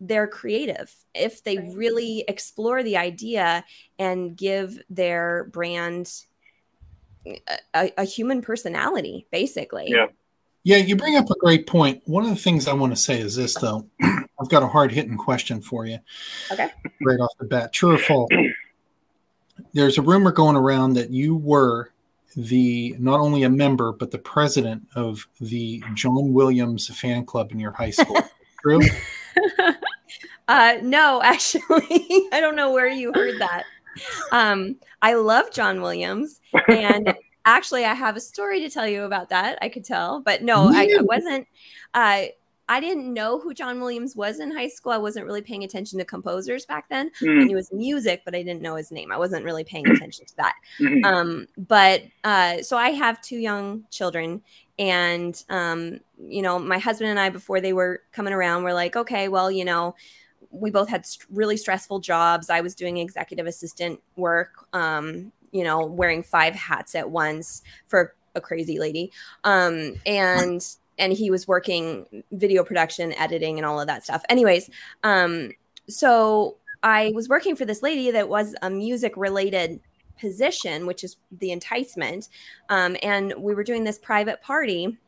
they're 0.00 0.28
creative, 0.28 0.94
if 1.14 1.42
they 1.42 1.58
really 1.74 2.24
explore 2.28 2.82
the 2.82 2.96
idea 2.96 3.64
and 3.98 4.36
give 4.36 4.78
their 4.90 5.44
brand 5.52 6.12
a, 7.74 7.92
a, 7.96 8.04
human 8.04 8.42
personality, 8.42 9.26
basically. 9.32 9.86
Yeah. 9.88 10.06
Yeah, 10.64 10.78
you 10.78 10.96
bring 10.96 11.16
up 11.16 11.30
a 11.30 11.38
great 11.38 11.68
point. 11.68 12.02
One 12.06 12.24
of 12.24 12.30
the 12.30 12.36
things 12.36 12.66
I 12.66 12.72
want 12.72 12.92
to 12.92 13.00
say 13.00 13.20
is 13.20 13.36
this, 13.36 13.54
though. 13.54 13.86
I've 14.02 14.48
got 14.48 14.64
a 14.64 14.66
hard 14.66 14.90
hitting 14.90 15.16
question 15.16 15.60
for 15.60 15.86
you. 15.86 16.00
Okay. 16.50 16.68
Right 17.02 17.20
off 17.20 17.30
the 17.38 17.46
bat. 17.46 17.72
True 17.72 17.94
or 17.94 17.98
false? 17.98 18.28
there's 19.72 19.98
a 19.98 20.02
rumor 20.02 20.32
going 20.32 20.56
around 20.56 20.94
that 20.94 21.10
you 21.10 21.36
were 21.36 21.92
the 22.34 22.94
not 22.98 23.20
only 23.20 23.42
a 23.44 23.50
member 23.50 23.92
but 23.92 24.10
the 24.10 24.18
president 24.18 24.86
of 24.94 25.26
the 25.40 25.82
John 25.94 26.32
Williams 26.32 26.88
fan 26.98 27.24
club 27.24 27.52
in 27.52 27.60
your 27.60 27.72
high 27.72 27.90
school. 27.90 28.18
True? 28.62 28.80
Uh, 30.48 30.74
no, 30.82 31.20
actually, 31.22 31.64
I 32.32 32.38
don't 32.40 32.56
know 32.56 32.70
where 32.70 32.88
you 32.88 33.12
heard 33.12 33.40
that. 33.40 33.64
Um, 34.30 34.76
I 35.02 35.14
love 35.14 35.50
John 35.50 35.82
Williams, 35.82 36.40
and 36.68 37.14
actually, 37.44 37.84
I 37.84 37.94
have 37.94 38.16
a 38.16 38.20
story 38.20 38.60
to 38.60 38.70
tell 38.70 38.86
you 38.86 39.02
about 39.02 39.30
that. 39.30 39.58
I 39.60 39.68
could 39.68 39.84
tell, 39.84 40.20
but 40.20 40.42
no, 40.42 40.68
I, 40.68 40.88
I 40.98 41.02
wasn't. 41.02 41.48
Uh, 41.94 42.26
I 42.68 42.80
didn't 42.80 43.12
know 43.12 43.38
who 43.38 43.54
John 43.54 43.80
Williams 43.80 44.16
was 44.16 44.40
in 44.40 44.54
high 44.54 44.68
school. 44.68 44.92
I 44.92 44.98
wasn't 44.98 45.26
really 45.26 45.42
paying 45.42 45.62
attention 45.62 45.98
to 45.98 46.04
composers 46.04 46.66
back 46.66 46.88
then. 46.88 47.10
Mm. 47.20 47.42
I 47.42 47.44
knew 47.44 47.56
his 47.56 47.72
music, 47.72 48.22
but 48.24 48.34
I 48.34 48.42
didn't 48.42 48.62
know 48.62 48.74
his 48.74 48.90
name. 48.90 49.12
I 49.12 49.18
wasn't 49.18 49.44
really 49.44 49.64
paying 49.64 49.88
attention 49.88 50.26
to 50.26 50.36
that. 50.38 50.54
Mm-hmm. 50.80 51.04
Um, 51.04 51.46
but 51.56 52.02
uh, 52.24 52.62
so 52.62 52.76
I 52.76 52.90
have 52.90 53.20
two 53.22 53.38
young 53.38 53.84
children, 53.90 54.42
and 54.78 55.42
um, 55.48 56.00
you 56.18 56.42
know, 56.42 56.58
my 56.58 56.78
husband 56.78 57.10
and 57.10 57.20
I, 57.20 57.30
before 57.30 57.60
they 57.60 57.72
were 57.72 58.02
coming 58.12 58.32
around, 58.32 58.64
were 58.64 58.74
like, 58.74 58.96
okay, 58.96 59.28
well, 59.28 59.50
you 59.50 59.64
know, 59.64 59.94
we 60.50 60.70
both 60.70 60.88
had 60.88 61.06
st- 61.06 61.28
really 61.30 61.56
stressful 61.56 62.00
jobs. 62.00 62.50
I 62.50 62.60
was 62.60 62.74
doing 62.74 62.96
executive 62.96 63.46
assistant 63.46 64.00
work, 64.16 64.66
um, 64.72 65.32
you 65.52 65.62
know, 65.62 65.84
wearing 65.84 66.22
five 66.22 66.54
hats 66.54 66.94
at 66.94 67.10
once 67.10 67.62
for 67.86 68.14
a 68.34 68.40
crazy 68.40 68.78
lady. 68.78 69.12
Um, 69.44 69.94
and 70.04 70.66
and 70.98 71.12
he 71.12 71.30
was 71.30 71.46
working 71.46 72.24
video 72.32 72.64
production, 72.64 73.12
editing, 73.14 73.58
and 73.58 73.66
all 73.66 73.80
of 73.80 73.86
that 73.86 74.04
stuff. 74.04 74.22
Anyways, 74.28 74.70
um, 75.04 75.50
so 75.88 76.56
I 76.82 77.12
was 77.14 77.28
working 77.28 77.56
for 77.56 77.64
this 77.64 77.82
lady 77.82 78.10
that 78.10 78.28
was 78.28 78.54
a 78.62 78.70
music 78.70 79.16
related 79.16 79.80
position, 80.18 80.86
which 80.86 81.04
is 81.04 81.16
the 81.30 81.52
enticement. 81.52 82.28
Um, 82.68 82.96
and 83.02 83.34
we 83.38 83.54
were 83.54 83.64
doing 83.64 83.84
this 83.84 83.98
private 83.98 84.42
party. 84.42 84.98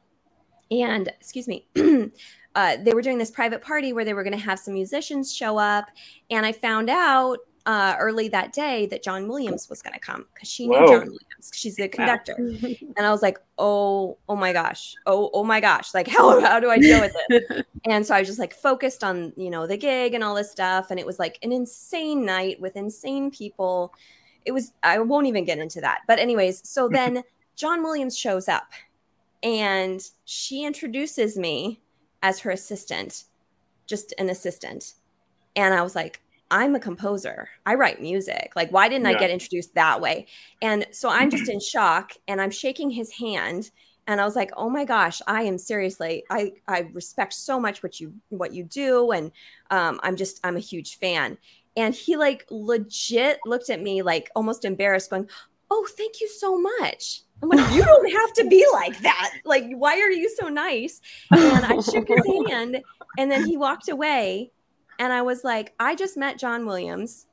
And 0.71 1.09
excuse 1.09 1.49
me, 1.49 1.67
uh, 2.55 2.77
they 2.83 2.93
were 2.93 3.03
doing 3.03 3.19
this 3.19 3.31
private 3.31 3.63
party 3.63 3.93
where 3.93 4.05
they 4.05 4.15
were 4.15 4.23
going 4.23 4.37
to 4.37 4.45
have 4.45 4.59
some 4.59 4.75
musicians 4.75 5.35
show 5.35 5.59
up. 5.59 5.87
And 6.31 6.45
I 6.45 6.53
found 6.53 6.91
out 6.91 7.39
uh, 7.67 7.97
early 7.99 8.29
that 8.29 8.53
day 8.53 8.87
that 8.87 9.03
John 9.03 9.29
Williams 9.29 9.69
was 9.69 9.83
going 9.83 9.95
to 9.95 10.01
come 10.01 10.27
because 10.33 10.49
she 10.49 10.67
knew 10.67 10.79
Whoa. 10.79 10.87
John 10.87 11.01
Williams. 11.01 11.51
She's 11.53 11.77
the 11.77 11.89
conductor, 11.89 12.35
and 12.37 13.01
I 13.01 13.11
was 13.11 13.23
like, 13.23 13.39
"Oh, 13.59 14.19
oh 14.29 14.37
my 14.37 14.53
gosh, 14.53 14.95
oh, 15.07 15.31
oh 15.33 15.45
my 15.45 15.61
gosh! 15.61 15.95
Like, 15.95 16.09
how 16.17 16.41
how 16.41 16.61
do 16.61 16.71
I 16.71 16.79
deal 16.79 17.01
with 17.01 17.15
it?" 17.29 17.67
and 17.85 18.05
so 18.05 18.15
I 18.15 18.21
was 18.21 18.29
just 18.29 18.39
like 18.39 18.55
focused 18.55 19.05
on 19.05 19.33
you 19.37 19.51
know 19.51 19.67
the 19.67 19.77
gig 19.77 20.15
and 20.15 20.25
all 20.25 20.35
this 20.35 20.51
stuff, 20.51 20.91
and 20.91 20.99
it 20.99 21.07
was 21.07 21.19
like 21.19 21.39
an 21.43 21.53
insane 21.53 22.25
night 22.25 22.61
with 22.61 22.77
insane 22.77 23.31
people. 23.31 23.95
It 24.45 24.53
was 24.53 24.73
I 24.83 24.99
won't 24.99 25.27
even 25.27 25.45
get 25.45 25.59
into 25.59 25.81
that, 25.81 26.01
but 26.07 26.19
anyways, 26.19 26.69
so 26.69 26.89
then 26.89 27.23
John 27.55 27.83
Williams 27.83 28.17
shows 28.17 28.49
up, 28.49 28.73
and 29.43 30.03
she 30.25 30.65
introduces 30.65 31.37
me 31.37 31.81
as 32.23 32.41
her 32.41 32.51
assistant, 32.51 33.25
just 33.87 34.13
an 34.19 34.31
assistant. 34.31 34.95
And 35.55 35.75
I 35.75 35.83
was 35.83 35.95
like, 35.95 36.21
I'm 36.51 36.75
a 36.75 36.81
composer. 36.81 37.49
I 37.67 37.75
write 37.75 38.01
music. 38.01 38.53
Like, 38.57 38.71
why 38.71 38.89
didn't 38.89 39.07
yeah. 39.07 39.17
I 39.17 39.19
get 39.19 39.31
introduced 39.31 39.75
that 39.75 40.01
way? 40.01 40.27
And 40.63 40.87
so 40.93 41.09
I'm 41.09 41.31
just 41.31 41.49
in 41.51 41.61
shock 41.61 42.13
and 42.27 42.41
I'm 42.41 42.51
shaking 42.51 42.91
his 42.91 43.13
hand. 43.13 43.71
And 44.07 44.21
I 44.21 44.25
was 44.25 44.37
like, 44.37 44.51
oh 44.57 44.71
my 44.71 44.87
gosh, 44.87 45.21
I 45.27 45.43
am 45.43 45.59
seriously, 45.59 46.25
I, 46.31 46.53
I 46.67 46.89
respect 46.95 47.35
so 47.35 47.61
much 47.61 47.83
what 47.83 48.01
you 48.01 48.15
what 48.31 48.55
you 48.55 48.65
do. 48.65 49.11
And 49.11 49.31
um, 49.71 50.01
I'm 50.03 50.17
just, 50.17 50.41
I'm 50.43 50.57
a 50.57 50.61
huge 50.61 50.99
fan. 50.99 51.37
And 51.77 51.95
he 51.95 52.17
like 52.17 52.47
legit 52.51 53.39
looked 53.45 53.69
at 53.69 53.83
me 53.83 54.01
like 54.01 54.31
almost 54.35 54.65
embarrassed, 54.65 55.11
going, 55.11 55.29
Oh, 55.71 55.87
thank 55.97 56.23
you 56.23 56.29
so 56.29 56.59
much. 56.59 57.23
I'm 57.43 57.51
like, 57.51 57.73
you 57.75 57.85
don't 57.85 58.13
have 58.13 58.33
to 58.35 58.49
be 58.49 58.67
like 58.73 58.99
that. 59.01 59.33
Like, 59.45 59.71
why 59.75 60.01
are 60.01 60.11
you 60.11 60.35
so 60.41 60.49
nice? 60.49 61.01
And 61.31 61.65
I 61.65 61.81
shook 61.81 62.09
his 62.09 62.23
hand 62.49 62.83
and 63.19 63.31
then 63.31 63.47
he 63.47 63.57
walked 63.57 63.89
away. 63.89 64.51
And 64.99 65.13
I 65.13 65.23
was 65.23 65.45
like, 65.45 65.75
I 65.79 65.95
just 65.95 66.17
met 66.17 66.39
John 66.39 66.67
Williams 66.67 67.27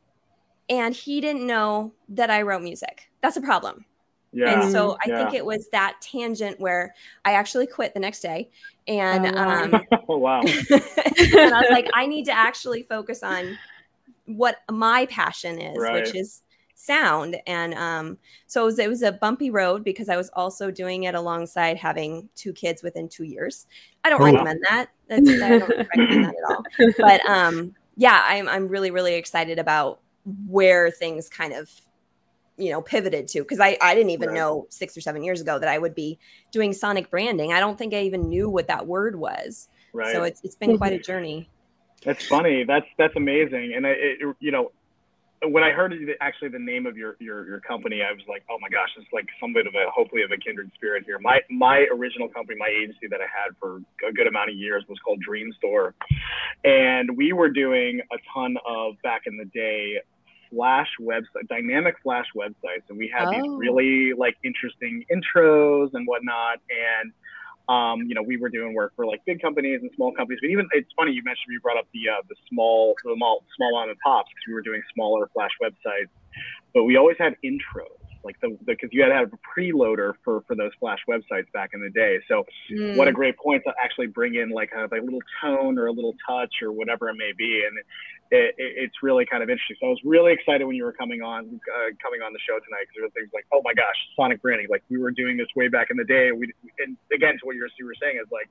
and 0.69 0.93
he 0.93 1.21
didn't 1.21 1.45
know 1.45 1.93
that 2.09 2.29
I 2.29 2.41
wrote 2.41 2.61
music. 2.61 3.09
That's 3.21 3.37
a 3.37 3.41
problem. 3.41 3.85
Yeah. 4.31 4.61
And 4.61 4.71
so 4.71 4.97
I 5.05 5.09
yeah. 5.09 5.17
think 5.17 5.33
it 5.33 5.45
was 5.45 5.69
that 5.71 5.95
tangent 6.01 6.59
where 6.59 6.93
I 7.23 7.33
actually 7.33 7.67
quit 7.67 7.93
the 7.93 7.99
next 7.99 8.19
day. 8.21 8.49
And 8.87 9.25
oh, 9.25 9.39
um 9.39 9.81
oh, 10.09 10.17
wow. 10.17 10.41
and 10.41 10.53
I 11.53 11.61
was 11.61 11.69
like, 11.71 11.89
I 11.93 12.05
need 12.05 12.25
to 12.25 12.33
actually 12.37 12.83
focus 12.83 13.23
on 13.23 13.57
what 14.25 14.57
my 14.69 15.05
passion 15.05 15.59
is, 15.59 15.77
right. 15.79 16.03
which 16.03 16.15
is 16.15 16.41
sound. 16.75 17.37
And 17.47 17.73
um, 17.75 18.17
so 18.47 18.63
it 18.63 18.65
was, 18.65 18.79
it 18.79 18.89
was, 18.89 19.01
a 19.01 19.13
bumpy 19.13 19.49
road 19.49 19.83
because 19.83 20.09
I 20.09 20.17
was 20.17 20.29
also 20.33 20.69
doing 20.69 21.03
it 21.03 21.15
alongside 21.15 21.77
having 21.77 22.29
two 22.35 22.53
kids 22.53 22.83
within 22.83 23.07
two 23.07 23.23
years. 23.23 23.65
I 24.05 24.09
don't 24.09 24.21
oh, 24.21 24.25
recommend 24.25 24.63
that. 24.69 24.89
That's, 25.07 25.27
I 25.27 25.57
don't 25.57 25.69
recommend 25.97 26.25
that 26.25 26.35
at 26.35 26.55
all. 26.55 26.63
But 26.99 27.27
um, 27.27 27.73
yeah, 27.97 28.21
I'm, 28.23 28.47
I'm 28.47 28.67
really, 28.67 28.91
really 28.91 29.15
excited 29.15 29.57
about 29.57 29.99
where 30.47 30.91
things 30.91 31.27
kind 31.27 31.53
of 31.53 31.69
you 32.57 32.69
know 32.69 32.81
pivoted 32.81 33.27
to 33.27 33.41
because 33.41 33.59
I, 33.59 33.77
I 33.81 33.95
didn't 33.95 34.11
even 34.11 34.29
right. 34.29 34.35
know 34.35 34.67
six 34.69 34.95
or 34.95 35.01
seven 35.01 35.23
years 35.23 35.41
ago 35.41 35.59
that 35.59 35.67
i 35.67 35.77
would 35.77 35.93
be 35.93 36.17
doing 36.51 36.71
sonic 36.71 37.09
branding. 37.09 37.51
I 37.51 37.59
don't 37.59 37.77
think 37.77 37.93
i 37.93 38.01
even 38.01 38.29
knew 38.29 38.49
what 38.49 38.67
that 38.67 38.87
word 38.87 39.17
was. 39.17 39.67
Right. 39.91 40.13
so 40.13 40.23
it's, 40.23 40.39
it's 40.43 40.55
been 40.55 40.77
quite 40.77 40.93
a 40.93 40.99
journey. 40.99 41.49
That's 42.03 42.25
funny. 42.25 42.63
That's 42.63 42.85
that's 42.97 43.15
amazing. 43.15 43.73
And 43.75 43.85
it, 43.85 44.19
you 44.39 44.51
know 44.51 44.71
when 45.43 45.63
I 45.63 45.71
heard 45.71 45.93
actually 46.21 46.49
the 46.49 46.59
name 46.59 46.85
of 46.85 46.97
your, 46.97 47.15
your 47.19 47.47
your 47.47 47.59
company, 47.59 48.01
I 48.01 48.11
was 48.11 48.23
like, 48.27 48.43
oh 48.49 48.57
my 48.61 48.69
gosh, 48.69 48.89
it's 48.97 49.11
like 49.13 49.27
some 49.39 49.53
bit 49.53 49.67
of 49.67 49.73
a 49.75 49.89
hopefully 49.91 50.23
of 50.23 50.31
a 50.31 50.37
kindred 50.37 50.71
spirit 50.75 51.03
here. 51.05 51.19
My 51.19 51.39
my 51.49 51.85
original 51.91 52.29
company, 52.29 52.57
my 52.59 52.69
agency 52.69 53.07
that 53.09 53.19
I 53.21 53.25
had 53.25 53.55
for 53.59 53.81
a 54.07 54.13
good 54.13 54.27
amount 54.27 54.49
of 54.49 54.55
years 54.55 54.83
was 54.87 54.97
called 54.99 55.19
Dream 55.21 55.51
Store, 55.57 55.93
and 56.63 57.15
we 57.17 57.33
were 57.33 57.49
doing 57.49 58.01
a 58.11 58.17
ton 58.33 58.57
of 58.65 58.95
back 59.03 59.23
in 59.25 59.37
the 59.37 59.45
day 59.45 59.99
flash 60.51 60.87
website 61.01 61.47
dynamic 61.49 61.95
flash 62.03 62.27
websites 62.35 62.83
and 62.89 62.97
we 62.97 63.11
had 63.13 63.27
oh. 63.27 63.31
these 63.31 63.51
really 63.57 64.13
like 64.15 64.37
interesting 64.43 65.03
intros 65.11 65.89
and 65.93 66.07
whatnot 66.07 66.59
and 66.69 67.11
um, 67.67 68.01
you 68.07 68.13
know, 68.13 68.21
we 68.21 68.37
were 68.37 68.49
doing 68.49 68.73
work 68.73 68.93
for 68.95 69.05
like 69.05 69.21
big 69.25 69.41
companies 69.41 69.79
and 69.81 69.89
small 69.95 70.11
companies, 70.11 70.39
but 70.41 70.49
even 70.49 70.67
it's 70.71 70.89
funny 70.95 71.11
you 71.11 71.23
mentioned 71.23 71.49
you 71.49 71.59
brought 71.59 71.77
up 71.77 71.87
the 71.93 72.09
uh, 72.09 72.21
the 72.29 72.35
small 72.49 72.95
the 73.03 73.15
small 73.15 73.43
small 73.57 73.71
mom 73.71 73.89
and 73.89 73.97
pops 73.99 74.29
because 74.29 74.43
we 74.47 74.53
were 74.53 74.61
doing 74.61 74.81
smaller 74.93 75.29
flash 75.33 75.51
websites, 75.61 76.13
but 76.73 76.83
we 76.83 76.97
always 76.97 77.17
had 77.17 77.35
intros 77.43 78.04
like 78.25 78.39
the 78.41 78.57
because 78.65 78.89
you 78.91 79.03
had 79.03 79.09
to 79.09 79.15
have 79.15 79.31
a 79.31 79.39
preloader 79.45 80.13
for 80.23 80.41
for 80.47 80.55
those 80.55 80.71
flash 80.79 80.99
websites 81.07 81.49
back 81.53 81.69
in 81.73 81.81
the 81.81 81.91
day. 81.91 82.17
So 82.27 82.43
mm. 82.71 82.97
what 82.97 83.07
a 83.07 83.13
great 83.13 83.37
point 83.37 83.63
to 83.65 83.73
actually 83.81 84.07
bring 84.07 84.35
in 84.35 84.49
like 84.49 84.71
a, 84.75 84.85
a 84.85 84.99
little 84.99 85.21
tone 85.41 85.77
or 85.77 85.85
a 85.85 85.91
little 85.91 86.15
touch 86.27 86.53
or 86.61 86.71
whatever 86.71 87.09
it 87.09 87.15
may 87.15 87.31
be, 87.37 87.63
and 87.65 87.77
it, 88.31 88.55
it, 88.57 88.73
it's 88.89 88.95
really 89.03 89.25
kind 89.25 89.43
of 89.43 89.49
interesting. 89.49 89.77
So 89.79 89.87
I 89.87 89.89
was 89.89 90.01
really 90.03 90.33
excited 90.33 90.65
when 90.65 90.75
you 90.75 90.83
were 90.83 90.93
coming 90.93 91.21
on 91.21 91.45
uh, 91.45 91.89
coming 92.01 92.21
on 92.25 92.33
the 92.33 92.39
show 92.43 92.57
tonight 92.65 92.89
because 92.89 92.95
there 92.97 93.05
were 93.05 93.15
things 93.15 93.29
like, 93.33 93.45
oh 93.53 93.61
my 93.63 93.73
gosh, 93.73 93.95
Sonic 94.17 94.41
branding. 94.41 94.67
Like 94.69 94.83
we 94.89 94.97
were 94.97 95.11
doing 95.11 95.37
this 95.37 95.47
way 95.55 95.67
back 95.67 95.87
in 95.91 95.97
the 95.97 96.05
day. 96.05 96.31
We 96.31 96.51
and 96.79 96.97
again 97.13 97.37
to 97.37 97.43
what 97.45 97.55
you 97.55 97.61
were, 97.61 97.71
you 97.77 97.85
were 97.85 97.99
saying 98.01 98.17
is 98.17 98.29
like. 98.31 98.49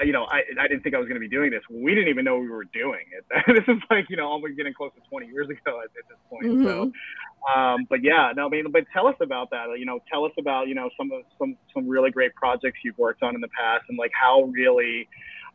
You 0.00 0.12
know, 0.12 0.24
I, 0.24 0.42
I 0.60 0.66
didn't 0.66 0.82
think 0.82 0.94
I 0.94 0.98
was 0.98 1.06
going 1.06 1.20
to 1.20 1.26
be 1.26 1.28
doing 1.28 1.50
this. 1.50 1.62
We 1.70 1.94
didn't 1.94 2.08
even 2.08 2.24
know 2.24 2.38
we 2.38 2.48
were 2.48 2.64
doing 2.64 3.04
it. 3.12 3.24
this 3.46 3.64
is 3.68 3.82
like, 3.90 4.06
you 4.08 4.16
know, 4.16 4.26
almost 4.26 4.56
getting 4.56 4.74
close 4.74 4.90
to 4.94 5.08
20 5.08 5.26
years 5.26 5.48
ago 5.48 5.80
at, 5.80 5.90
at 5.96 6.08
this 6.08 6.18
point. 6.28 6.46
Mm-hmm. 6.46 6.64
So, 6.64 6.92
um, 7.54 7.86
but 7.88 8.02
yeah, 8.02 8.32
no, 8.34 8.46
I 8.46 8.48
mean, 8.48 8.70
but 8.72 8.84
tell 8.92 9.06
us 9.06 9.16
about 9.20 9.50
that. 9.50 9.66
You 9.78 9.86
know, 9.86 10.00
tell 10.10 10.24
us 10.24 10.32
about, 10.38 10.68
you 10.68 10.74
know, 10.74 10.90
some 10.96 11.12
of 11.12 11.22
some, 11.38 11.56
some 11.72 11.86
really 11.86 12.10
great 12.10 12.34
projects 12.34 12.78
you've 12.84 12.98
worked 12.98 13.22
on 13.22 13.34
in 13.34 13.40
the 13.40 13.48
past 13.48 13.84
and 13.88 13.98
like 13.98 14.12
how 14.18 14.42
really, 14.42 15.08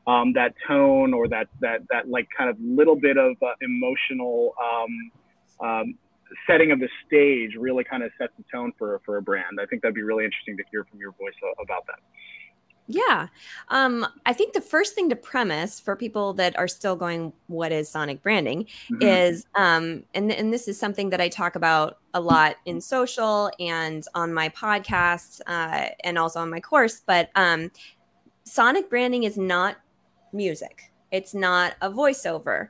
um, 0.08 0.34
that 0.34 0.54
tone 0.68 1.14
or 1.14 1.28
that 1.28 1.48
that 1.62 1.82
that 1.92 2.10
like 2.10 2.28
kind 2.36 2.50
of 2.50 2.58
little 2.60 2.96
bit 2.96 3.18
of 3.18 3.36
uh, 3.42 3.54
emotional 3.62 4.54
um, 4.60 5.12
um, 5.68 5.96
setting 6.48 6.72
of 6.72 6.80
the 6.80 6.90
stage 7.06 7.56
really 7.58 7.84
kind 7.84 8.04
of 8.04 8.12
sets 8.18 8.34
the 8.38 8.44
tone 8.52 8.72
for 8.78 9.02
for 9.06 9.18
a 9.18 9.22
brand. 9.22 9.60
I 9.62 9.66
think 9.66 9.82
that'd 9.82 9.96
be 9.96 10.02
really 10.02 10.26
interesting 10.26 10.58
to 10.58 10.64
hear 10.72 10.84
from 10.86 11.00
your 11.00 11.12
voice 11.12 11.34
about 11.62 11.86
that. 11.88 12.00
Yeah. 12.92 13.28
Um, 13.68 14.08
I 14.26 14.34
think 14.34 14.54
the 14.54 14.62
first 14.62 14.96
thing 14.96 15.10
to 15.10 15.16
premise 15.16 15.80
for 15.80 15.96
people 15.96 16.34
that 16.34 16.58
are 16.58 16.68
still 16.68 16.96
going, 16.96 17.34
what 17.46 17.72
is 17.72 17.88
sonic 17.88 18.24
branding, 18.24 18.66
mm-hmm. 18.92 19.04
is, 19.04 19.46
um, 19.54 20.06
and, 20.16 20.32
and 20.32 20.52
this 20.52 20.68
is 20.68 20.80
something 20.80 21.12
that 21.12 21.22
I 21.22 21.30
talk 21.30 21.56
about 21.56 22.00
a 22.16 22.20
lot 22.20 22.56
in 22.66 22.82
social 22.96 23.52
and 23.60 24.04
on 24.16 24.34
my 24.34 24.50
podcast 24.50 25.40
uh, 25.46 25.90
and 26.04 26.18
also 26.18 26.40
on 26.40 26.50
my 26.50 26.60
course, 26.60 27.04
but 27.06 27.30
um, 27.36 27.70
sonic 28.44 28.90
branding 28.90 29.22
is 29.22 29.38
not 29.38 29.78
music. 30.34 30.92
It's 31.12 31.36
not 31.36 31.76
a 31.84 31.92
voiceover. 31.92 32.70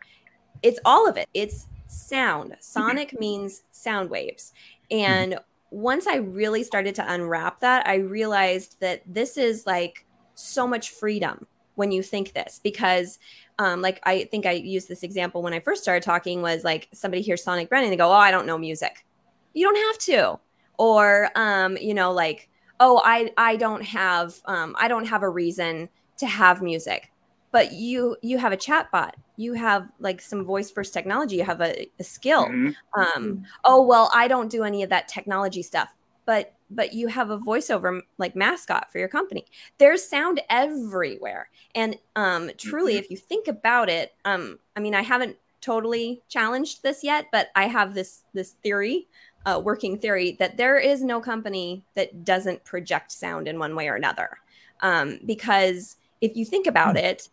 It's 0.62 0.82
all 0.84 1.08
of 1.08 1.16
it. 1.16 1.30
It's 1.34 1.68
sound. 1.88 2.58
Sonic 2.60 3.18
means 3.18 3.64
sound 3.72 4.10
waves. 4.10 4.52
And 4.92 5.40
once 5.72 6.08
I 6.08 6.18
really 6.18 6.64
started 6.64 6.94
to 6.96 7.14
unwrap 7.14 7.62
that, 7.62 7.88
I 7.88 7.96
realized 7.96 8.82
that 8.82 9.02
this 9.06 9.38
is 9.38 9.66
like 9.66 10.06
so 10.40 10.68
much 10.68 10.92
freedom 10.92 11.46
when 11.76 11.92
you 11.92 12.04
think 12.04 12.34
this 12.34 12.60
because 12.64 13.20
um, 13.58 13.82
like 13.82 14.00
I 14.04 14.26
think 14.26 14.46
I 14.46 14.52
used 14.52 14.88
this 14.88 15.04
example 15.04 15.42
when 15.42 15.54
I 15.54 15.60
first 15.60 15.82
started 15.82 16.04
talking 16.04 16.42
was 16.42 16.64
like 16.64 16.90
somebody 16.94 17.22
hears 17.22 17.44
Sonic 17.44 17.70
branding, 17.70 17.92
they 17.92 17.98
go, 17.98 18.10
Oh, 18.10 18.14
I 18.14 18.32
don't 18.32 18.46
know 18.46 18.58
music. 18.58 19.06
you 19.54 19.66
don't 19.66 19.88
have 19.88 19.98
to. 20.00 20.40
Or, 20.78 21.30
um, 21.36 21.76
you 21.76 21.94
know, 21.94 22.14
like, 22.14 22.48
oh, 22.80 23.02
I, 23.04 23.32
I 23.38 23.58
don't 23.58 23.84
have, 23.84 24.36
um, 24.46 24.76
I 24.80 24.88
don't 24.88 25.06
have 25.06 25.24
a 25.24 25.30
reason 25.30 25.90
to 26.20 26.26
have 26.26 26.62
music 26.62 27.12
but 27.52 27.72
you 27.74 28.16
you 28.22 28.38
have 28.38 28.52
a 28.52 28.58
chat 28.58 28.92
bot 28.92 29.16
you 29.38 29.54
have 29.54 29.88
like 30.00 30.22
some 30.22 30.44
voice 30.44 30.70
first 30.70 30.94
technology 30.94 31.38
you 31.38 31.44
have 31.44 31.62
a, 31.62 31.90
a 32.00 32.04
skill 32.04 32.46
mm-hmm. 32.46 33.00
um 33.00 33.44
oh 33.66 33.82
well 33.82 34.10
i 34.14 34.28
don't 34.28 34.50
do 34.50 34.64
any 34.64 34.84
of 34.84 34.90
that 34.90 35.08
technology 35.08 35.62
stuff 35.62 35.90
but 36.26 36.54
but 36.70 36.94
you 36.94 37.08
have 37.08 37.30
a 37.30 37.38
voiceover 37.38 38.02
like 38.18 38.36
mascot 38.36 38.92
for 38.92 39.00
your 39.00 39.08
company 39.08 39.46
there's 39.78 40.08
sound 40.08 40.42
everywhere 40.50 41.50
and 41.76 41.96
um 42.16 42.50
truly 42.58 42.94
mm-hmm. 42.94 43.04
if 43.04 43.12
you 43.12 43.18
think 43.18 43.48
about 43.48 43.90
it 43.90 44.14
um 44.26 44.60
i 44.76 44.80
mean 44.80 44.96
i 44.96 45.02
haven't 45.02 45.38
totally 45.62 46.22
challenged 46.30 46.84
this 46.84 47.04
yet 47.04 47.28
but 47.32 47.50
i 47.56 47.68
have 47.68 47.94
this 47.94 48.24
this 48.34 48.52
theory 48.52 49.08
uh, 49.46 49.60
working 49.64 49.98
theory 49.98 50.36
that 50.38 50.58
there 50.58 50.78
is 50.78 51.02
no 51.02 51.22
company 51.22 51.84
that 51.96 52.26
doesn't 52.26 52.64
project 52.66 53.12
sound 53.12 53.48
in 53.48 53.58
one 53.58 53.74
way 53.74 53.88
or 53.88 53.96
another 53.96 54.38
um, 54.82 55.18
because 55.26 55.96
if 56.20 56.36
you 56.36 56.44
think 56.46 56.68
about 56.68 56.96
mm. 56.96 57.04
it 57.04 57.30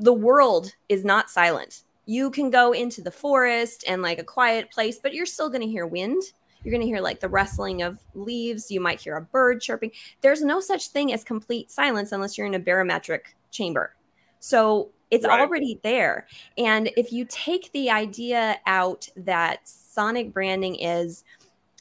the 0.00 0.12
world 0.12 0.74
is 0.88 1.04
not 1.04 1.30
silent. 1.30 1.82
You 2.06 2.30
can 2.30 2.50
go 2.50 2.72
into 2.72 3.00
the 3.00 3.10
forest 3.10 3.84
and 3.86 4.02
like 4.02 4.18
a 4.18 4.24
quiet 4.24 4.70
place, 4.70 4.98
but 4.98 5.14
you're 5.14 5.26
still 5.26 5.48
going 5.48 5.62
to 5.62 5.68
hear 5.68 5.86
wind. 5.86 6.22
You're 6.64 6.72
going 6.72 6.82
to 6.82 6.86
hear 6.86 7.00
like 7.00 7.20
the 7.20 7.28
rustling 7.28 7.82
of 7.82 7.98
leaves. 8.14 8.70
You 8.70 8.80
might 8.80 9.00
hear 9.00 9.16
a 9.16 9.22
bird 9.22 9.60
chirping. 9.60 9.92
There's 10.20 10.42
no 10.42 10.60
such 10.60 10.88
thing 10.88 11.12
as 11.12 11.24
complete 11.24 11.70
silence 11.70 12.12
unless 12.12 12.36
you're 12.36 12.46
in 12.46 12.54
a 12.54 12.58
barometric 12.58 13.36
chamber. 13.50 13.94
So 14.40 14.90
it's 15.10 15.26
right. 15.26 15.40
already 15.40 15.78
there. 15.82 16.26
And 16.56 16.90
if 16.96 17.12
you 17.12 17.26
take 17.28 17.70
the 17.72 17.90
idea 17.90 18.58
out 18.66 19.08
that 19.16 19.68
sonic 19.68 20.32
branding 20.32 20.76
is 20.76 21.24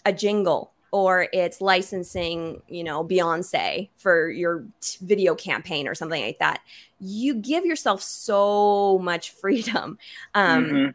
a 0.06 0.12
jingle 0.12 0.72
or 0.92 1.28
it's 1.32 1.62
licensing, 1.62 2.62
you 2.68 2.84
know, 2.84 3.04
Beyonce 3.04 3.90
for 3.96 4.30
your 4.30 4.66
video 5.02 5.34
campaign 5.36 5.88
or 5.88 5.96
something 5.96 6.22
like 6.22 6.40
that. 6.40 6.62
You 7.00 7.36
give 7.36 7.66
yourself 7.66 8.02
so 8.02 9.00
much 9.00 9.32
freedom. 9.42 9.98
Um, 10.36 10.66
mm-hmm. 10.66 10.90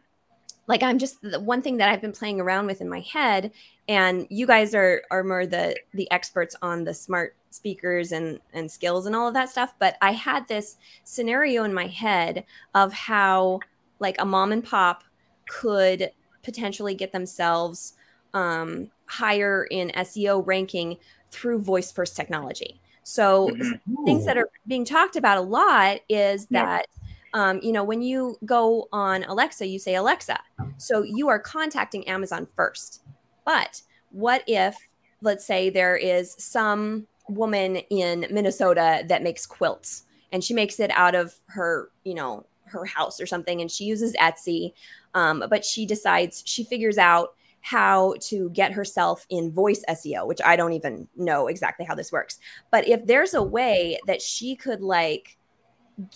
Like 0.67 0.83
I'm 0.83 0.99
just 0.99 1.21
the 1.21 1.39
one 1.39 1.61
thing 1.61 1.77
that 1.77 1.89
I've 1.89 2.01
been 2.01 2.11
playing 2.11 2.41
around 2.41 2.67
with 2.67 2.81
in 2.81 2.89
my 2.89 2.99
head, 2.99 3.51
and 3.87 4.27
you 4.29 4.45
guys 4.45 4.75
are 4.75 5.01
are 5.09 5.23
more 5.23 5.45
the 5.45 5.77
the 5.93 6.09
experts 6.11 6.55
on 6.61 6.83
the 6.83 6.93
smart 6.93 7.35
speakers 7.49 8.11
and 8.11 8.39
and 8.53 8.69
skills 8.69 9.05
and 9.05 9.15
all 9.15 9.27
of 9.27 9.33
that 9.33 9.49
stuff. 9.49 9.73
But 9.79 9.95
I 10.01 10.11
had 10.11 10.47
this 10.47 10.77
scenario 11.03 11.63
in 11.63 11.73
my 11.73 11.87
head 11.87 12.45
of 12.75 12.91
how 12.93 13.61
like 13.99 14.17
a 14.19 14.25
mom 14.25 14.51
and 14.51 14.63
pop 14.63 15.03
could 15.47 16.11
potentially 16.43 16.93
get 16.93 17.11
themselves 17.11 17.93
um, 18.33 18.91
higher 19.05 19.65
in 19.71 19.89
SEO 19.89 20.45
ranking 20.45 20.97
through 21.31 21.59
voice 21.59 21.91
first 21.91 22.15
technology. 22.15 22.79
So 23.03 23.49
mm-hmm. 23.49 24.05
things 24.05 24.25
that 24.25 24.37
are 24.37 24.49
being 24.67 24.83
talked 24.83 25.15
about 25.15 25.37
a 25.37 25.41
lot 25.41 25.99
is 26.09 26.45
that 26.47 26.87
um, 27.33 27.59
you 27.61 27.71
know 27.71 27.83
when 27.83 28.01
you 28.01 28.37
go 28.45 28.87
on 28.91 29.23
Alexa, 29.23 29.65
you 29.65 29.79
say 29.79 29.95
Alexa, 29.95 30.39
so 30.77 31.03
you 31.03 31.27
are 31.29 31.39
contacting 31.39 32.07
Amazon 32.07 32.47
first. 32.55 33.03
But 33.45 33.81
what 34.11 34.43
if, 34.47 34.75
let's 35.21 35.45
say, 35.45 35.69
there 35.69 35.95
is 35.95 36.35
some 36.37 37.07
woman 37.29 37.77
in 37.89 38.25
Minnesota 38.31 39.03
that 39.07 39.23
makes 39.23 39.45
quilts 39.45 40.03
and 40.31 40.43
she 40.43 40.53
makes 40.53 40.79
it 40.79 40.91
out 40.91 41.15
of 41.15 41.35
her, 41.47 41.89
you 42.03 42.13
know, 42.13 42.45
her 42.65 42.85
house 42.85 43.21
or 43.21 43.25
something, 43.25 43.61
and 43.61 43.71
she 43.71 43.85
uses 43.85 44.13
Etsy, 44.15 44.73
um, 45.13 45.43
but 45.49 45.63
she 45.63 45.85
decides 45.85 46.43
she 46.45 46.63
figures 46.63 46.97
out 46.97 47.29
how 47.61 48.13
to 48.21 48.49
get 48.51 48.71
herself 48.71 49.25
in 49.29 49.51
voice 49.51 49.83
SEO, 49.89 50.27
which 50.27 50.39
I 50.45 50.55
don't 50.55 50.73
even 50.73 51.07
know 51.15 51.47
exactly 51.47 51.85
how 51.85 51.95
this 51.95 52.11
works. 52.11 52.39
But 52.71 52.87
if 52.87 53.05
there's 53.05 53.33
a 53.33 53.43
way 53.43 53.99
that 54.07 54.21
she 54.21 54.55
could 54.55 54.81
like 54.81 55.37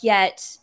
get 0.02 0.58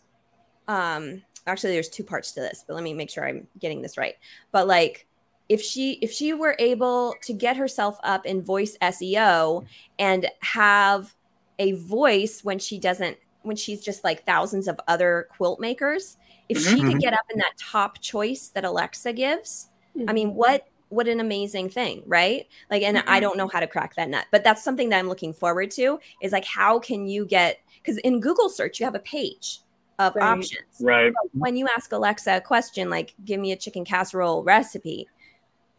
um 0.69 1.21
actually 1.47 1.73
there's 1.73 1.89
two 1.89 2.03
parts 2.03 2.31
to 2.33 2.39
this, 2.39 2.63
but 2.65 2.75
let 2.75 2.83
me 2.83 2.93
make 2.93 3.09
sure 3.09 3.27
I'm 3.27 3.47
getting 3.59 3.81
this 3.81 3.97
right. 3.97 4.15
But 4.51 4.67
like 4.67 5.07
if 5.49 5.61
she 5.61 5.93
if 5.93 6.11
she 6.11 6.33
were 6.33 6.55
able 6.59 7.15
to 7.23 7.33
get 7.33 7.57
herself 7.57 7.99
up 8.03 8.25
in 8.25 8.41
voice 8.41 8.77
SEO 8.81 9.65
and 9.97 10.27
have 10.41 11.15
a 11.57 11.73
voice 11.73 12.43
when 12.43 12.59
she 12.59 12.79
doesn't 12.79 13.17
when 13.41 13.55
she's 13.55 13.81
just 13.81 14.03
like 14.03 14.25
thousands 14.25 14.67
of 14.67 14.79
other 14.87 15.27
quilt 15.35 15.59
makers, 15.59 16.17
if 16.49 16.57
mm-hmm. 16.57 16.75
she 16.75 16.81
could 16.81 16.89
mm-hmm. 16.91 16.99
get 16.99 17.13
up 17.13 17.25
in 17.33 17.39
that 17.39 17.53
top 17.59 17.99
choice 17.99 18.49
that 18.49 18.63
Alexa 18.63 19.13
gives, 19.13 19.69
I 20.07 20.13
mean, 20.13 20.35
what 20.35 20.67
what 20.89 21.07
an 21.07 21.19
amazing 21.19 21.69
thing, 21.69 22.03
right? 22.05 22.47
Like, 22.69 22.83
and 22.83 22.97
mm-hmm. 22.97 23.09
I 23.09 23.19
don't 23.19 23.37
know 23.37 23.47
how 23.47 23.59
to 23.59 23.67
crack 23.67 23.95
that 23.95 24.09
nut, 24.09 24.25
but 24.31 24.43
that's 24.43 24.63
something 24.63 24.89
that 24.89 24.99
I'm 24.99 25.07
looking 25.07 25.33
forward 25.33 25.71
to. 25.71 25.99
Is 26.21 26.31
like, 26.31 26.45
how 26.45 26.79
can 26.79 27.07
you 27.07 27.25
get? 27.25 27.59
Because 27.81 27.97
in 27.99 28.19
Google 28.19 28.49
search, 28.49 28.79
you 28.79 28.85
have 28.85 28.95
a 28.95 28.99
page 28.99 29.61
of 29.99 30.15
right. 30.15 30.23
options. 30.23 30.63
Right. 30.81 31.13
when 31.33 31.55
you 31.55 31.67
ask 31.75 31.91
Alexa 31.91 32.37
a 32.37 32.41
question 32.41 32.89
like, 32.89 33.13
"Give 33.25 33.39
me 33.39 33.51
a 33.51 33.55
chicken 33.55 33.85
casserole 33.85 34.43
recipe," 34.43 35.07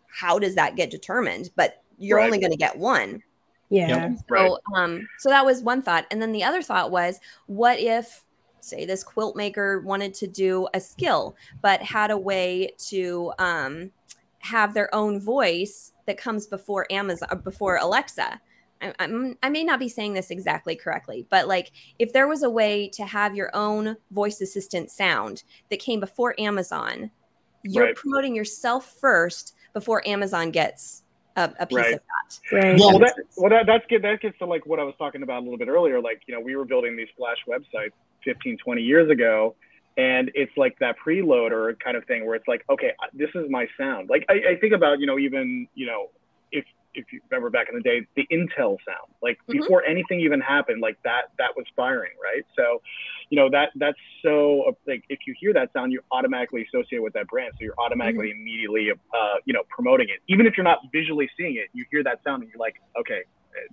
how 0.06 0.38
does 0.38 0.54
that 0.54 0.76
get 0.76 0.90
determined? 0.90 1.50
But 1.56 1.82
you're 1.98 2.18
right. 2.18 2.26
only 2.26 2.38
going 2.38 2.52
to 2.52 2.58
get 2.58 2.78
one. 2.78 3.22
Yeah. 3.70 4.14
So, 4.16 4.24
right. 4.28 4.52
um, 4.76 5.08
so 5.18 5.28
that 5.28 5.44
was 5.44 5.62
one 5.62 5.82
thought, 5.82 6.06
and 6.10 6.20
then 6.22 6.32
the 6.32 6.44
other 6.44 6.62
thought 6.62 6.90
was, 6.90 7.18
what 7.46 7.80
if 7.80 8.24
say 8.62 8.84
this 8.84 9.02
quilt 9.02 9.36
maker 9.36 9.80
wanted 9.80 10.12
to 10.12 10.26
do 10.26 10.68
a 10.74 10.80
skill 10.80 11.34
but 11.62 11.80
had 11.80 12.10
a 12.10 12.18
way 12.18 12.70
to 12.76 13.32
um, 13.38 13.90
have 14.40 14.74
their 14.74 14.94
own 14.94 15.20
voice 15.20 15.92
that 16.06 16.18
comes 16.18 16.46
before 16.46 16.86
Amazon 16.90 17.40
before 17.44 17.76
Alexa. 17.76 18.40
I, 18.80 18.94
I'm, 18.98 19.36
I 19.42 19.50
may 19.50 19.64
not 19.64 19.78
be 19.78 19.88
saying 19.88 20.14
this 20.14 20.30
exactly 20.30 20.76
correctly, 20.76 21.26
but 21.30 21.48
like 21.48 21.72
if 21.98 22.12
there 22.12 22.28
was 22.28 22.42
a 22.42 22.50
way 22.50 22.88
to 22.90 23.04
have 23.04 23.34
your 23.34 23.50
own 23.54 23.96
voice 24.10 24.40
assistant 24.40 24.90
sound 24.90 25.44
that 25.70 25.78
came 25.78 26.00
before 26.00 26.34
Amazon, 26.38 27.10
you're 27.62 27.86
right. 27.86 27.96
promoting 27.96 28.34
yourself 28.34 28.94
first 29.00 29.54
before 29.72 30.06
Amazon 30.06 30.50
gets 30.50 31.02
a, 31.36 31.52
a 31.60 31.66
piece 31.66 31.76
right. 31.76 31.94
of 31.94 32.00
that. 32.00 32.40
Right. 32.52 32.78
Well, 32.78 32.98
that, 32.98 33.14
well, 33.36 33.50
that, 33.50 33.66
that's 33.66 33.84
good. 33.88 34.02
That 34.02 34.20
gets 34.20 34.38
to 34.38 34.46
like 34.46 34.66
what 34.66 34.80
I 34.80 34.84
was 34.84 34.94
talking 34.98 35.22
about 35.22 35.40
a 35.40 35.44
little 35.44 35.58
bit 35.58 35.68
earlier. 35.68 36.00
Like, 36.00 36.22
you 36.26 36.34
know, 36.34 36.40
we 36.40 36.56
were 36.56 36.64
building 36.64 36.96
these 36.96 37.08
Flash 37.16 37.38
websites 37.48 37.92
15, 38.24 38.58
20 38.58 38.82
years 38.82 39.10
ago 39.10 39.54
and 39.96 40.30
it's 40.34 40.52
like 40.56 40.78
that 40.78 40.96
preloader 41.04 41.78
kind 41.80 41.96
of 41.96 42.04
thing 42.04 42.24
where 42.24 42.34
it's 42.34 42.46
like 42.46 42.64
okay 42.70 42.92
this 43.12 43.30
is 43.34 43.50
my 43.50 43.66
sound 43.76 44.08
like 44.08 44.24
I, 44.28 44.34
I, 44.50 44.56
think 44.60 44.72
about 44.72 45.00
you 45.00 45.06
know 45.06 45.18
even 45.18 45.66
you 45.74 45.86
know 45.86 46.10
if 46.94 47.12
you 47.12 47.20
remember 47.30 47.50
back 47.50 47.68
in 47.68 47.74
the 47.74 47.82
day 47.82 48.06
the 48.16 48.26
intel 48.32 48.76
sound 48.84 49.10
like 49.22 49.38
mm-hmm. 49.38 49.60
before 49.60 49.84
anything 49.84 50.20
even 50.20 50.40
happened 50.40 50.80
like 50.80 50.98
that 51.04 51.30
that 51.38 51.50
was 51.56 51.66
firing 51.76 52.12
right 52.22 52.44
so 52.56 52.80
you 53.30 53.36
know 53.36 53.48
that 53.50 53.70
that's 53.76 53.98
so 54.22 54.76
like 54.86 55.04
if 55.08 55.20
you 55.26 55.34
hear 55.38 55.52
that 55.52 55.72
sound 55.72 55.92
you 55.92 56.00
automatically 56.10 56.66
associate 56.72 57.02
with 57.02 57.12
that 57.12 57.26
brand 57.28 57.52
so 57.54 57.64
you're 57.64 57.74
automatically 57.78 58.30
mm-hmm. 58.30 58.40
immediately 58.40 58.90
uh, 58.90 59.34
you 59.44 59.52
know 59.52 59.62
promoting 59.68 60.08
it 60.08 60.20
even 60.28 60.46
if 60.46 60.56
you're 60.56 60.64
not 60.64 60.80
visually 60.92 61.28
seeing 61.36 61.56
it 61.56 61.68
you 61.72 61.84
hear 61.90 62.02
that 62.02 62.20
sound 62.24 62.42
and 62.42 62.50
you're 62.52 62.60
like 62.60 62.76
okay 62.98 63.22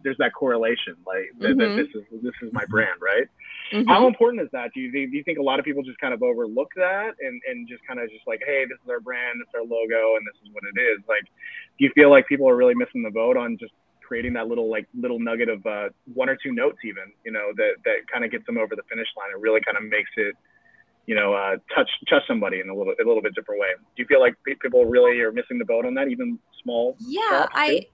there's 0.03 0.17
that 0.17 0.33
correlation 0.33 0.95
like 1.05 1.31
mm-hmm. 1.37 1.59
that, 1.59 1.75
this 1.75 1.87
is 1.95 2.03
this 2.23 2.33
is 2.41 2.51
my 2.53 2.65
brand 2.65 2.99
right? 3.01 3.27
Mm-hmm. 3.73 3.89
how 3.89 4.07
important 4.07 4.41
is 4.41 4.49
that? 4.53 4.71
Do 4.73 4.79
you, 4.79 4.91
do 4.91 4.99
you 4.99 5.23
think 5.23 5.39
a 5.39 5.43
lot 5.43 5.59
of 5.59 5.65
people 5.65 5.83
just 5.83 5.99
kind 5.99 6.13
of 6.13 6.23
overlook 6.23 6.69
that 6.75 7.15
and 7.19 7.41
and 7.47 7.67
just 7.67 7.85
kind 7.85 7.99
of 7.99 8.09
just 8.09 8.25
like 8.27 8.41
hey 8.45 8.65
this 8.65 8.77
is 8.83 8.89
our 8.89 8.99
brand 8.99 9.39
it's 9.41 9.51
our 9.53 9.61
logo 9.61 10.15
and 10.15 10.25
this 10.25 10.35
is 10.43 10.49
what 10.53 10.63
it 10.63 10.79
is? 10.79 10.99
Like 11.07 11.23
do 11.77 11.85
you 11.85 11.91
feel 11.93 12.09
like 12.09 12.27
people 12.27 12.47
are 12.49 12.55
really 12.55 12.75
missing 12.75 13.03
the 13.03 13.11
boat 13.11 13.37
on 13.37 13.57
just 13.59 13.73
creating 14.07 14.33
that 14.33 14.47
little 14.47 14.69
like 14.69 14.87
little 14.97 15.19
nugget 15.19 15.49
of 15.49 15.65
uh, 15.65 15.89
one 16.13 16.29
or 16.29 16.37
two 16.41 16.53
notes 16.53 16.77
even 16.85 17.11
you 17.25 17.31
know 17.31 17.51
that 17.57 17.75
that 17.83 18.07
kind 18.11 18.23
of 18.23 18.31
gets 18.31 18.45
them 18.45 18.57
over 18.57 18.75
the 18.75 18.83
finish 18.89 19.07
line 19.17 19.27
and 19.33 19.41
really 19.41 19.59
kind 19.65 19.75
of 19.75 19.83
makes 19.83 20.11
it 20.15 20.33
you 21.07 21.15
know 21.15 21.33
uh, 21.33 21.57
touch 21.75 21.89
touch 22.09 22.23
somebody 22.27 22.61
in 22.61 22.69
a 22.69 22.75
little 22.75 22.93
a 22.93 23.05
little 23.05 23.21
bit 23.21 23.35
different 23.35 23.59
way? 23.59 23.67
Do 23.95 24.03
you 24.03 24.05
feel 24.07 24.21
like 24.21 24.35
people 24.61 24.85
really 24.85 25.19
are 25.19 25.31
missing 25.31 25.57
the 25.57 25.65
boat 25.65 25.85
on 25.85 25.93
that 25.95 26.07
even 26.07 26.39
small 26.67 26.95
yeah 26.99 27.47
i 27.53 27.85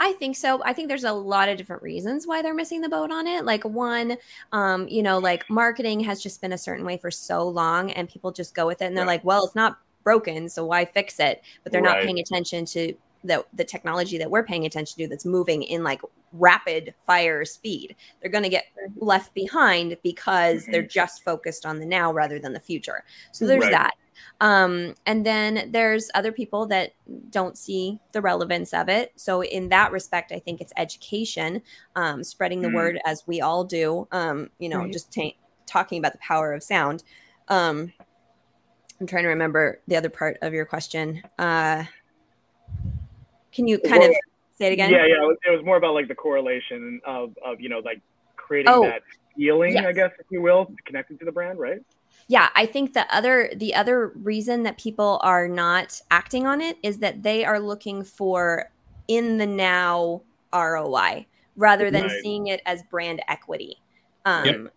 I 0.00 0.12
think 0.14 0.36
so. 0.36 0.62
I 0.64 0.72
think 0.72 0.88
there's 0.88 1.04
a 1.04 1.12
lot 1.12 1.48
of 1.48 1.56
different 1.56 1.82
reasons 1.82 2.26
why 2.26 2.42
they're 2.42 2.54
missing 2.54 2.80
the 2.80 2.88
boat 2.88 3.12
on 3.12 3.26
it. 3.26 3.44
Like 3.44 3.64
one, 3.64 4.16
um, 4.50 4.88
you 4.88 5.02
know, 5.02 5.18
like 5.18 5.48
marketing 5.48 6.00
has 6.00 6.20
just 6.20 6.40
been 6.40 6.52
a 6.52 6.58
certain 6.58 6.84
way 6.84 6.96
for 6.96 7.10
so 7.10 7.46
long, 7.48 7.92
and 7.92 8.08
people 8.08 8.32
just 8.32 8.54
go 8.54 8.66
with 8.66 8.82
it, 8.82 8.86
and 8.86 8.96
they're 8.96 9.06
like, 9.06 9.24
"Well, 9.24 9.44
it's 9.44 9.54
not 9.54 9.78
broken, 10.02 10.48
so 10.48 10.66
why 10.66 10.84
fix 10.84 11.20
it?" 11.20 11.42
But 11.62 11.72
they're 11.72 11.82
right. 11.82 11.98
not 11.98 12.04
paying 12.04 12.18
attention 12.18 12.64
to 12.66 12.94
the 13.24 13.44
the 13.52 13.64
technology 13.64 14.18
that 14.18 14.30
we're 14.30 14.42
paying 14.42 14.66
attention 14.66 14.98
to 15.02 15.08
that's 15.08 15.24
moving 15.24 15.62
in 15.62 15.84
like 15.84 16.02
rapid 16.32 16.94
fire 17.06 17.44
speed. 17.44 17.94
They're 18.20 18.30
going 18.30 18.44
to 18.44 18.50
get 18.50 18.64
left 18.96 19.34
behind 19.34 19.96
because 20.02 20.62
mm-hmm. 20.62 20.72
they're 20.72 20.82
just 20.82 21.24
focused 21.24 21.66
on 21.66 21.78
the 21.78 21.86
now 21.86 22.12
rather 22.12 22.38
than 22.38 22.52
the 22.52 22.60
future. 22.60 23.04
So 23.32 23.46
there's 23.46 23.62
right. 23.62 23.72
that. 23.72 23.94
Um, 24.40 24.94
and 25.06 25.24
then 25.24 25.70
there's 25.70 26.10
other 26.14 26.32
people 26.32 26.66
that 26.66 26.94
don't 27.30 27.56
see 27.56 27.98
the 28.12 28.20
relevance 28.20 28.72
of 28.72 28.88
it. 28.88 29.12
So 29.16 29.42
in 29.42 29.68
that 29.70 29.92
respect, 29.92 30.32
I 30.32 30.38
think 30.38 30.60
it's 30.60 30.72
education, 30.76 31.62
um, 31.96 32.24
spreading 32.24 32.62
the 32.62 32.68
mm. 32.68 32.74
word 32.74 33.00
as 33.04 33.24
we 33.26 33.40
all 33.40 33.64
do. 33.64 34.08
Um, 34.12 34.50
you 34.58 34.68
know, 34.68 34.80
right. 34.80 34.92
just 34.92 35.12
t- 35.12 35.38
talking 35.66 35.98
about 35.98 36.12
the 36.12 36.18
power 36.18 36.52
of 36.52 36.62
sound. 36.62 37.02
Um, 37.48 37.92
I'm 39.00 39.06
trying 39.06 39.24
to 39.24 39.30
remember 39.30 39.80
the 39.88 39.96
other 39.96 40.10
part 40.10 40.38
of 40.42 40.52
your 40.52 40.64
question. 40.64 41.22
Uh, 41.38 41.84
Can 43.52 43.66
you 43.66 43.78
kind 43.78 44.02
of 44.02 44.10
say 44.58 44.68
it 44.68 44.72
again? 44.72 44.90
Yeah, 44.90 45.06
yeah. 45.06 45.32
It 45.46 45.56
was 45.56 45.64
more 45.64 45.76
about 45.76 45.94
like 45.94 46.08
the 46.08 46.14
correlation 46.14 47.00
of 47.04 47.36
of 47.44 47.60
you 47.60 47.68
know 47.68 47.80
like 47.80 48.00
creating 48.36 48.72
oh, 48.72 48.84
that 48.84 49.02
feeling, 49.36 49.74
yes. 49.74 49.84
I 49.84 49.92
guess, 49.92 50.10
if 50.18 50.26
you 50.30 50.42
will, 50.42 50.72
connected 50.84 51.18
to 51.18 51.24
the 51.24 51.32
brand, 51.32 51.58
right? 51.58 51.80
Yeah, 52.28 52.48
I 52.54 52.66
think 52.66 52.94
the 52.94 53.12
other 53.14 53.50
the 53.56 53.74
other 53.74 54.08
reason 54.08 54.62
that 54.62 54.78
people 54.78 55.20
are 55.22 55.48
not 55.48 56.00
acting 56.10 56.46
on 56.46 56.60
it 56.60 56.78
is 56.82 56.98
that 56.98 57.22
they 57.22 57.44
are 57.44 57.60
looking 57.60 58.04
for 58.04 58.70
in 59.08 59.38
the 59.38 59.46
now 59.46 60.22
ROI 60.54 61.26
rather 61.56 61.90
than 61.90 62.04
right. 62.04 62.20
seeing 62.22 62.46
it 62.46 62.62
as 62.64 62.82
brand 62.84 63.22
equity. 63.28 63.76
Um, 64.24 64.44
yep. 64.46 64.74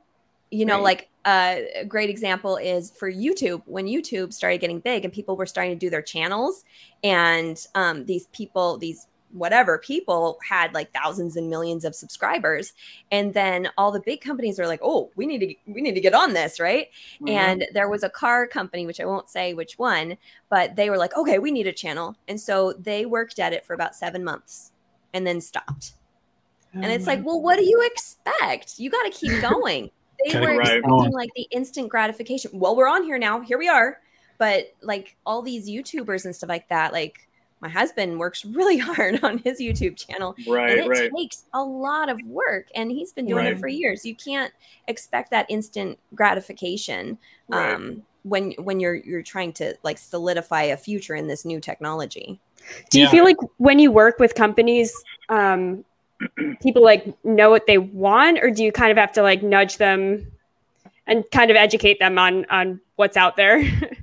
You 0.52 0.66
know, 0.66 0.76
right. 0.76 0.84
like 0.84 1.10
uh, 1.26 1.56
a 1.76 1.86
great 1.86 2.10
example 2.10 2.58
is 2.58 2.92
for 2.92 3.12
YouTube 3.12 3.62
when 3.66 3.88
YouTube 3.88 4.32
started 4.32 4.60
getting 4.62 4.80
big 4.80 5.04
and 5.04 5.14
people 5.14 5.36
were 5.36 5.46
starting 5.46 5.74
to 5.74 5.80
do 5.80 5.90
their 5.90 6.02
channels, 6.02 6.64
and 7.04 7.66
um, 7.76 8.06
these 8.06 8.28
people, 8.28 8.78
these 8.78 9.08
whatever 9.36 9.78
people 9.78 10.40
had 10.48 10.74
like 10.74 10.92
thousands 10.94 11.36
and 11.36 11.50
millions 11.50 11.86
of 11.86 11.94
subscribers 11.94 12.74
and 13.12 13.34
then 13.34 13.70
all 13.78 13.92
the 13.92 14.00
big 14.00 14.22
companies 14.22 14.60
are 14.60 14.68
like 14.68 14.80
oh 14.82 15.12
we 15.16 15.26
need 15.26 15.40
to 15.40 15.72
we 15.72 15.82
need 15.82 15.94
to 15.94 16.02
get 16.02 16.14
on 16.14 16.34
this 16.34 16.60
right? 16.60 16.88
Mm-hmm. 17.16 17.28
and 17.30 17.66
there 17.74 17.90
was 17.90 18.04
a 18.04 18.10
car 18.10 18.48
company 18.48 18.86
which 18.86 19.00
i 19.00 19.06
won't 19.06 19.30
say 19.30 19.54
which 19.54 19.78
one 19.78 20.18
but 20.50 20.76
they 20.76 20.90
were 20.90 20.98
like 20.98 21.16
okay 21.18 21.40
we 21.40 21.52
need 21.52 21.68
a 21.68 21.74
channel 21.74 22.16
and 22.28 22.40
so 22.40 22.74
they 22.74 23.06
worked 23.06 23.40
at 23.40 23.54
it 23.54 23.66
for 23.66 23.74
about 23.74 23.96
seven 23.96 24.24
months 24.24 24.72
and 25.16 25.26
then 25.26 25.42
stopped. 25.42 25.94
Oh 26.76 26.82
and 26.82 26.92
it's 26.92 27.08
like 27.08 27.26
well 27.26 27.42
what 27.42 27.58
do 27.58 27.66
you 27.66 27.82
expect? 27.86 28.78
You 28.78 28.92
got 28.92 29.04
to 29.04 29.10
keep 29.10 29.42
going. 29.50 29.90
They 30.28 30.40
were 30.40 30.58
right. 30.58 30.78
expecting 30.78 31.12
like 31.12 31.32
the 31.36 31.48
instant 31.52 31.90
gratification. 31.90 32.52
Well 32.54 32.76
we're 32.76 32.90
on 32.90 33.04
here 33.04 33.18
now. 33.18 33.40
Here 33.42 33.58
we 33.58 33.68
are. 33.68 34.00
But 34.38 34.74
like 34.82 35.16
all 35.26 35.42
these 35.42 35.70
youtubers 35.70 36.26
and 36.26 36.36
stuff 36.36 36.50
like 36.50 36.68
that 36.70 36.92
like 36.92 37.28
my 37.62 37.70
husband 37.70 38.20
works 38.20 38.46
really 38.46 38.78
hard 38.90 39.24
on 39.24 39.40
his 39.40 39.60
YouTube 39.60 39.96
channel. 39.96 40.36
Right, 40.48 40.72
and 40.72 40.80
it 40.82 40.88
right. 40.88 41.12
takes 41.16 41.44
a 41.54 41.64
lot 41.64 42.10
of 42.10 42.20
work 42.26 42.68
and 42.76 42.92
he's 42.92 43.12
been 43.12 43.26
doing 43.26 43.46
right. 43.46 43.54
it 43.54 43.60
for 43.60 43.68
years. 43.68 44.06
You 44.06 44.16
can't 44.16 44.54
expect 44.88 45.32
that 45.32 45.46
instant 45.50 46.00
gratification 46.14 47.18
right. 47.48 47.74
um, 47.74 48.04
when 48.24 48.52
when 48.54 48.80
you're 48.80 48.96
you're 48.96 49.22
trying 49.22 49.54
to 49.54 49.76
like 49.84 49.98
solidify 49.98 50.64
a 50.64 50.78
future 50.78 51.16
in 51.16 51.28
this 51.28 51.46
new 51.46 51.60
technology. 51.60 52.40
Do 52.90 53.00
you 53.00 53.08
feel 53.10 53.24
like 53.24 53.38
when 53.58 53.78
you 53.78 53.92
work 53.92 54.18
with 54.18 54.34
companies, 54.34 54.92
um, 55.30 55.86
people 56.62 56.84
like 56.84 57.14
know 57.24 57.52
what 57.52 57.68
they 57.68 57.78
want, 57.78 58.40
or 58.42 58.50
do 58.50 58.64
you 58.64 58.72
kind 58.72 58.92
of 58.92 58.98
have 58.98 59.12
to 59.14 59.22
like 59.22 59.44
nudge 59.44 59.78
them 59.78 60.32
and 61.06 61.24
kind 61.32 61.52
of 61.52 61.58
educate 61.58 62.00
them 62.00 62.18
on 62.18 62.46
on 62.46 62.82
what's 62.96 63.18
out 63.18 63.36
there? 63.36 63.64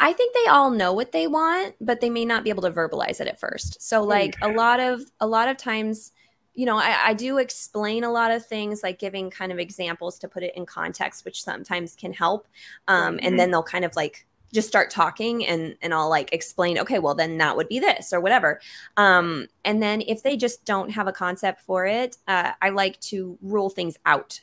I 0.00 0.14
think 0.14 0.34
they 0.34 0.50
all 0.50 0.70
know 0.70 0.94
what 0.94 1.12
they 1.12 1.26
want, 1.26 1.76
but 1.78 2.00
they 2.00 2.08
may 2.08 2.24
not 2.24 2.42
be 2.42 2.48
able 2.48 2.62
to 2.62 2.70
verbalize 2.70 3.20
it 3.20 3.28
at 3.28 3.38
first. 3.38 3.82
So 3.82 4.02
like 4.02 4.34
a 4.40 4.48
lot 4.48 4.80
of 4.80 5.02
a 5.20 5.26
lot 5.26 5.48
of 5.48 5.58
times, 5.58 6.12
you 6.54 6.64
know, 6.64 6.78
I, 6.78 7.08
I 7.08 7.14
do 7.14 7.36
explain 7.36 8.02
a 8.02 8.10
lot 8.10 8.30
of 8.30 8.44
things, 8.44 8.82
like 8.82 8.98
giving 8.98 9.30
kind 9.30 9.52
of 9.52 9.58
examples 9.58 10.18
to 10.20 10.28
put 10.28 10.42
it 10.42 10.56
in 10.56 10.64
context, 10.64 11.26
which 11.26 11.44
sometimes 11.44 11.94
can 11.94 12.14
help. 12.14 12.48
Um, 12.88 13.16
mm-hmm. 13.16 13.26
And 13.26 13.38
then 13.38 13.50
they'll 13.50 13.62
kind 13.62 13.84
of 13.84 13.94
like 13.94 14.26
just 14.54 14.66
start 14.66 14.90
talking 14.90 15.46
and 15.46 15.76
and 15.82 15.92
I'll 15.92 16.08
like 16.08 16.32
explain 16.32 16.78
okay 16.78 16.98
well 16.98 17.14
then 17.14 17.38
that 17.38 17.56
would 17.56 17.68
be 17.68 17.78
this 17.78 18.12
or 18.12 18.20
whatever 18.20 18.60
um 18.96 19.46
and 19.64 19.80
then 19.80 20.00
if 20.00 20.24
they 20.24 20.36
just 20.36 20.64
don't 20.64 20.90
have 20.90 21.06
a 21.06 21.12
concept 21.12 21.60
for 21.60 21.86
it 21.86 22.16
uh, 22.26 22.50
I 22.60 22.70
like 22.70 22.98
to 23.02 23.38
rule 23.42 23.70
things 23.70 23.96
out 24.06 24.40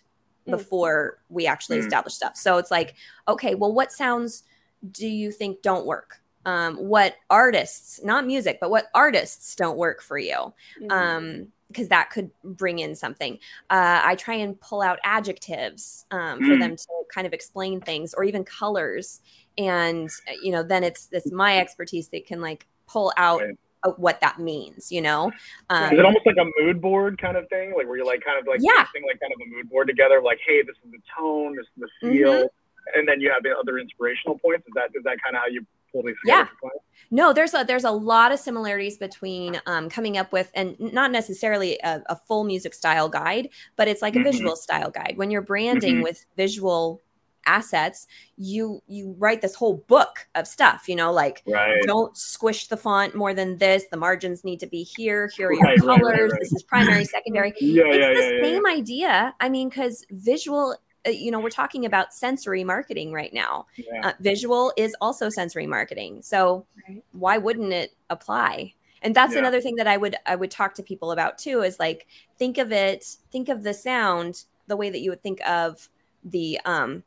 mm. 0.47 0.51
before 0.51 1.19
we 1.27 1.45
actually 1.45 1.79
mm-hmm. 1.79 1.87
establish 1.87 2.13
stuff 2.13 2.37
so 2.37 2.57
it's 2.57 2.71
like 2.71 2.95
okay 3.27 3.53
well 3.53 3.73
what 3.73 3.91
sounds 3.91 4.43
do 4.91 5.07
you 5.07 5.31
think 5.31 5.61
don't 5.61 5.85
work? 5.85 6.21
Um, 6.45 6.77
what 6.77 7.15
artists, 7.29 7.99
not 8.03 8.25
music, 8.25 8.59
but 8.61 8.69
what 8.69 8.85
artists 8.93 9.55
don't 9.55 9.77
work 9.77 10.01
for 10.01 10.17
you? 10.17 10.53
Mm-hmm. 10.81 10.91
Um, 10.91 11.47
because 11.67 11.89
that 11.89 12.09
could 12.09 12.31
bring 12.45 12.79
in 12.79 12.95
something. 12.95 13.33
Uh, 13.69 14.01
I 14.01 14.15
try 14.15 14.35
and 14.35 14.57
pull 14.61 14.81
out 14.81 14.99
adjectives 15.03 16.05
um, 16.11 16.39
for 16.41 16.57
them 16.57 16.77
to 16.77 16.87
kind 17.13 17.27
of 17.27 17.33
explain 17.33 17.81
things, 17.81 18.13
or 18.13 18.23
even 18.23 18.45
colors, 18.45 19.19
and 19.57 20.09
uh, 20.29 20.33
you 20.41 20.53
know, 20.53 20.63
then 20.63 20.85
it's 20.85 21.09
it's 21.11 21.29
my 21.31 21.59
expertise 21.59 22.07
that 22.09 22.25
can 22.25 22.39
like 22.39 22.65
pull 22.87 23.11
out 23.17 23.41
right. 23.41 23.99
what 23.99 24.21
that 24.21 24.39
means. 24.39 24.91
You 24.93 25.01
know, 25.01 25.31
um, 25.69 25.91
is 25.91 25.99
it 25.99 26.05
almost 26.05 26.25
like 26.25 26.37
a 26.37 26.45
mood 26.61 26.81
board 26.81 27.19
kind 27.21 27.35
of 27.35 27.49
thing, 27.49 27.73
like 27.75 27.85
where 27.87 27.97
you're 27.97 28.05
like 28.05 28.23
kind 28.23 28.39
of 28.39 28.47
like 28.47 28.61
yeah, 28.61 28.85
like 29.05 29.19
kind 29.19 29.33
of 29.33 29.41
a 29.45 29.49
mood 29.53 29.69
board 29.69 29.89
together, 29.89 30.21
like, 30.21 30.39
hey, 30.47 30.61
this 30.61 30.77
is 30.85 30.91
the 30.91 30.99
tone, 31.19 31.55
this 31.57 31.65
is 31.65 31.89
the 32.01 32.09
feel. 32.09 32.33
Mm-hmm 32.33 32.45
and 32.95 33.07
then 33.07 33.19
you 33.19 33.31
have 33.31 33.43
the 33.43 33.55
other 33.57 33.77
inspirational 33.77 34.39
points. 34.39 34.65
Is 34.67 34.73
that 34.75 34.89
is 34.93 35.03
that 35.03 35.17
kind 35.23 35.35
of 35.35 35.41
how 35.41 35.47
you 35.47 35.65
pull 35.91 36.03
these 36.03 36.15
together? 36.23 36.49
Yeah. 36.63 36.69
No, 37.09 37.33
there's 37.33 37.53
a 37.53 37.63
there's 37.65 37.83
a 37.83 37.91
lot 37.91 38.31
of 38.31 38.39
similarities 38.39 38.97
between 38.97 39.61
um, 39.65 39.89
coming 39.89 40.17
up 40.17 40.31
with 40.31 40.51
and 40.53 40.75
not 40.79 41.11
necessarily 41.11 41.79
a, 41.83 42.01
a, 42.07 42.15
full 42.15 42.43
music 42.43 42.73
style 42.73 43.07
guide, 43.07 43.49
but 43.75 43.87
it's 43.87 44.01
like 44.01 44.15
a 44.15 44.19
mm-hmm. 44.19 44.31
visual 44.31 44.55
style 44.55 44.91
guide. 44.91 45.13
When 45.15 45.31
you're 45.31 45.41
branding 45.41 45.95
mm-hmm. 45.95 46.03
with 46.03 46.25
visual 46.35 47.01
assets 47.47 48.07
you 48.35 48.81
you 48.87 49.15
write 49.17 49.41
this 49.41 49.55
whole 49.55 49.77
book 49.87 50.27
of 50.35 50.45
stuff 50.45 50.87
you 50.87 50.95
know 50.95 51.11
like 51.11 51.41
right. 51.47 51.81
don't 51.83 52.15
squish 52.17 52.67
the 52.67 52.77
font 52.77 53.15
more 53.15 53.33
than 53.33 53.57
this 53.57 53.85
the 53.89 53.97
margins 53.97 54.43
need 54.43 54.59
to 54.59 54.67
be 54.67 54.83
here 54.83 55.31
here 55.35 55.47
are 55.47 55.53
your 55.53 55.61
right, 55.63 55.79
colors 55.79 56.31
right, 56.31 56.39
this 56.41 56.51
is 56.51 56.61
primary 56.63 57.05
secondary 57.05 57.53
yeah, 57.59 57.83
it's 57.85 57.97
yeah, 57.97 58.13
the 58.13 58.35
yeah, 58.35 58.43
same 58.43 58.65
idea 58.67 59.35
i 59.39 59.47
mean 59.47 59.69
because 59.69 60.05
visual 60.11 60.75
you 61.11 61.31
know 61.31 61.39
we're 61.39 61.49
talking 61.49 61.85
about 61.85 62.13
sensory 62.13 62.63
marketing 62.63 63.11
right 63.11 63.33
now 63.33 63.65
yeah. 63.75 64.09
uh, 64.09 64.13
visual 64.19 64.73
is 64.77 64.95
also 65.01 65.29
sensory 65.29 65.67
marketing 65.67 66.21
so 66.21 66.65
right. 66.87 67.03
why 67.13 67.37
wouldn't 67.37 67.73
it 67.73 67.93
apply 68.09 68.73
and 69.01 69.15
that's 69.15 69.33
yeah. 69.33 69.39
another 69.39 69.61
thing 69.61 69.75
that 69.75 69.87
i 69.87 69.97
would 69.97 70.15
i 70.25 70.35
would 70.35 70.51
talk 70.51 70.73
to 70.73 70.83
people 70.83 71.11
about 71.11 71.37
too 71.37 71.61
is 71.61 71.79
like 71.79 72.07
think 72.37 72.57
of 72.57 72.71
it 72.71 73.17
think 73.31 73.49
of 73.49 73.63
the 73.63 73.73
sound 73.73 74.43
the 74.67 74.77
way 74.77 74.89
that 74.89 74.99
you 74.99 75.09
would 75.09 75.23
think 75.23 75.39
of 75.47 75.89
the 76.23 76.59
um 76.65 77.03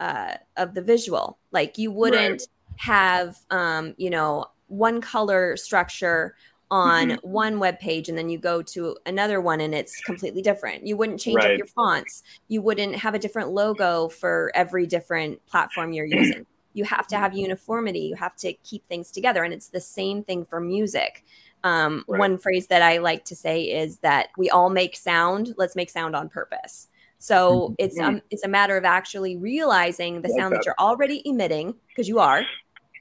uh 0.00 0.34
of 0.56 0.74
the 0.74 0.82
visual 0.82 1.38
like 1.52 1.78
you 1.78 1.90
wouldn't 1.90 2.42
right. 2.42 2.48
have 2.76 3.36
um 3.50 3.94
you 3.96 4.10
know 4.10 4.46
one 4.68 5.00
color 5.00 5.56
structure 5.56 6.34
on 6.74 7.10
mm-hmm. 7.10 7.30
one 7.30 7.60
web 7.60 7.78
page 7.78 8.08
and 8.08 8.18
then 8.18 8.28
you 8.28 8.36
go 8.36 8.60
to 8.60 8.96
another 9.06 9.40
one 9.40 9.60
and 9.60 9.72
it's 9.72 10.00
completely 10.00 10.42
different. 10.42 10.84
You 10.84 10.96
wouldn't 10.96 11.20
change 11.20 11.36
right. 11.36 11.52
up 11.52 11.56
your 11.58 11.68
fonts. 11.68 12.24
You 12.48 12.62
wouldn't 12.62 12.96
have 12.96 13.14
a 13.14 13.18
different 13.20 13.50
logo 13.50 14.08
for 14.08 14.50
every 14.56 14.84
different 14.88 15.44
platform 15.46 15.92
you're 15.92 16.04
using. 16.20 16.44
You 16.72 16.82
have 16.82 17.06
to 17.08 17.16
have 17.16 17.32
uniformity. 17.32 18.00
You 18.00 18.16
have 18.16 18.34
to 18.38 18.54
keep 18.64 18.84
things 18.86 19.12
together. 19.12 19.44
And 19.44 19.54
it's 19.54 19.68
the 19.68 19.80
same 19.80 20.24
thing 20.24 20.44
for 20.44 20.60
music. 20.60 21.24
Um, 21.62 22.04
right. 22.08 22.18
One 22.18 22.38
phrase 22.38 22.66
that 22.66 22.82
I 22.82 22.98
like 22.98 23.24
to 23.26 23.36
say 23.36 23.62
is 23.62 23.98
that 23.98 24.30
we 24.36 24.50
all 24.50 24.68
make 24.68 24.96
sound. 24.96 25.54
Let's 25.56 25.76
make 25.76 25.90
sound 25.90 26.16
on 26.16 26.28
purpose. 26.28 26.88
So 27.18 27.52
mm-hmm. 27.52 27.74
it's 27.78 27.98
um, 28.00 28.20
it's 28.30 28.42
a 28.42 28.48
matter 28.48 28.76
of 28.76 28.84
actually 28.84 29.36
realizing 29.36 30.22
the 30.22 30.28
sound 30.30 30.56
that 30.56 30.66
you're 30.66 30.74
already 30.80 31.22
emitting 31.24 31.76
because 31.88 32.08
you 32.08 32.18
are, 32.18 32.42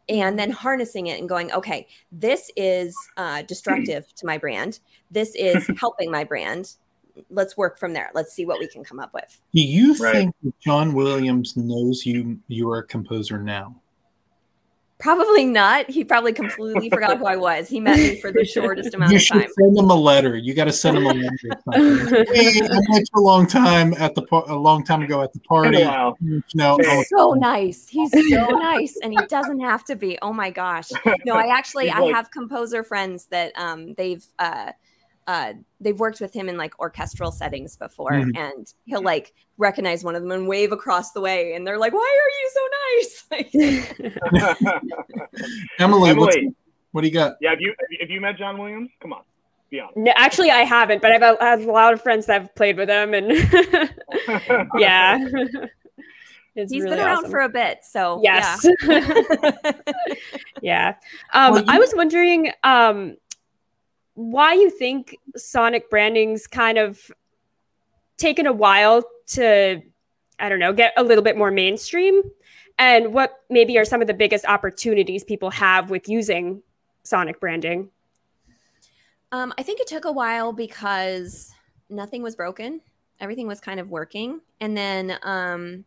and 0.09 0.37
then 0.37 0.51
harnessing 0.51 1.07
it 1.07 1.19
and 1.19 1.29
going, 1.29 1.51
okay, 1.51 1.87
this 2.11 2.51
is 2.55 2.95
uh, 3.17 3.41
destructive 3.43 4.13
to 4.15 4.25
my 4.25 4.37
brand. 4.37 4.79
This 5.11 5.35
is 5.35 5.69
helping 5.79 6.11
my 6.11 6.23
brand. 6.23 6.75
Let's 7.29 7.55
work 7.55 7.77
from 7.77 7.93
there. 7.93 8.09
Let's 8.13 8.33
see 8.33 8.45
what 8.45 8.59
we 8.59 8.67
can 8.67 8.83
come 8.83 8.99
up 8.99 9.13
with. 9.13 9.39
Do 9.53 9.61
you 9.61 9.95
right. 9.95 10.13
think 10.13 10.35
John 10.59 10.93
Williams 10.93 11.55
knows 11.55 12.05
you 12.05 12.39
you 12.47 12.69
are 12.71 12.79
a 12.79 12.87
composer 12.87 13.41
now? 13.41 13.75
Probably 15.03 15.43
not. 15.43 15.89
He 15.89 16.05
probably 16.05 16.31
completely 16.31 16.89
forgot 16.89 17.17
who 17.17 17.25
I 17.25 17.35
was. 17.35 17.67
He 17.67 17.81
met 17.81 17.97
me 17.97 18.21
for 18.21 18.31
the 18.31 18.45
shortest 18.53 18.93
amount 18.95 19.11
you 19.11 19.17
of 19.17 19.27
time. 19.27 19.47
Send 19.59 19.77
him 19.77 19.89
a 19.89 19.95
letter. 19.95 20.37
You 20.37 20.53
got 20.53 20.63
to 20.65 20.71
send 20.71 20.95
him 20.95 21.03
a 21.03 21.09
letter. 21.09 21.37
hey, 22.33 22.61
I 22.61 22.79
met 22.87 23.01
you 23.01 23.17
a 23.17 23.19
long 23.19 23.45
time 23.45 23.93
at 23.95 24.15
the 24.15 24.25
a 24.47 24.55
long 24.55 24.85
time 24.85 25.01
ago 25.01 25.21
at 25.21 25.33
the 25.33 25.41
party. 25.41 25.83
Wow. 25.83 26.15
No, 26.55 26.77
He's 26.79 27.09
so 27.09 27.33
nice. 27.33 27.85
He's 27.89 28.11
so 28.11 28.47
nice, 28.47 28.97
and 29.03 29.11
he 29.11 29.25
doesn't 29.27 29.59
have 29.59 29.83
to 29.85 29.97
be. 29.97 30.17
Oh 30.21 30.31
my 30.31 30.49
gosh. 30.49 30.89
No, 31.25 31.33
I 31.33 31.47
actually 31.53 31.91
I 31.91 32.03
have 32.03 32.31
composer 32.31 32.81
friends 32.81 33.25
that 33.25 33.51
um 33.59 33.95
they've 33.95 34.25
uh 34.39 34.71
uh, 35.27 35.53
they've 35.79 35.99
worked 35.99 36.21
with 36.21 36.33
him 36.33 36.49
in 36.49 36.57
like 36.57 36.79
orchestral 36.79 37.31
settings 37.31 37.75
before, 37.75 38.11
mm-hmm. 38.11 38.35
and 38.35 38.73
he'll 38.85 39.03
like 39.03 39.33
recognize 39.57 40.03
one 40.03 40.15
of 40.15 40.21
them 40.21 40.31
and 40.31 40.47
wave 40.47 40.71
across 40.71 41.11
the 41.11 41.21
way, 41.21 41.53
and 41.53 41.65
they're 41.65 41.79
like, 41.79 41.93
"Why 41.93 42.19
are 42.23 42.29
you 42.39 42.49
so 42.53 42.67
nice?" 42.91 44.73
Emily, 45.79 46.09
Emily 46.09 46.55
what 46.93 47.01
do 47.01 47.07
you 47.07 47.13
got? 47.13 47.37
Yeah, 47.41 47.49
have 47.49 47.59
you 47.59 47.73
have 47.99 48.09
you 48.09 48.21
met 48.21 48.37
John 48.37 48.57
Williams? 48.57 48.91
Come 49.01 49.13
on. 49.13 49.23
No, 49.95 50.13
actually, 50.15 50.51
I 50.51 50.59
haven't, 50.59 51.01
but 51.01 51.11
I've, 51.11 51.23
I 51.41 51.45
have 51.45 51.65
a 51.65 51.71
lot 51.71 51.93
of 51.93 52.01
friends 52.01 52.27
that 52.27 52.41
have 52.41 52.55
played 52.55 52.77
with 52.77 52.89
him, 52.89 53.15
and 53.15 53.31
yeah, 54.77 55.17
it's 56.55 56.71
he's 56.71 56.83
really 56.83 56.97
been 56.97 57.05
around 57.05 57.17
awesome. 57.19 57.31
for 57.31 57.39
a 57.39 57.49
bit. 57.49 57.79
So 57.81 58.21
yes, 58.21 58.67
yeah. 58.83 59.71
yeah. 60.61 60.95
Um, 61.33 61.53
well, 61.53 61.63
you- 61.63 61.67
I 61.69 61.79
was 61.79 61.91
wondering, 61.95 62.51
um, 62.63 63.17
why 64.15 64.53
you 64.53 64.69
think 64.69 65.17
Sonic 65.35 65.89
branding's 65.89 66.47
kind 66.47 66.77
of 66.77 67.11
taken 68.17 68.45
a 68.45 68.53
while 68.53 69.03
to, 69.27 69.81
I 70.39 70.49
don't 70.49 70.59
know, 70.59 70.73
get 70.73 70.93
a 70.97 71.03
little 71.03 71.23
bit 71.23 71.37
more 71.37 71.51
mainstream, 71.51 72.21
and 72.77 73.13
what 73.13 73.41
maybe 73.49 73.77
are 73.77 73.85
some 73.85 74.01
of 74.01 74.07
the 74.07 74.13
biggest 74.13 74.45
opportunities 74.45 75.23
people 75.23 75.49
have 75.51 75.89
with 75.89 76.07
using 76.07 76.61
Sonic 77.03 77.39
branding. 77.39 77.89
Um, 79.31 79.53
I 79.57 79.63
think 79.63 79.79
it 79.79 79.87
took 79.87 80.05
a 80.05 80.11
while 80.11 80.53
because 80.53 81.51
nothing 81.89 82.21
was 82.21 82.35
broken. 82.35 82.81
Everything 83.19 83.47
was 83.47 83.59
kind 83.59 83.79
of 83.79 83.89
working. 83.89 84.41
And 84.59 84.77
then, 84.77 85.17
um, 85.23 85.85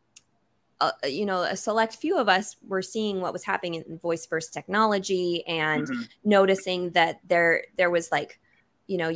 uh, 0.80 0.92
you 1.04 1.24
know, 1.24 1.42
a 1.42 1.56
select 1.56 1.96
few 1.96 2.18
of 2.18 2.28
us 2.28 2.56
were 2.66 2.82
seeing 2.82 3.20
what 3.20 3.32
was 3.32 3.44
happening 3.44 3.74
in 3.74 3.98
voice 3.98 4.26
first 4.26 4.52
technology 4.52 5.46
and 5.46 5.88
mm-hmm. 5.88 6.02
noticing 6.24 6.90
that 6.90 7.20
there 7.26 7.64
there 7.76 7.90
was 7.90 8.12
like, 8.12 8.38
you 8.86 8.98
know, 8.98 9.12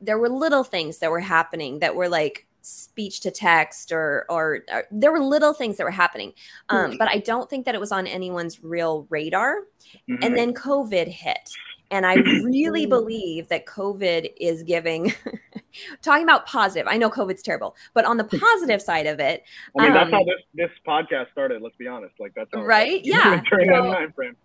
there 0.00 0.18
were 0.18 0.28
little 0.28 0.64
things 0.64 0.98
that 0.98 1.10
were 1.10 1.20
happening 1.20 1.78
that 1.78 1.94
were 1.94 2.08
like 2.08 2.46
speech 2.62 3.20
to 3.20 3.30
text 3.30 3.92
or, 3.92 4.24
or, 4.28 4.60
or 4.70 4.84
there 4.90 5.10
were 5.12 5.20
little 5.20 5.52
things 5.52 5.76
that 5.76 5.84
were 5.84 5.90
happening 5.90 6.32
um, 6.68 6.90
mm-hmm. 6.90 6.96
but 6.96 7.08
i 7.08 7.18
don't 7.18 7.50
think 7.50 7.66
that 7.66 7.74
it 7.74 7.80
was 7.80 7.90
on 7.90 8.06
anyone's 8.06 8.62
real 8.62 9.04
radar 9.10 9.62
mm-hmm. 10.08 10.22
and 10.22 10.36
then 10.36 10.54
covid 10.54 11.08
hit 11.08 11.50
and 11.92 12.06
I 12.06 12.14
really 12.14 12.86
believe 12.98 13.48
that 13.48 13.66
COVID 13.66 14.32
is 14.40 14.64
giving, 14.64 15.14
talking 16.02 16.24
about 16.24 16.46
positive. 16.46 16.88
I 16.88 16.96
know 16.96 17.10
COVID's 17.10 17.42
terrible, 17.42 17.76
but 17.94 18.04
on 18.04 18.16
the 18.16 18.24
positive 18.40 18.82
side 18.82 19.06
of 19.06 19.20
it, 19.20 19.44
I 19.78 19.82
mean, 19.82 19.92
um, 19.92 19.94
that's 19.94 20.10
how 20.10 20.24
this, 20.24 20.40
this 20.54 20.70
podcast 20.88 21.30
started. 21.30 21.62
Let's 21.62 21.76
be 21.76 21.86
honest. 21.86 22.14
Like 22.18 22.32
that's 22.34 22.50
how 22.52 22.64
right. 22.64 23.04
Yeah. 23.12 23.42
During 23.48 23.70
so, 23.70 23.82
that 23.82 23.92
time 23.92 24.12
frame. 24.12 24.36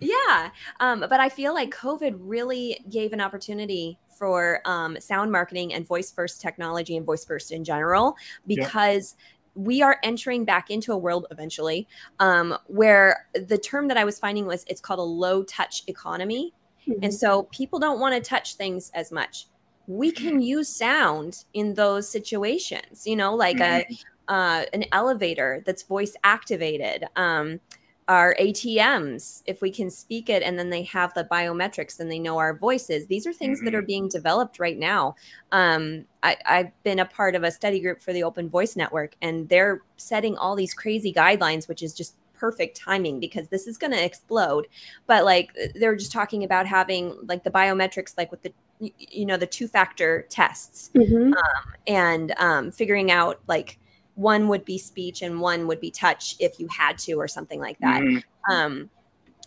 Yeah. 0.00 0.50
Um, 0.80 1.00
but 1.00 1.20
I 1.20 1.28
feel 1.28 1.54
like 1.54 1.72
COVID 1.72 2.16
really 2.18 2.80
gave 2.90 3.12
an 3.12 3.20
opportunity 3.20 3.98
for 4.18 4.60
um, 4.64 4.96
sound 4.98 5.30
marketing 5.30 5.74
and 5.74 5.86
voice 5.86 6.10
first 6.10 6.40
technology 6.40 6.96
and 6.96 7.04
voice 7.06 7.24
first 7.24 7.52
in 7.52 7.62
general 7.62 8.16
because. 8.46 9.14
Yeah 9.16 9.24
we 9.56 9.82
are 9.82 9.98
entering 10.02 10.44
back 10.44 10.68
into 10.68 10.92
a 10.92 10.98
world 10.98 11.26
eventually 11.30 11.86
um, 12.18 12.56
where 12.66 13.26
the 13.34 13.56
term 13.56 13.86
that 13.86 13.96
I 13.96 14.04
was 14.04 14.18
finding 14.18 14.46
was 14.46 14.64
it's 14.66 14.80
called 14.80 14.98
a 14.98 15.04
low 15.04 15.44
touch 15.44 15.84
economy. 15.86 16.52
Mm-hmm. 16.88 17.04
And 17.04 17.14
so 17.14 17.44
people 17.44 17.78
don't 17.78 18.00
want 18.00 18.14
to 18.14 18.28
touch 18.28 18.56
things 18.56 18.90
as 18.94 19.10
much. 19.10 19.46
We 19.86 20.10
can 20.10 20.40
use 20.40 20.68
sound 20.68 21.44
in 21.52 21.74
those 21.74 22.08
situations, 22.08 23.06
you 23.06 23.16
know, 23.16 23.34
like 23.34 23.58
mm-hmm. 23.58 23.92
a 23.92 24.32
uh, 24.32 24.64
an 24.72 24.84
elevator 24.92 25.62
that's 25.66 25.82
voice 25.82 26.16
activated. 26.24 27.04
Um, 27.14 27.60
our 28.06 28.36
ATMs, 28.38 29.42
if 29.46 29.62
we 29.62 29.70
can 29.70 29.88
speak 29.88 30.28
it 30.28 30.42
and 30.42 30.58
then 30.58 30.68
they 30.68 30.82
have 30.82 31.14
the 31.14 31.24
biometrics 31.24 32.00
and 32.00 32.10
they 32.10 32.18
know 32.18 32.36
our 32.36 32.56
voices. 32.56 33.06
These 33.06 33.26
are 33.26 33.32
things 33.32 33.58
mm-hmm. 33.58 33.64
that 33.64 33.74
are 33.74 33.80
mm-hmm. 33.80 33.86
being 33.86 34.08
developed 34.08 34.58
right 34.58 34.78
now. 34.78 35.14
Um, 35.52 36.04
I, 36.22 36.36
have 36.44 36.82
been 36.82 36.98
a 36.98 37.06
part 37.06 37.34
of 37.34 37.44
a 37.44 37.50
study 37.50 37.80
group 37.80 38.02
for 38.02 38.12
the 38.12 38.22
Open 38.22 38.50
Voice 38.50 38.76
Network, 38.76 39.14
and 39.22 39.48
they're 39.48 39.82
setting 39.96 40.36
all 40.36 40.54
these 40.54 40.74
crazy 40.74 41.12
guidelines, 41.14 41.66
which 41.66 41.82
is 41.82 41.94
just 41.94 42.16
perfect 42.34 42.76
timing 42.76 43.20
because 43.20 43.48
this 43.48 43.66
is 43.66 43.78
going 43.78 43.92
to 43.92 44.04
explode. 44.04 44.66
But 45.06 45.24
like 45.24 45.56
they're 45.74 45.96
just 45.96 46.12
talking 46.12 46.44
about 46.44 46.66
having 46.66 47.16
like 47.26 47.44
the 47.44 47.50
biometrics, 47.50 48.14
like 48.16 48.30
with 48.30 48.42
the 48.42 48.52
you 48.80 49.24
know 49.24 49.36
the 49.36 49.46
two 49.46 49.68
factor 49.68 50.26
tests, 50.28 50.90
mm-hmm. 50.94 51.32
um, 51.32 51.74
and 51.86 52.34
um, 52.38 52.70
figuring 52.70 53.10
out 53.10 53.40
like 53.46 53.78
one 54.16 54.48
would 54.48 54.64
be 54.64 54.78
speech 54.78 55.22
and 55.22 55.40
one 55.40 55.66
would 55.66 55.80
be 55.80 55.90
touch 55.90 56.36
if 56.38 56.60
you 56.60 56.68
had 56.68 56.98
to 56.98 57.14
or 57.14 57.28
something 57.28 57.60
like 57.60 57.78
that. 57.78 58.02
Mm-hmm. 58.02 58.52
Um, 58.52 58.90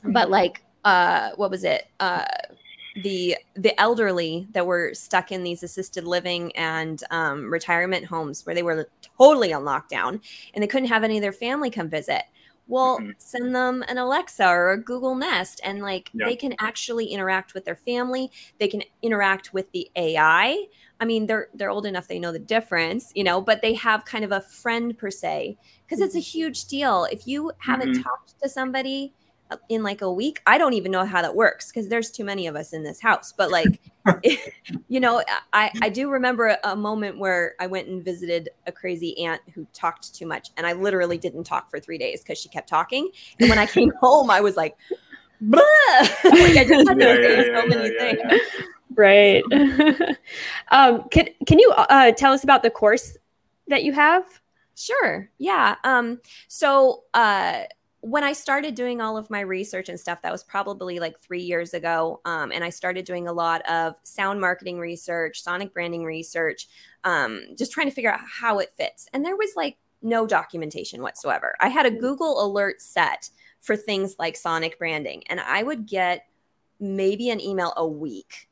but 0.03 0.29
like 0.29 0.63
uh, 0.85 1.31
what 1.35 1.51
was 1.51 1.63
it? 1.63 1.87
Uh, 1.99 2.25
the 3.03 3.37
the 3.55 3.79
elderly 3.79 4.47
that 4.51 4.65
were 4.65 4.93
stuck 4.93 5.31
in 5.31 5.43
these 5.43 5.63
assisted 5.63 6.05
living 6.05 6.55
and 6.55 7.03
um, 7.11 7.51
retirement 7.51 8.05
homes 8.05 8.45
where 8.45 8.55
they 8.55 8.63
were 8.63 8.87
totally 9.17 9.53
on 9.53 9.63
lockdown 9.63 10.19
and 10.53 10.63
they 10.63 10.67
couldn't 10.67 10.89
have 10.89 11.03
any 11.03 11.17
of 11.17 11.21
their 11.21 11.33
family 11.33 11.69
come 11.69 11.89
visit 11.89 12.23
well 12.67 12.99
mm-hmm. 12.99 13.11
send 13.17 13.55
them 13.55 13.83
an 13.87 13.97
alexa 13.97 14.45
or 14.45 14.71
a 14.71 14.81
google 14.81 15.15
nest 15.15 15.59
and 15.63 15.81
like 15.81 16.09
they 16.13 16.35
can 16.35 16.53
actually 16.59 17.05
interact 17.05 17.53
with 17.53 17.65
their 17.65 17.75
family 17.75 18.31
they 18.59 18.67
can 18.67 18.83
interact 19.01 19.53
with 19.53 19.71
the 19.71 19.89
ai 19.95 20.65
i 20.99 21.05
mean 21.05 21.25
they're 21.25 21.49
they're 21.53 21.69
old 21.69 21.85
enough 21.85 22.07
they 22.07 22.19
know 22.19 22.31
the 22.31 22.39
difference 22.39 23.11
you 23.15 23.23
know 23.23 23.41
but 23.41 23.61
they 23.61 23.73
have 23.73 24.05
kind 24.05 24.23
of 24.23 24.31
a 24.31 24.41
friend 24.41 24.97
per 24.97 25.09
se 25.09 25.57
because 25.85 26.01
it's 26.01 26.15
a 26.15 26.17
mm-hmm. 26.17 26.39
huge 26.39 26.65
deal 26.65 27.05
if 27.11 27.27
you 27.27 27.51
haven't 27.59 27.93
mm-hmm. 27.93 28.01
talked 28.01 28.39
to 28.41 28.49
somebody 28.49 29.13
in 29.69 29.83
like 29.83 30.01
a 30.01 30.11
week. 30.11 30.41
I 30.45 30.57
don't 30.57 30.73
even 30.73 30.91
know 30.91 31.05
how 31.05 31.21
that 31.21 31.35
works 31.35 31.71
because 31.71 31.87
there's 31.87 32.11
too 32.11 32.23
many 32.23 32.47
of 32.47 32.55
us 32.55 32.73
in 32.73 32.83
this 32.83 32.99
house. 32.99 33.33
But 33.35 33.51
like, 33.51 33.79
you 34.87 34.99
know, 34.99 35.23
I 35.53 35.71
I 35.81 35.89
do 35.89 36.09
remember 36.09 36.47
a, 36.47 36.59
a, 36.63 36.75
moment 36.75 37.17
where 37.17 37.55
I 37.59 37.67
went 37.67 37.87
and 37.87 38.03
visited 38.03 38.49
a 38.65 38.71
crazy 38.71 39.17
aunt 39.19 39.41
who 39.53 39.67
talked 39.73 40.13
too 40.13 40.25
much, 40.25 40.49
and 40.57 40.65
I 40.65 40.73
literally 40.73 41.17
didn't 41.17 41.43
talk 41.43 41.69
for 41.69 41.79
three 41.79 41.97
days 41.97 42.21
because 42.21 42.37
she 42.37 42.49
kept 42.49 42.69
talking. 42.69 43.09
And 43.39 43.49
when 43.49 43.59
I 43.59 43.65
came 43.65 43.91
home, 44.01 44.29
I 44.29 44.41
was 44.41 44.55
like, 44.55 44.77
like 45.41 45.61
I 45.63 46.65
just 46.67 46.87
had 46.87 46.99
to 46.99 47.03
say 47.03 47.47
yeah, 47.47 47.61
so 47.61 47.67
many 47.67 47.89
things. 47.97 48.41
Right. 48.95 49.43
um, 50.71 51.07
can 51.09 51.27
can 51.45 51.59
you 51.59 51.71
uh, 51.75 52.11
tell 52.11 52.33
us 52.33 52.43
about 52.43 52.63
the 52.63 52.69
course 52.69 53.17
that 53.67 53.83
you 53.83 53.93
have? 53.93 54.25
Sure. 54.75 55.29
Yeah. 55.39 55.75
Um, 55.83 56.21
so 56.47 57.03
uh, 57.13 57.63
when 58.01 58.23
I 58.23 58.33
started 58.33 58.75
doing 58.75 59.01
all 59.01 59.17
of 59.17 59.29
my 59.29 59.39
research 59.39 59.89
and 59.89 59.99
stuff, 59.99 60.21
that 60.21 60.31
was 60.31 60.43
probably 60.43 60.99
like 60.99 61.19
three 61.19 61.41
years 61.41 61.73
ago. 61.73 62.21
Um, 62.25 62.51
and 62.51 62.63
I 62.63 62.69
started 62.69 63.05
doing 63.05 63.27
a 63.27 63.33
lot 63.33 63.67
of 63.69 63.95
sound 64.03 64.39
marketing 64.39 64.79
research, 64.79 65.41
sonic 65.41 65.73
branding 65.73 66.03
research, 66.03 66.67
um, 67.03 67.41
just 67.57 67.71
trying 67.71 67.87
to 67.87 67.93
figure 67.93 68.11
out 68.11 68.21
how 68.39 68.59
it 68.59 68.71
fits. 68.77 69.07
And 69.13 69.25
there 69.25 69.35
was 69.35 69.49
like 69.55 69.77
no 70.01 70.27
documentation 70.27 71.01
whatsoever. 71.01 71.55
I 71.59 71.69
had 71.69 71.85
a 71.85 71.91
mm. 71.91 71.99
Google 71.99 72.43
alert 72.45 72.81
set 72.81 73.29
for 73.59 73.75
things 73.75 74.15
like 74.19 74.37
sonic 74.37 74.77
branding, 74.77 75.23
and 75.27 75.39
I 75.39 75.63
would 75.63 75.87
get 75.87 76.27
maybe 76.79 77.29
an 77.29 77.41
email 77.41 77.73
a 77.75 77.87
week. 77.87 78.49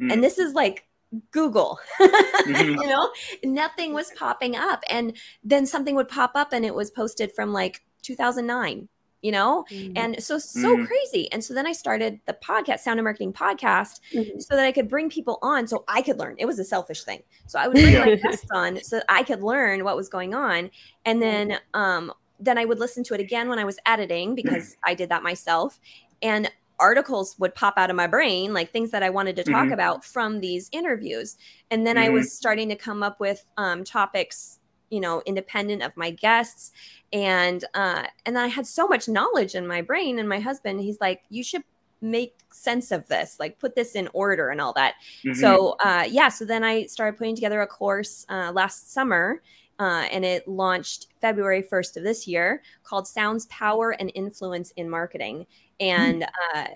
Mm. 0.00 0.12
And 0.12 0.24
this 0.24 0.38
is 0.38 0.52
like 0.52 0.86
Google, 1.30 1.78
mm-hmm. 2.00 2.80
you 2.80 2.86
know, 2.86 3.10
nothing 3.44 3.94
was 3.94 4.10
popping 4.16 4.56
up. 4.56 4.82
And 4.88 5.16
then 5.42 5.66
something 5.66 5.94
would 5.94 6.08
pop 6.08 6.32
up 6.34 6.52
and 6.52 6.64
it 6.64 6.74
was 6.74 6.90
posted 6.90 7.32
from 7.34 7.52
like 7.52 7.82
2009 8.02 8.88
you 9.22 9.30
know 9.30 9.64
mm-hmm. 9.70 9.92
and 9.96 10.22
so 10.22 10.36
so 10.38 10.76
mm-hmm. 10.76 10.84
crazy 10.84 11.30
and 11.32 11.42
so 11.42 11.54
then 11.54 11.66
i 11.66 11.72
started 11.72 12.20
the 12.26 12.36
podcast 12.44 12.80
sound 12.80 12.98
and 12.98 13.04
marketing 13.04 13.32
podcast 13.32 14.00
mm-hmm. 14.12 14.38
so 14.38 14.54
that 14.54 14.66
i 14.66 14.72
could 14.72 14.88
bring 14.88 15.08
people 15.08 15.38
on 15.40 15.66
so 15.66 15.84
i 15.88 16.02
could 16.02 16.18
learn 16.18 16.34
it 16.38 16.44
was 16.44 16.58
a 16.58 16.64
selfish 16.64 17.04
thing 17.04 17.22
so 17.46 17.58
i 17.58 17.66
would 17.66 17.74
bring 17.74 17.98
my 17.98 18.16
guests 18.16 18.46
on 18.54 18.82
so 18.82 18.96
that 18.96 19.06
i 19.08 19.22
could 19.22 19.42
learn 19.42 19.84
what 19.84 19.96
was 19.96 20.08
going 20.08 20.34
on 20.34 20.70
and 21.06 21.22
then 21.22 21.58
um 21.72 22.12
then 22.38 22.58
i 22.58 22.64
would 22.64 22.80
listen 22.80 23.02
to 23.02 23.14
it 23.14 23.20
again 23.20 23.48
when 23.48 23.58
i 23.58 23.64
was 23.64 23.78
editing 23.86 24.34
because 24.34 24.76
i 24.84 24.92
did 24.92 25.08
that 25.08 25.22
myself 25.22 25.80
and 26.20 26.50
articles 26.80 27.36
would 27.38 27.54
pop 27.54 27.74
out 27.76 27.90
of 27.90 27.96
my 27.96 28.08
brain 28.08 28.52
like 28.52 28.72
things 28.72 28.90
that 28.90 29.04
i 29.04 29.10
wanted 29.10 29.36
to 29.36 29.44
talk 29.44 29.64
mm-hmm. 29.64 29.72
about 29.72 30.04
from 30.04 30.40
these 30.40 30.68
interviews 30.72 31.36
and 31.70 31.86
then 31.86 31.96
i 31.96 32.08
was 32.08 32.26
mm-hmm. 32.26 32.30
starting 32.30 32.68
to 32.68 32.74
come 32.74 33.04
up 33.04 33.20
with 33.20 33.46
um, 33.56 33.84
topics 33.84 34.58
you 34.92 35.00
know 35.00 35.22
independent 35.26 35.82
of 35.82 35.96
my 35.96 36.10
guests 36.10 36.70
and 37.12 37.64
uh 37.74 38.04
and 38.26 38.36
then 38.36 38.44
i 38.44 38.48
had 38.48 38.66
so 38.66 38.86
much 38.86 39.08
knowledge 39.08 39.54
in 39.54 39.66
my 39.66 39.80
brain 39.80 40.18
and 40.18 40.28
my 40.28 40.38
husband 40.38 40.80
he's 40.80 41.00
like 41.00 41.22
you 41.30 41.42
should 41.42 41.64
make 42.02 42.34
sense 42.50 42.90
of 42.90 43.06
this 43.08 43.36
like 43.40 43.58
put 43.58 43.74
this 43.74 43.94
in 43.94 44.08
order 44.12 44.50
and 44.50 44.60
all 44.60 44.72
that 44.72 44.94
mm-hmm. 45.24 45.32
so 45.32 45.76
uh 45.84 46.04
yeah 46.08 46.28
so 46.28 46.44
then 46.44 46.62
i 46.62 46.84
started 46.86 47.16
putting 47.16 47.34
together 47.34 47.62
a 47.62 47.66
course 47.66 48.26
uh, 48.28 48.52
last 48.52 48.92
summer 48.92 49.40
uh, 49.78 50.06
and 50.12 50.24
it 50.24 50.46
launched 50.46 51.08
February 51.20 51.62
1st 51.62 51.96
of 51.96 52.04
this 52.04 52.28
year 52.28 52.62
called 52.84 53.08
Sounds 53.08 53.46
Power 53.46 53.90
and 53.98 54.12
Influence 54.14 54.70
in 54.72 54.88
Marketing. 54.88 55.44
And 55.80 56.24
uh, 56.54 56.66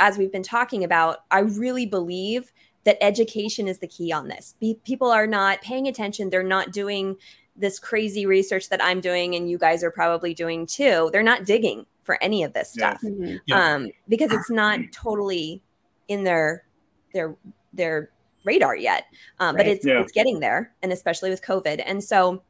as 0.00 0.18
we've 0.18 0.32
been 0.32 0.42
talking 0.42 0.82
about, 0.82 1.18
I 1.30 1.40
really 1.40 1.86
believe 1.86 2.50
that 2.84 3.02
education 3.02 3.66
is 3.66 3.78
the 3.78 3.86
key 3.86 4.12
on 4.12 4.28
this. 4.28 4.54
Be- 4.60 4.78
people 4.84 5.10
are 5.10 5.26
not 5.26 5.62
paying 5.62 5.88
attention. 5.88 6.30
They're 6.30 6.42
not 6.42 6.72
doing 6.72 7.16
this 7.56 7.78
crazy 7.78 8.26
research 8.26 8.68
that 8.68 8.82
I'm 8.82 9.00
doing 9.00 9.34
and 9.34 9.48
you 9.48 9.58
guys 9.58 9.84
are 9.84 9.90
probably 9.90 10.34
doing 10.34 10.66
too. 10.66 11.08
They're 11.12 11.22
not 11.22 11.44
digging 11.44 11.86
for 12.02 12.22
any 12.22 12.42
of 12.42 12.52
this 12.52 12.72
stuff 12.72 13.00
yeah. 13.02 13.10
Mm-hmm. 13.10 13.36
Yeah. 13.46 13.74
Um, 13.74 13.90
because 14.08 14.32
it's 14.32 14.50
not 14.50 14.80
totally 14.92 15.62
in 16.08 16.24
their 16.24 16.64
their 17.12 17.36
their 17.72 18.10
radar 18.44 18.76
yet. 18.76 19.06
Um, 19.40 19.56
right. 19.56 19.64
But 19.64 19.72
it's 19.72 19.86
yeah. 19.86 20.00
it's 20.00 20.12
getting 20.12 20.40
there, 20.40 20.72
and 20.82 20.92
especially 20.92 21.30
with 21.30 21.42
COVID. 21.42 21.82
And 21.84 22.02
so 22.02 22.42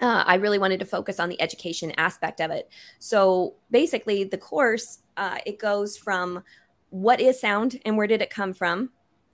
uh, 0.00 0.24
I 0.26 0.36
really 0.36 0.58
wanted 0.58 0.80
to 0.80 0.86
focus 0.86 1.20
on 1.20 1.28
the 1.28 1.40
education 1.40 1.92
aspect 1.98 2.40
of 2.40 2.50
it. 2.50 2.70
So 2.98 3.54
basically, 3.70 4.24
the 4.24 4.38
course 4.38 5.00
uh, 5.16 5.38
it 5.44 5.58
goes 5.58 5.96
from 5.96 6.42
what 6.90 7.20
is 7.20 7.38
sound 7.40 7.78
and 7.84 7.96
where 7.96 8.06
did 8.06 8.22
it 8.22 8.30
come 8.30 8.54
from 8.54 8.90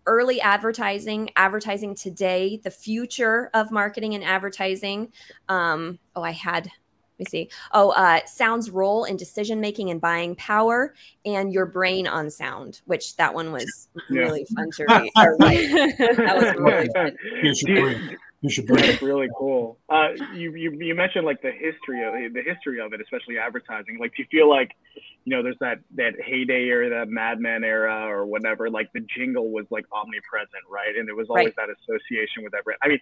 early 0.06 0.40
advertising, 0.40 1.30
advertising 1.36 1.94
today, 1.94 2.60
the 2.62 2.70
future 2.70 3.50
of 3.54 3.70
marketing 3.70 4.14
and 4.14 4.24
advertising. 4.24 5.12
Um, 5.48 5.98
oh, 6.14 6.22
I 6.22 6.32
had, 6.32 6.66
let 6.66 7.18
me 7.18 7.24
see. 7.26 7.50
Oh, 7.72 7.90
uh, 7.90 8.20
sound's 8.26 8.70
role 8.70 9.04
in 9.04 9.16
decision 9.16 9.60
making 9.60 9.90
and 9.90 10.00
buying 10.00 10.34
power, 10.36 10.94
and 11.24 11.52
your 11.52 11.66
brain 11.66 12.06
on 12.06 12.30
sound, 12.30 12.80
which 12.84 13.16
that 13.16 13.34
one 13.34 13.52
was 13.52 13.88
yeah. 14.10 14.22
really 14.22 14.44
fun 14.54 14.70
to 14.72 14.84
read. 14.88 15.10
that 15.14 16.36
was 16.36 16.54
really 16.58 16.88
fun. 16.94 18.16
You 18.44 18.50
should 18.50 18.66
bring 18.66 18.84
it. 18.84 19.00
really 19.00 19.30
cool. 19.38 19.78
Uh, 19.88 20.08
you, 20.34 20.54
you 20.54 20.70
you 20.72 20.94
mentioned 20.94 21.24
like 21.24 21.40
the 21.40 21.50
history 21.50 22.04
of 22.04 22.12
the 22.34 22.42
history 22.42 22.78
of 22.78 22.92
it, 22.92 23.00
especially 23.00 23.38
advertising. 23.38 23.96
Like, 23.98 24.14
do 24.14 24.22
you 24.22 24.28
feel 24.30 24.50
like, 24.50 24.72
you 25.24 25.34
know, 25.34 25.42
there's 25.42 25.56
that 25.60 25.78
that 25.94 26.12
heyday 26.22 26.64
era, 26.64 26.90
that 26.90 27.08
Mad 27.08 27.40
Men 27.40 27.64
era, 27.64 28.06
or 28.06 28.26
whatever. 28.26 28.68
Like 28.68 28.92
the 28.92 29.00
jingle 29.16 29.50
was 29.50 29.64
like 29.70 29.86
omnipresent, 29.90 30.62
right? 30.70 30.94
And 30.94 31.08
there 31.08 31.14
was 31.14 31.30
always 31.30 31.54
right. 31.56 31.56
that 31.56 31.68
association 31.70 32.42
with 32.42 32.52
that 32.52 32.64
brand. 32.64 32.80
I 32.82 32.88
mean, 32.88 33.00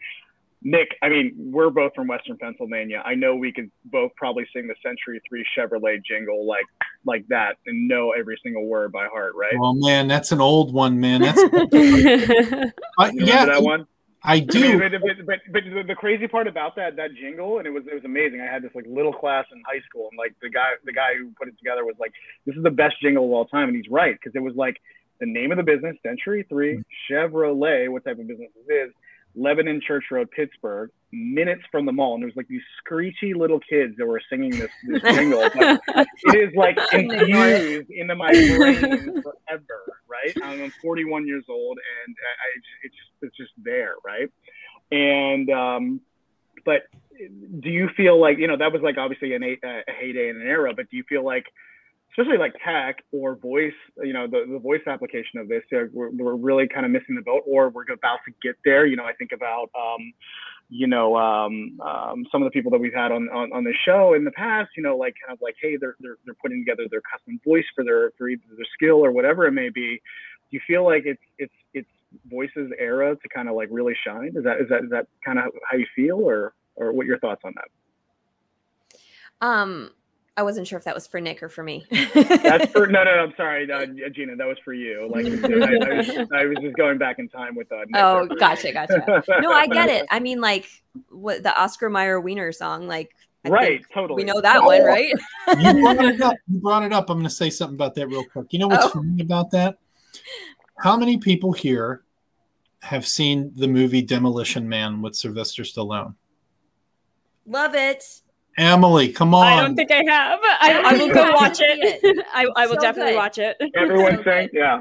Nick, 0.62 0.97
I 1.03 1.09
mean, 1.09 1.34
we're 1.36 1.70
both 1.70 1.90
from 1.97 2.07
Western 2.07 2.38
Pennsylvania. 2.38 3.03
I 3.05 3.16
know 3.16 3.34
we 3.34 3.51
could 3.51 3.68
both 3.86 4.12
probably 4.16 4.47
sing 4.55 4.68
the 4.68 4.76
Century 4.80 5.20
Three 5.28 5.45
Chevrolet 5.59 6.05
jingle 6.05 6.47
like 6.47 6.66
like 7.05 7.26
that 7.30 7.57
and 7.66 7.88
know 7.88 8.12
every 8.12 8.38
single 8.45 8.66
word 8.66 8.93
by 8.93 9.09
heart, 9.09 9.32
right? 9.34 9.55
Oh 9.61 9.74
man, 9.74 10.07
that's 10.07 10.30
an 10.30 10.40
old 10.40 10.72
one, 10.72 11.01
man. 11.01 11.22
That's 11.22 11.43
uh, 12.99 13.11
yeah, 13.12 13.47
that 13.47 13.61
one. 13.61 13.88
I 14.24 14.38
do. 14.38 14.78
But, 14.78 14.92
but, 14.92 15.26
but, 15.26 15.62
but, 15.74 15.86
the 15.86 15.94
crazy 15.94 16.28
part 16.28 16.46
about 16.46 16.76
that 16.76 16.96
that 16.96 17.14
jingle, 17.14 17.58
and 17.58 17.66
it 17.66 17.70
was 17.70 17.84
it 17.90 17.94
was 17.94 18.04
amazing. 18.04 18.40
I 18.40 18.52
had 18.52 18.62
this 18.62 18.70
like 18.74 18.86
little 18.88 19.12
class 19.12 19.46
in 19.52 19.60
high 19.66 19.80
school, 19.88 20.08
and 20.10 20.18
like 20.18 20.34
the 20.40 20.48
guy 20.48 20.70
the 20.84 20.92
guy 20.92 21.14
who 21.18 21.32
put 21.38 21.48
it 21.48 21.58
together 21.58 21.84
was 21.84 21.96
like, 21.98 22.12
"This 22.46 22.56
is 22.56 22.62
the 22.62 22.70
best 22.70 22.94
jingle 23.02 23.24
of 23.24 23.32
all 23.32 23.46
time," 23.46 23.68
and 23.68 23.76
he's 23.76 23.90
right 23.90 24.14
because 24.14 24.34
it 24.36 24.42
was 24.42 24.54
like 24.54 24.76
the 25.18 25.26
name 25.26 25.50
of 25.50 25.56
the 25.56 25.64
business, 25.64 25.96
Century 26.04 26.46
Three 26.48 26.76
mm-hmm. 26.76 27.12
Chevrolet, 27.12 27.90
what 27.90 28.04
type 28.04 28.18
of 28.18 28.28
business 28.28 28.50
it 28.68 28.72
is, 28.72 28.92
Lebanon 29.34 29.80
Church 29.86 30.04
Road, 30.10 30.30
Pittsburgh, 30.30 30.90
minutes 31.10 31.62
from 31.70 31.86
the 31.86 31.92
mall, 31.92 32.14
and 32.14 32.22
there's 32.22 32.36
like 32.36 32.48
these 32.48 32.62
screechy 32.78 33.34
little 33.34 33.60
kids 33.60 33.96
that 33.98 34.06
were 34.06 34.20
singing 34.30 34.50
this, 34.50 34.70
this 34.86 35.02
jingle. 35.14 35.42
it 35.42 36.34
is 36.34 36.54
like 36.54 36.76
infused 36.92 37.90
into 37.90 38.14
my 38.14 38.30
brain 38.30 39.22
forever, 39.22 40.00
right? 40.08 40.36
I'm 40.42 40.70
41 40.82 41.26
years 41.26 41.44
old, 41.48 41.78
and 42.06 42.16
I, 42.16 42.58
it's 42.84 42.94
just 42.94 43.10
it's 43.22 43.36
just 43.36 43.52
there, 43.58 43.94
right? 44.04 44.30
And 44.90 45.50
um, 45.50 46.00
but 46.64 46.82
do 47.60 47.70
you 47.70 47.88
feel 47.96 48.20
like 48.20 48.38
you 48.38 48.48
know 48.48 48.56
that 48.56 48.72
was 48.72 48.82
like 48.82 48.98
obviously 48.98 49.34
an, 49.34 49.42
a, 49.42 49.56
a 49.64 49.92
heyday 49.92 50.28
in 50.28 50.40
an 50.40 50.46
era, 50.46 50.72
but 50.74 50.90
do 50.90 50.96
you 50.96 51.04
feel 51.08 51.24
like 51.24 51.44
especially 52.12 52.38
like 52.38 52.52
tech 52.64 53.02
or 53.10 53.36
voice, 53.36 53.72
you 54.02 54.12
know, 54.12 54.26
the, 54.26 54.44
the 54.50 54.58
voice 54.58 54.82
application 54.86 55.40
of 55.40 55.48
this, 55.48 55.62
we're, 55.70 56.10
we're 56.10 56.34
really 56.34 56.68
kind 56.68 56.84
of 56.84 56.92
missing 56.92 57.14
the 57.14 57.22
boat 57.22 57.42
or 57.46 57.70
we're 57.70 57.84
about 57.90 58.18
to 58.26 58.32
get 58.42 58.54
there. 58.64 58.84
You 58.84 58.96
know, 58.96 59.04
I 59.04 59.14
think 59.14 59.32
about, 59.32 59.70
um, 59.74 60.12
you 60.68 60.86
know, 60.86 61.16
um, 61.16 61.80
um, 61.80 62.26
some 62.30 62.42
of 62.42 62.46
the 62.46 62.50
people 62.50 62.70
that 62.72 62.80
we've 62.80 62.92
had 62.92 63.12
on, 63.12 63.28
on, 63.30 63.52
on 63.52 63.64
the 63.64 63.72
show 63.84 64.12
in 64.14 64.24
the 64.24 64.30
past, 64.32 64.70
you 64.76 64.82
know, 64.82 64.96
like 64.96 65.14
kind 65.24 65.34
of 65.34 65.40
like, 65.40 65.54
hey, 65.60 65.76
they're, 65.78 65.96
they're, 66.00 66.16
they're 66.24 66.36
putting 66.42 66.64
together 66.64 66.86
their 66.90 67.00
custom 67.00 67.40
voice 67.44 67.64
for 67.74 67.82
their, 67.82 68.12
for 68.18 68.28
either 68.28 68.42
their 68.56 68.66
skill 68.74 69.04
or 69.04 69.10
whatever 69.10 69.46
it 69.46 69.52
may 69.52 69.70
be. 69.70 70.00
Do 70.50 70.56
you 70.56 70.60
feel 70.66 70.84
like 70.84 71.04
it's, 71.06 71.22
it's, 71.38 71.54
it's 71.72 71.88
voices 72.30 72.70
era 72.78 73.16
to 73.16 73.28
kind 73.30 73.48
of 73.48 73.54
like 73.54 73.68
really 73.70 73.96
shine? 74.06 74.32
Is 74.36 74.44
that, 74.44 74.60
is 74.60 74.68
that, 74.68 74.84
is 74.84 74.90
that 74.90 75.06
kind 75.24 75.38
of 75.38 75.46
how 75.70 75.78
you 75.78 75.86
feel 75.96 76.16
or, 76.16 76.52
or 76.76 76.92
what 76.92 77.06
your 77.06 77.18
thoughts 77.18 77.40
on 77.44 77.54
that? 77.56 78.98
Um, 79.46 79.90
I 80.36 80.42
wasn't 80.42 80.66
sure 80.66 80.78
if 80.78 80.84
that 80.84 80.94
was 80.94 81.06
for 81.06 81.20
Nick 81.20 81.42
or 81.42 81.50
for 81.50 81.62
me. 81.62 81.84
That's 81.90 82.70
for 82.72 82.86
no, 82.86 83.04
no, 83.04 83.16
no. 83.16 83.22
I'm 83.24 83.34
sorry, 83.36 83.70
uh, 83.70 83.86
Gina. 84.12 84.34
That 84.36 84.46
was 84.46 84.58
for 84.64 84.72
you. 84.72 85.10
Like 85.12 85.26
I, 85.26 85.30
I, 85.30 85.96
was, 85.96 86.08
I, 86.32 86.44
was, 86.46 86.56
just 86.62 86.76
going 86.76 86.96
back 86.96 87.18
in 87.18 87.28
time 87.28 87.54
with. 87.54 87.70
Uh, 87.70 87.80
Nick 87.86 87.96
oh, 87.96 88.26
gotcha, 88.38 88.72
gotcha. 88.72 89.22
No, 89.40 89.52
I 89.52 89.66
get 89.66 89.90
it. 89.90 90.06
I 90.10 90.20
mean, 90.20 90.40
like 90.40 90.68
what 91.10 91.42
the 91.42 91.54
Oscar 91.58 91.90
Mayer 91.90 92.20
Wiener 92.20 92.52
song, 92.52 92.86
like. 92.86 93.14
I 93.44 93.48
right, 93.48 93.82
totally. 93.92 94.22
We 94.22 94.24
know 94.24 94.40
that 94.40 94.58
oh, 94.58 94.66
one, 94.66 94.84
right? 94.84 95.12
you, 95.58 95.82
brought 95.82 96.04
it 96.04 96.20
up. 96.20 96.36
you 96.48 96.60
brought 96.60 96.84
it 96.84 96.92
up. 96.92 97.10
I'm 97.10 97.18
going 97.18 97.28
to 97.28 97.34
say 97.34 97.50
something 97.50 97.74
about 97.74 97.96
that 97.96 98.06
real 98.06 98.24
quick. 98.24 98.46
You 98.52 98.60
know 98.60 98.68
what's 98.68 98.86
oh. 98.86 98.90
funny 98.90 99.20
about 99.20 99.50
that? 99.50 99.78
How 100.78 100.96
many 100.96 101.18
people 101.18 101.52
here 101.52 102.04
have 102.82 103.04
seen 103.04 103.50
the 103.56 103.66
movie 103.66 104.00
Demolition 104.00 104.68
Man 104.68 105.02
with 105.02 105.16
Sylvester 105.16 105.64
Stallone? 105.64 106.14
Love 107.46 107.74
it. 107.74 108.04
Emily, 108.59 109.11
come 109.11 109.34
on. 109.34 109.46
I 109.46 109.62
don't 109.62 109.74
think 109.74 109.90
I 109.90 110.03
have. 110.09 110.38
I, 110.42 110.82
I 110.84 110.96
will 110.96 111.12
go 111.12 111.30
watch 111.34 111.59
it. 111.61 112.26
I, 112.34 112.46
I 112.57 112.66
will 112.66 112.74
so 112.74 112.80
definitely 112.80 113.12
good. 113.12 113.18
watch 113.18 113.38
it. 113.38 113.57
Everyone's 113.74 114.16
so 114.18 114.24
saying, 114.24 114.50
yeah. 114.53 114.78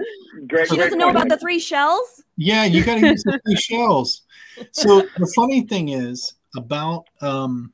Great, 0.47 0.67
she 0.67 0.75
great 0.75 0.85
doesn't 0.85 0.99
know 0.99 1.09
about 1.09 1.29
the 1.29 1.37
three 1.37 1.59
shells. 1.59 2.23
Yeah, 2.37 2.65
you 2.65 2.83
got 2.83 2.99
to 2.99 3.07
use 3.07 3.23
the 3.23 3.39
three 3.45 3.55
shells. 3.57 4.23
So 4.71 5.01
the 5.17 5.31
funny 5.35 5.61
thing 5.61 5.89
is 5.89 6.33
about 6.55 7.05
um, 7.21 7.71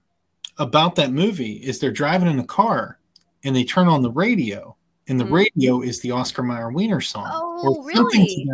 about 0.58 0.96
that 0.96 1.12
movie 1.12 1.54
is 1.54 1.80
they're 1.80 1.92
driving 1.92 2.30
in 2.30 2.40
a 2.40 2.46
car 2.46 3.00
and 3.44 3.56
they 3.56 3.64
turn 3.64 3.88
on 3.88 4.02
the 4.04 4.12
radio 4.12 4.76
and 5.08 5.20
the 5.20 5.24
mm-hmm. 5.24 5.34
radio 5.34 5.82
is 5.82 6.00
the 6.02 6.12
Oscar 6.12 6.44
Mayer 6.44 6.72
Wiener 6.72 7.02
song. 7.02 7.30
Oh, 7.32 7.84
really? 7.84 8.48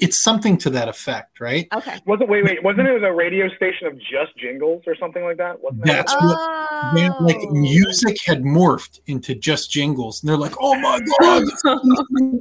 It's 0.00 0.22
something 0.22 0.58
to 0.58 0.70
that 0.70 0.88
effect, 0.88 1.40
right? 1.40 1.66
Okay. 1.74 1.98
Wasn't 2.06 2.28
wait 2.28 2.44
wait 2.44 2.62
wasn't 2.62 2.88
it 2.88 3.02
a 3.02 3.12
radio 3.12 3.48
station 3.56 3.86
of 3.86 3.98
just 3.98 4.36
jingles 4.36 4.82
or 4.86 4.94
something 4.96 5.22
like 5.22 5.38
that? 5.38 5.60
Wasn't 5.60 5.84
That's 5.84 6.12
that? 6.12 6.22
what 6.22 6.36
oh. 6.38 7.24
like 7.24 7.38
music 7.50 8.18
had 8.24 8.42
morphed 8.42 9.00
into 9.06 9.34
just 9.34 9.70
jingles, 9.70 10.22
and 10.22 10.28
they're 10.28 10.36
like, 10.36 10.54
"Oh 10.60 10.78
my 10.78 11.00
god, 11.20 11.44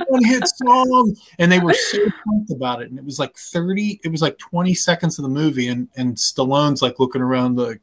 one 0.07 0.23
hit 0.25 0.47
song!" 0.47 1.15
And 1.39 1.51
they 1.51 1.59
were 1.59 1.73
so 1.73 1.99
pumped 2.25 2.51
about 2.51 2.81
it, 2.81 2.89
and 2.89 2.99
it 2.99 3.05
was 3.05 3.19
like 3.19 3.35
thirty, 3.35 3.99
it 4.03 4.11
was 4.11 4.21
like 4.21 4.37
twenty 4.37 4.73
seconds 4.73 5.17
of 5.17 5.23
the 5.23 5.29
movie, 5.29 5.69
and 5.69 5.87
and 5.95 6.15
Stallone's 6.15 6.81
like 6.81 6.99
looking 6.99 7.21
around 7.21 7.57
like. 7.57 7.81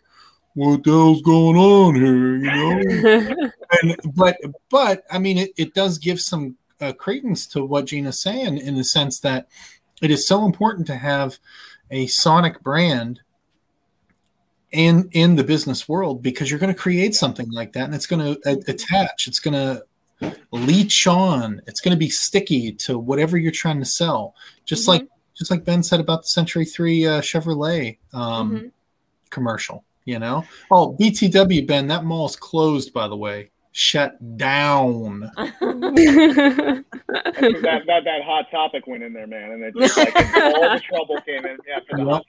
What 0.56 0.84
the 0.84 0.92
hell's 0.92 1.20
going 1.22 1.56
on 1.56 1.96
here? 1.96 2.36
You 2.36 2.42
know, 2.44 3.50
and 3.82 3.96
but 4.14 4.36
but 4.70 5.02
I 5.10 5.18
mean, 5.18 5.36
it, 5.36 5.50
it 5.56 5.74
does 5.74 5.98
give 5.98 6.20
some 6.20 6.56
uh, 6.80 6.92
credence 6.92 7.46
to 7.48 7.64
what 7.64 7.86
Gina's 7.86 8.20
saying 8.20 8.58
in 8.58 8.74
the 8.76 8.84
sense 8.84 9.20
that 9.20 9.48
it 10.02 10.10
is 10.10 10.26
so 10.26 10.44
important 10.44 10.86
to 10.88 10.96
have 10.96 11.38
a 11.90 12.06
sonic 12.06 12.62
brand 12.62 13.20
in 14.74 15.08
in 15.12 15.36
the 15.36 15.44
business 15.44 15.88
world 15.88 16.22
because 16.22 16.50
you're 16.50 16.58
going 16.58 16.72
to 16.72 16.78
create 16.78 17.14
something 17.14 17.50
like 17.52 17.72
that 17.72 17.84
and 17.84 17.94
it's 17.94 18.06
going 18.06 18.20
to 18.34 18.50
uh, 18.50 18.56
attach 18.66 19.28
it's 19.28 19.38
going 19.38 19.54
to 19.54 19.82
leech 20.50 21.06
on 21.06 21.62
it's 21.66 21.80
going 21.80 21.94
to 21.94 21.98
be 21.98 22.10
sticky 22.10 22.72
to 22.72 22.98
whatever 22.98 23.38
you're 23.38 23.52
trying 23.52 23.78
to 23.78 23.84
sell 23.84 24.34
just 24.64 24.82
mm-hmm. 24.82 25.02
like 25.02 25.08
just 25.34 25.50
like 25.50 25.64
ben 25.64 25.82
said 25.82 26.00
about 26.00 26.22
the 26.22 26.28
century 26.28 26.64
3 26.64 27.06
uh, 27.06 27.20
chevrolet 27.20 27.98
um, 28.12 28.50
mm-hmm. 28.50 28.66
commercial 29.30 29.84
you 30.04 30.18
know 30.18 30.44
oh 30.72 30.96
btw 30.98 31.64
ben 31.64 31.86
that 31.86 32.04
mall's 32.04 32.34
closed 32.34 32.92
by 32.92 33.06
the 33.06 33.16
way 33.16 33.50
shut 33.74 34.36
down. 34.36 35.20
that, 35.36 36.84
that 37.60 38.04
that 38.04 38.22
hot 38.24 38.46
topic 38.50 38.86
went 38.86 39.02
in 39.02 39.12
there, 39.12 39.26
man, 39.26 39.50
and 39.50 39.64
it 39.64 39.74
just 39.76 39.96
like 39.96 40.14
all 40.14 40.70
the 40.70 40.80
trouble 40.80 41.20
came 41.26 41.44
in 41.44 41.58
after 41.74 41.96
the 41.96 42.04
hot 42.04 42.24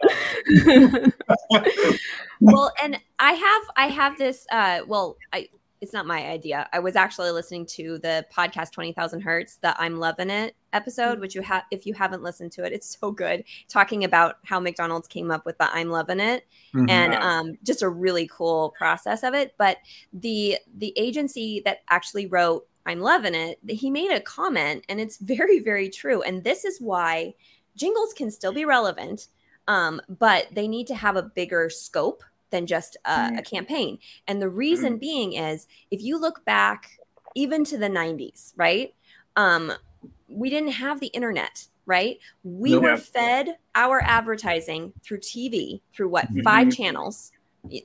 topic. 1.71 2.01
well, 2.41 2.73
and 2.83 2.99
I 3.19 3.33
have 3.33 3.63
I 3.77 3.87
have 3.87 4.17
this. 4.17 4.45
Uh, 4.51 4.81
well, 4.87 5.17
I 5.31 5.47
it's 5.81 5.93
not 5.93 6.05
my 6.05 6.25
idea. 6.25 6.67
I 6.73 6.79
was 6.79 6.95
actually 6.95 7.31
listening 7.31 7.65
to 7.67 7.97
the 7.99 8.25
podcast 8.35 8.71
20,000 8.71 9.21
Hertz, 9.21 9.57
the 9.57 9.79
I'm 9.79 9.97
Loving 9.97 10.29
It 10.29 10.55
episode, 10.73 11.13
mm-hmm. 11.13 11.21
which 11.21 11.35
you 11.35 11.41
have, 11.41 11.63
if 11.71 11.85
you 11.85 11.93
haven't 11.93 12.23
listened 12.23 12.51
to 12.53 12.63
it, 12.63 12.73
it's 12.73 12.97
so 12.99 13.11
good. 13.11 13.43
Talking 13.67 14.03
about 14.03 14.37
how 14.43 14.59
McDonald's 14.59 15.07
came 15.07 15.31
up 15.31 15.45
with 15.45 15.57
the 15.57 15.71
I'm 15.71 15.89
Loving 15.89 16.19
It 16.19 16.47
mm-hmm. 16.73 16.89
and 16.89 17.13
um, 17.15 17.57
just 17.63 17.81
a 17.81 17.89
really 17.89 18.27
cool 18.27 18.73
process 18.77 19.23
of 19.23 19.33
it. 19.33 19.53
But 19.57 19.77
the, 20.13 20.57
the 20.77 20.93
agency 20.97 21.61
that 21.65 21.79
actually 21.89 22.27
wrote 22.27 22.67
I'm 22.85 22.99
Loving 22.99 23.35
It, 23.35 23.59
he 23.67 23.89
made 23.89 24.11
a 24.11 24.21
comment 24.21 24.85
and 24.87 24.99
it's 24.99 25.17
very, 25.17 25.59
very 25.59 25.89
true. 25.89 26.21
And 26.21 26.43
this 26.43 26.65
is 26.65 26.79
why 26.79 27.33
jingles 27.75 28.13
can 28.13 28.31
still 28.31 28.53
be 28.53 28.65
relevant, 28.65 29.27
um, 29.67 30.01
but 30.07 30.47
they 30.51 30.67
need 30.67 30.87
to 30.87 30.95
have 30.95 31.15
a 31.15 31.23
bigger 31.23 31.69
scope 31.69 32.23
than 32.49 32.67
just 32.67 32.97
a, 33.05 33.33
a 33.37 33.41
campaign. 33.41 33.99
And 34.27 34.41
the 34.41 34.49
reason 34.49 34.93
mm-hmm. 34.93 34.99
being 34.99 35.33
is 35.33 35.67
if 35.91 36.01
you 36.01 36.19
look 36.19 36.45
back 36.45 36.99
even 37.35 37.63
to 37.65 37.77
the 37.77 37.89
90s, 37.89 38.53
right? 38.55 38.93
Um, 39.35 39.73
we 40.27 40.49
didn't 40.49 40.71
have 40.71 40.99
the 40.99 41.07
internet, 41.07 41.67
right? 41.85 42.17
We 42.43 42.71
no. 42.71 42.79
were 42.79 42.97
fed 42.97 43.57
our 43.75 44.01
advertising 44.03 44.93
through 45.03 45.19
TV, 45.19 45.81
through 45.93 46.09
what, 46.09 46.25
mm-hmm. 46.25 46.41
five 46.41 46.71
channels? 46.71 47.31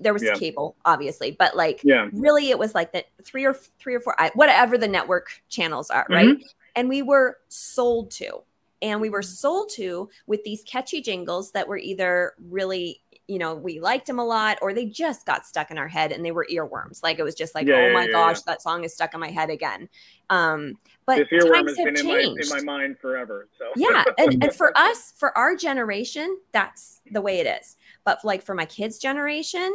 There 0.00 0.12
was 0.12 0.22
yeah. 0.22 0.34
cable, 0.34 0.76
obviously, 0.84 1.32
but 1.32 1.56
like 1.56 1.80
yeah. 1.82 2.08
really 2.12 2.50
it 2.50 2.58
was 2.58 2.74
like 2.74 2.92
the 2.92 3.04
three 3.24 3.46
or 3.46 3.54
three 3.54 3.94
or 3.94 4.00
four, 4.00 4.14
whatever 4.34 4.76
the 4.76 4.88
network 4.88 5.30
channels 5.48 5.90
are, 5.90 6.06
right? 6.08 6.28
Mm-hmm. 6.28 6.42
And 6.76 6.88
we 6.88 7.02
were 7.02 7.38
sold 7.48 8.10
to. 8.12 8.42
And 8.82 9.00
we 9.00 9.10
were 9.10 9.22
sold 9.22 9.70
to 9.76 10.08
with 10.26 10.42
these 10.44 10.62
catchy 10.62 11.02
jingles 11.02 11.50
that 11.52 11.68
were 11.68 11.76
either 11.76 12.34
really 12.50 13.02
you 13.30 13.38
know, 13.38 13.54
we 13.54 13.78
liked 13.78 14.08
them 14.08 14.18
a 14.18 14.24
lot, 14.24 14.58
or 14.60 14.74
they 14.74 14.86
just 14.86 15.24
got 15.24 15.46
stuck 15.46 15.70
in 15.70 15.78
our 15.78 15.86
head 15.86 16.10
and 16.10 16.24
they 16.24 16.32
were 16.32 16.44
earworms. 16.50 17.00
Like 17.00 17.20
it 17.20 17.22
was 17.22 17.36
just 17.36 17.54
like, 17.54 17.64
yeah, 17.64 17.76
oh 17.76 17.92
my 17.92 18.06
yeah, 18.06 18.10
gosh, 18.10 18.38
yeah. 18.38 18.42
that 18.46 18.60
song 18.60 18.82
is 18.82 18.92
stuck 18.92 19.14
in 19.14 19.20
my 19.20 19.30
head 19.30 19.50
again. 19.50 19.88
Um, 20.30 20.74
but 21.06 21.28
this 21.30 21.44
earworm 21.44 21.68
has 21.68 21.76
been 21.76 21.96
in 21.96 22.06
my, 22.08 22.18
in 22.18 22.48
my, 22.48 22.60
mind 22.60 22.98
forever. 22.98 23.46
So 23.56 23.66
yeah, 23.76 24.02
and, 24.18 24.42
and 24.42 24.52
for 24.52 24.76
us, 24.76 25.14
for 25.16 25.36
our 25.38 25.54
generation, 25.54 26.38
that's 26.50 27.02
the 27.12 27.20
way 27.20 27.38
it 27.38 27.46
is. 27.46 27.76
But 28.02 28.18
like 28.24 28.42
for 28.42 28.56
my 28.56 28.64
kids' 28.64 28.98
generation, 28.98 29.70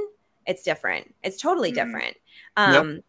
it's 0.46 0.62
different. 0.62 1.16
It's 1.24 1.38
totally 1.42 1.72
mm 1.72 1.76
different. 1.76 2.18
Um, 2.58 2.92
yep. 2.92 3.04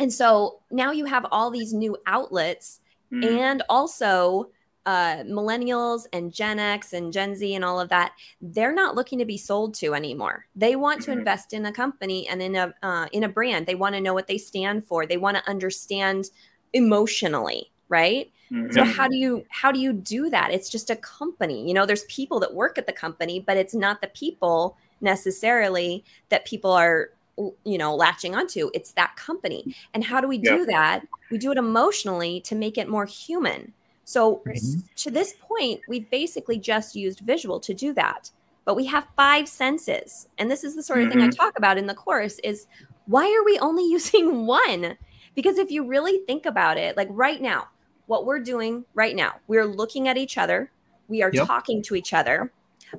And 0.00 0.12
so 0.12 0.62
now 0.72 0.90
you 0.90 1.04
have 1.04 1.26
all 1.30 1.52
these 1.52 1.72
new 1.72 1.96
outlets, 2.06 2.80
mm 3.12 3.24
and 3.24 3.62
also 3.68 4.50
uh, 4.86 5.24
millennials 5.24 6.06
and 6.12 6.32
Gen 6.32 6.58
X 6.58 6.92
and 6.92 7.12
Gen 7.12 7.34
Z 7.34 7.54
and 7.54 7.64
all 7.64 7.80
of 7.80 7.88
that, 7.88 8.12
they're 8.40 8.72
not 8.72 8.94
looking 8.94 9.18
to 9.18 9.24
be 9.24 9.36
sold 9.36 9.74
to 9.74 9.94
anymore. 9.94 10.46
They 10.54 10.76
want 10.76 11.02
to 11.02 11.10
mm-hmm. 11.10 11.18
invest 11.18 11.52
in 11.52 11.66
a 11.66 11.72
company 11.72 12.28
and 12.28 12.40
in 12.40 12.54
a 12.54 12.72
uh, 12.82 13.06
in 13.12 13.24
a 13.24 13.28
brand. 13.28 13.66
They 13.66 13.74
want 13.74 13.96
to 13.96 14.00
know 14.00 14.14
what 14.14 14.28
they 14.28 14.38
stand 14.38 14.86
for. 14.86 15.04
They 15.04 15.16
want 15.16 15.36
to 15.36 15.50
understand 15.50 16.30
emotionally, 16.72 17.72
right? 17.88 18.30
Mm-hmm. 18.52 18.72
So 18.72 18.84
how 18.84 19.08
do 19.08 19.16
you 19.16 19.44
how 19.48 19.72
do 19.72 19.80
you 19.80 19.92
do 19.92 20.30
that? 20.30 20.52
It's 20.52 20.70
just 20.70 20.88
a 20.88 20.96
company. 20.96 21.66
You 21.66 21.74
know, 21.74 21.84
there's 21.84 22.04
people 22.04 22.38
that 22.40 22.54
work 22.54 22.78
at 22.78 22.86
the 22.86 22.92
company, 22.92 23.40
but 23.40 23.56
it's 23.56 23.74
not 23.74 24.00
the 24.00 24.08
people 24.08 24.76
necessarily 25.00 26.04
that 26.28 26.46
people 26.46 26.70
are 26.70 27.10
you 27.64 27.76
know 27.76 27.94
latching 27.94 28.34
onto 28.34 28.70
it's 28.72 28.92
that 28.92 29.14
company 29.16 29.76
and 29.92 30.02
how 30.02 30.22
do 30.22 30.26
we 30.26 30.38
do 30.38 30.64
that 30.64 31.06
we 31.30 31.36
do 31.36 31.52
it 31.52 31.58
emotionally 31.58 32.40
to 32.40 32.54
make 32.54 32.78
it 32.78 32.88
more 32.88 33.04
human 33.04 33.74
so 34.06 34.36
mm-hmm. 34.46 34.80
to 34.94 35.10
this 35.10 35.34
point, 35.40 35.80
we've 35.88 36.08
basically 36.08 36.58
just 36.58 36.94
used 36.94 37.20
visual 37.20 37.58
to 37.60 37.74
do 37.74 37.92
that. 37.94 38.30
But 38.64 38.76
we 38.76 38.86
have 38.86 39.08
five 39.16 39.48
senses. 39.48 40.28
And 40.38 40.48
this 40.48 40.62
is 40.62 40.76
the 40.76 40.82
sort 40.82 41.00
of 41.00 41.06
mm-hmm. 41.06 41.12
thing 41.12 41.22
I 41.22 41.28
mm-hmm. 41.28 41.40
talk 41.40 41.58
about 41.58 41.76
in 41.76 41.86
the 41.86 41.94
course 41.94 42.38
is 42.44 42.66
why 43.06 43.24
are 43.24 43.44
we 43.44 43.58
only 43.58 43.84
using 43.90 44.46
one? 44.46 44.96
Because 45.34 45.58
if 45.58 45.72
you 45.72 45.84
really 45.84 46.20
think 46.26 46.46
about 46.46 46.78
it, 46.78 46.96
like 46.96 47.08
right 47.10 47.42
now, 47.42 47.68
what 48.06 48.24
we're 48.24 48.38
doing 48.38 48.84
right 48.94 49.16
now, 49.16 49.34
we're 49.48 49.66
looking 49.66 50.06
at 50.06 50.16
each 50.16 50.38
other, 50.38 50.70
we 51.08 51.22
are 51.22 51.30
yep. 51.32 51.46
talking 51.46 51.82
to 51.82 51.96
each 51.96 52.12
other. 52.12 52.52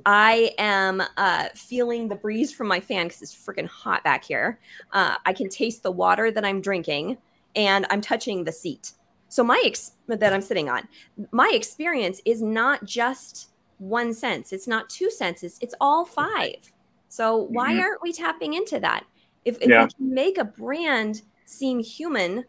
I 0.06 0.54
am 0.58 1.02
uh, 1.16 1.48
feeling 1.56 2.10
the 2.10 2.16
breeze 2.16 2.54
from 2.54 2.68
my 2.68 2.82
fan 2.82 3.08
because 3.08 3.22
it's 3.22 3.34
freaking 3.34 3.68
hot 3.68 4.04
back 4.04 4.26
here. 4.26 4.60
Uh, 4.92 5.16
I 5.26 5.32
can 5.32 5.48
taste 5.48 5.84
the 5.84 5.92
water 5.92 6.32
that 6.32 6.44
I'm 6.44 6.60
drinking, 6.60 7.18
and 7.56 7.88
I'm 7.90 8.02
touching 8.02 8.44
the 8.44 8.52
seat. 8.52 8.92
So 9.30 9.44
my 9.44 9.62
ex- 9.66 9.94
that 10.08 10.34
I'm 10.34 10.42
sitting 10.42 10.70
on, 10.70 10.88
my 11.32 11.52
experience 11.54 12.22
is 12.26 12.42
not 12.42 12.86
just 12.86 13.50
one 13.78 14.14
sense. 14.14 14.54
It's 14.54 14.68
not 14.68 14.90
two 14.90 15.10
senses. 15.10 15.58
It's 15.62 15.76
all 15.82 16.06
five. 16.06 16.72
So 17.10 17.48
why 17.50 17.72
mm-hmm. 17.72 17.82
aren't 17.82 18.02
we 18.02 18.14
tapping 18.14 18.54
into 18.54 18.80
that? 18.80 19.06
If, 19.46 19.58
if 19.62 19.70
yeah. 19.70 19.84
we 19.86 19.90
can 19.92 20.14
make 20.14 20.38
a 20.38 20.46
brand 20.46 21.22
seem 21.46 21.80
human, 21.80 22.46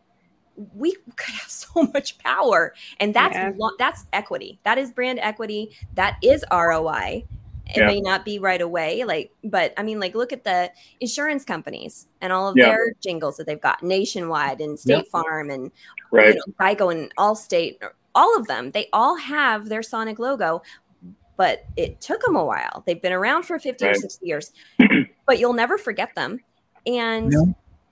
we 0.75 0.97
could 1.17 1.35
have 1.35 1.49
so 1.49 1.85
much 1.95 2.19
power, 2.19 2.75
and 3.01 3.15
that's 3.15 3.35
yeah. 3.35 3.53
that's 3.79 4.07
equity. 4.13 4.59
That 4.65 4.79
is 4.79 4.91
brand 4.91 5.21
equity. 5.21 5.77
That 5.95 6.17
is 6.23 6.45
ROI. 6.51 7.25
It 7.69 7.81
yeah. 7.81 7.87
may 7.87 8.01
not 8.01 8.25
be 8.25 8.39
right 8.39 8.61
away, 8.61 9.05
like, 9.05 9.31
but 9.45 9.75
I 9.77 9.83
mean, 9.83 10.01
like, 10.01 10.15
look 10.15 10.33
at 10.33 10.45
the 10.45 10.71
insurance 11.01 11.45
companies 11.45 12.07
and 12.21 12.33
all 12.33 12.49
of 12.49 12.57
yeah. 12.57 12.67
their 12.67 12.95
jingles 13.03 13.37
that 13.37 13.47
they've 13.47 13.61
got 13.61 13.83
nationwide 13.83 14.61
and 14.61 14.79
State 14.79 15.07
Farm 15.09 15.51
and 15.51 15.71
right. 16.11 16.35
you 16.35 16.35
know, 16.35 16.55
Geico 16.59 16.91
and 16.91 17.15
Allstate, 17.17 17.77
all 18.15 18.37
of 18.39 18.47
them. 18.47 18.71
They 18.71 18.89
all 18.93 19.17
have 19.17 19.69
their 19.69 19.83
Sonic 19.83 20.19
logo, 20.19 20.63
but 21.37 21.67
it 21.77 22.01
took 22.01 22.23
them 22.23 22.37
a 22.37 22.45
while. 22.45 22.83
They've 22.87 23.01
been 23.01 23.13
around 23.13 23.45
for 23.45 23.59
50 23.59 23.85
right. 23.85 23.97
or 23.97 23.99
60 23.99 24.27
years, 24.27 24.53
but 25.27 25.39
you'll 25.39 25.53
never 25.53 25.77
forget 25.77 26.15
them. 26.15 26.41
And 26.87 27.35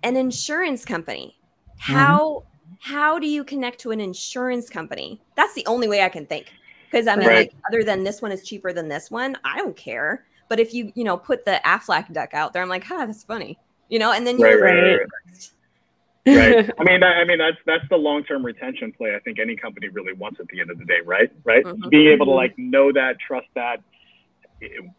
an 0.02 0.16
insurance 0.16 0.84
company, 0.84 1.36
mm-hmm. 1.38 1.92
how 1.92 2.18
mm-hmm. 2.18 2.92
how 2.92 3.18
do 3.18 3.26
you 3.26 3.44
connect 3.44 3.80
to 3.80 3.90
an 3.90 4.00
insurance 4.00 4.70
company? 4.70 5.20
That's 5.34 5.54
the 5.54 5.66
only 5.66 5.86
way 5.86 6.02
I 6.02 6.08
can 6.08 6.24
think. 6.24 6.46
Because 6.90 7.06
I 7.06 7.16
mean, 7.16 7.28
right. 7.28 7.36
like, 7.36 7.54
other 7.68 7.84
than 7.84 8.04
this 8.04 8.22
one 8.22 8.32
is 8.32 8.42
cheaper 8.42 8.72
than 8.72 8.88
this 8.88 9.10
one, 9.10 9.36
I 9.44 9.58
don't 9.58 9.76
care. 9.76 10.24
But 10.48 10.60
if 10.60 10.72
you, 10.72 10.92
you 10.94 11.04
know, 11.04 11.16
put 11.16 11.44
the 11.44 11.60
Aflac 11.64 12.12
duck 12.12 12.32
out 12.32 12.52
there, 12.52 12.62
I'm 12.62 12.68
like, 12.68 12.84
ah, 12.90 13.04
that's 13.06 13.24
funny, 13.24 13.58
you 13.88 13.98
know. 13.98 14.12
And 14.12 14.26
then 14.26 14.38
you're 14.38 14.62
right, 14.62 14.74
right, 14.74 14.90
right, 14.90 15.00
right. 16.26 16.70
I 16.78 16.84
mean, 16.84 17.02
I 17.02 17.24
mean, 17.24 17.38
that's 17.38 17.58
that's 17.66 17.88
the 17.90 17.96
long 17.96 18.24
term 18.24 18.44
retention 18.44 18.92
play. 18.92 19.16
I 19.16 19.18
think 19.20 19.38
any 19.38 19.56
company 19.56 19.88
really 19.88 20.12
wants 20.12 20.38
at 20.40 20.46
the 20.48 20.60
end 20.60 20.70
of 20.70 20.78
the 20.78 20.84
day, 20.84 21.00
right? 21.04 21.30
Right. 21.44 21.64
Mm-hmm. 21.64 21.88
Being 21.88 22.12
able 22.12 22.26
to 22.26 22.32
like 22.32 22.56
know 22.58 22.92
that, 22.92 23.18
trust 23.18 23.48
that, 23.54 23.82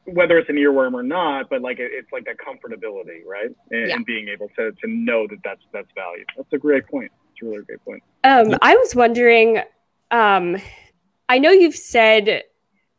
whether 0.05 0.37
it's 0.37 0.49
an 0.49 0.55
earworm 0.55 0.93
or 0.93 1.03
not, 1.03 1.49
but 1.49 1.61
like 1.61 1.77
it's 1.79 2.11
like 2.11 2.25
that 2.25 2.37
comfortability, 2.37 3.25
right? 3.25 3.49
And, 3.71 3.87
yeah. 3.87 3.95
and, 3.95 4.05
being 4.05 4.27
able 4.27 4.49
to 4.57 4.71
to 4.71 4.87
know 4.87 5.27
that 5.27 5.39
that's 5.43 5.61
that's 5.73 5.87
value. 5.95 6.25
That's 6.35 6.51
a 6.53 6.57
great 6.57 6.87
point. 6.87 7.11
It's 7.31 7.41
a 7.41 7.45
really 7.49 7.63
great 7.63 7.83
point. 7.83 8.03
Um, 8.23 8.55
I 8.61 8.75
was 8.75 8.95
wondering, 8.95 9.61
um, 10.11 10.57
I 11.29 11.39
know 11.39 11.51
you've 11.51 11.75
said 11.75 12.43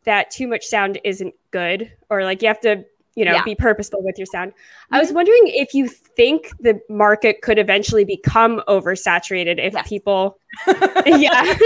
that 0.04 0.30
too 0.30 0.46
much 0.46 0.64
sound 0.64 0.98
isn't 1.04 1.34
good, 1.50 1.90
or 2.10 2.24
like 2.24 2.42
you 2.42 2.48
have 2.48 2.60
to, 2.60 2.84
you 3.14 3.24
know, 3.24 3.34
yeah. 3.34 3.42
be 3.42 3.54
purposeful 3.54 4.02
with 4.02 4.18
your 4.18 4.26
sound. 4.26 4.52
Mm-hmm. 4.52 4.94
I 4.94 4.98
was 4.98 5.08
mm-hmm. 5.08 5.16
wondering 5.16 5.42
if 5.46 5.74
you 5.74 5.88
think 5.88 6.50
the 6.60 6.80
market 6.88 7.42
could 7.42 7.58
eventually 7.58 8.04
become 8.04 8.62
oversaturated 8.68 9.58
if 9.58 9.74
yes. 9.74 9.88
people, 9.88 10.38
yeah, 11.06 11.56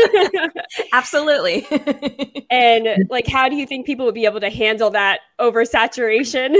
absolutely. 0.92 1.66
and 2.50 3.08
like, 3.10 3.26
how 3.26 3.48
do 3.48 3.56
you 3.56 3.66
think 3.66 3.86
people 3.86 4.06
would 4.06 4.14
be 4.14 4.24
able 4.24 4.40
to 4.40 4.50
handle 4.50 4.90
that 4.90 5.20
oversaturation? 5.40 6.56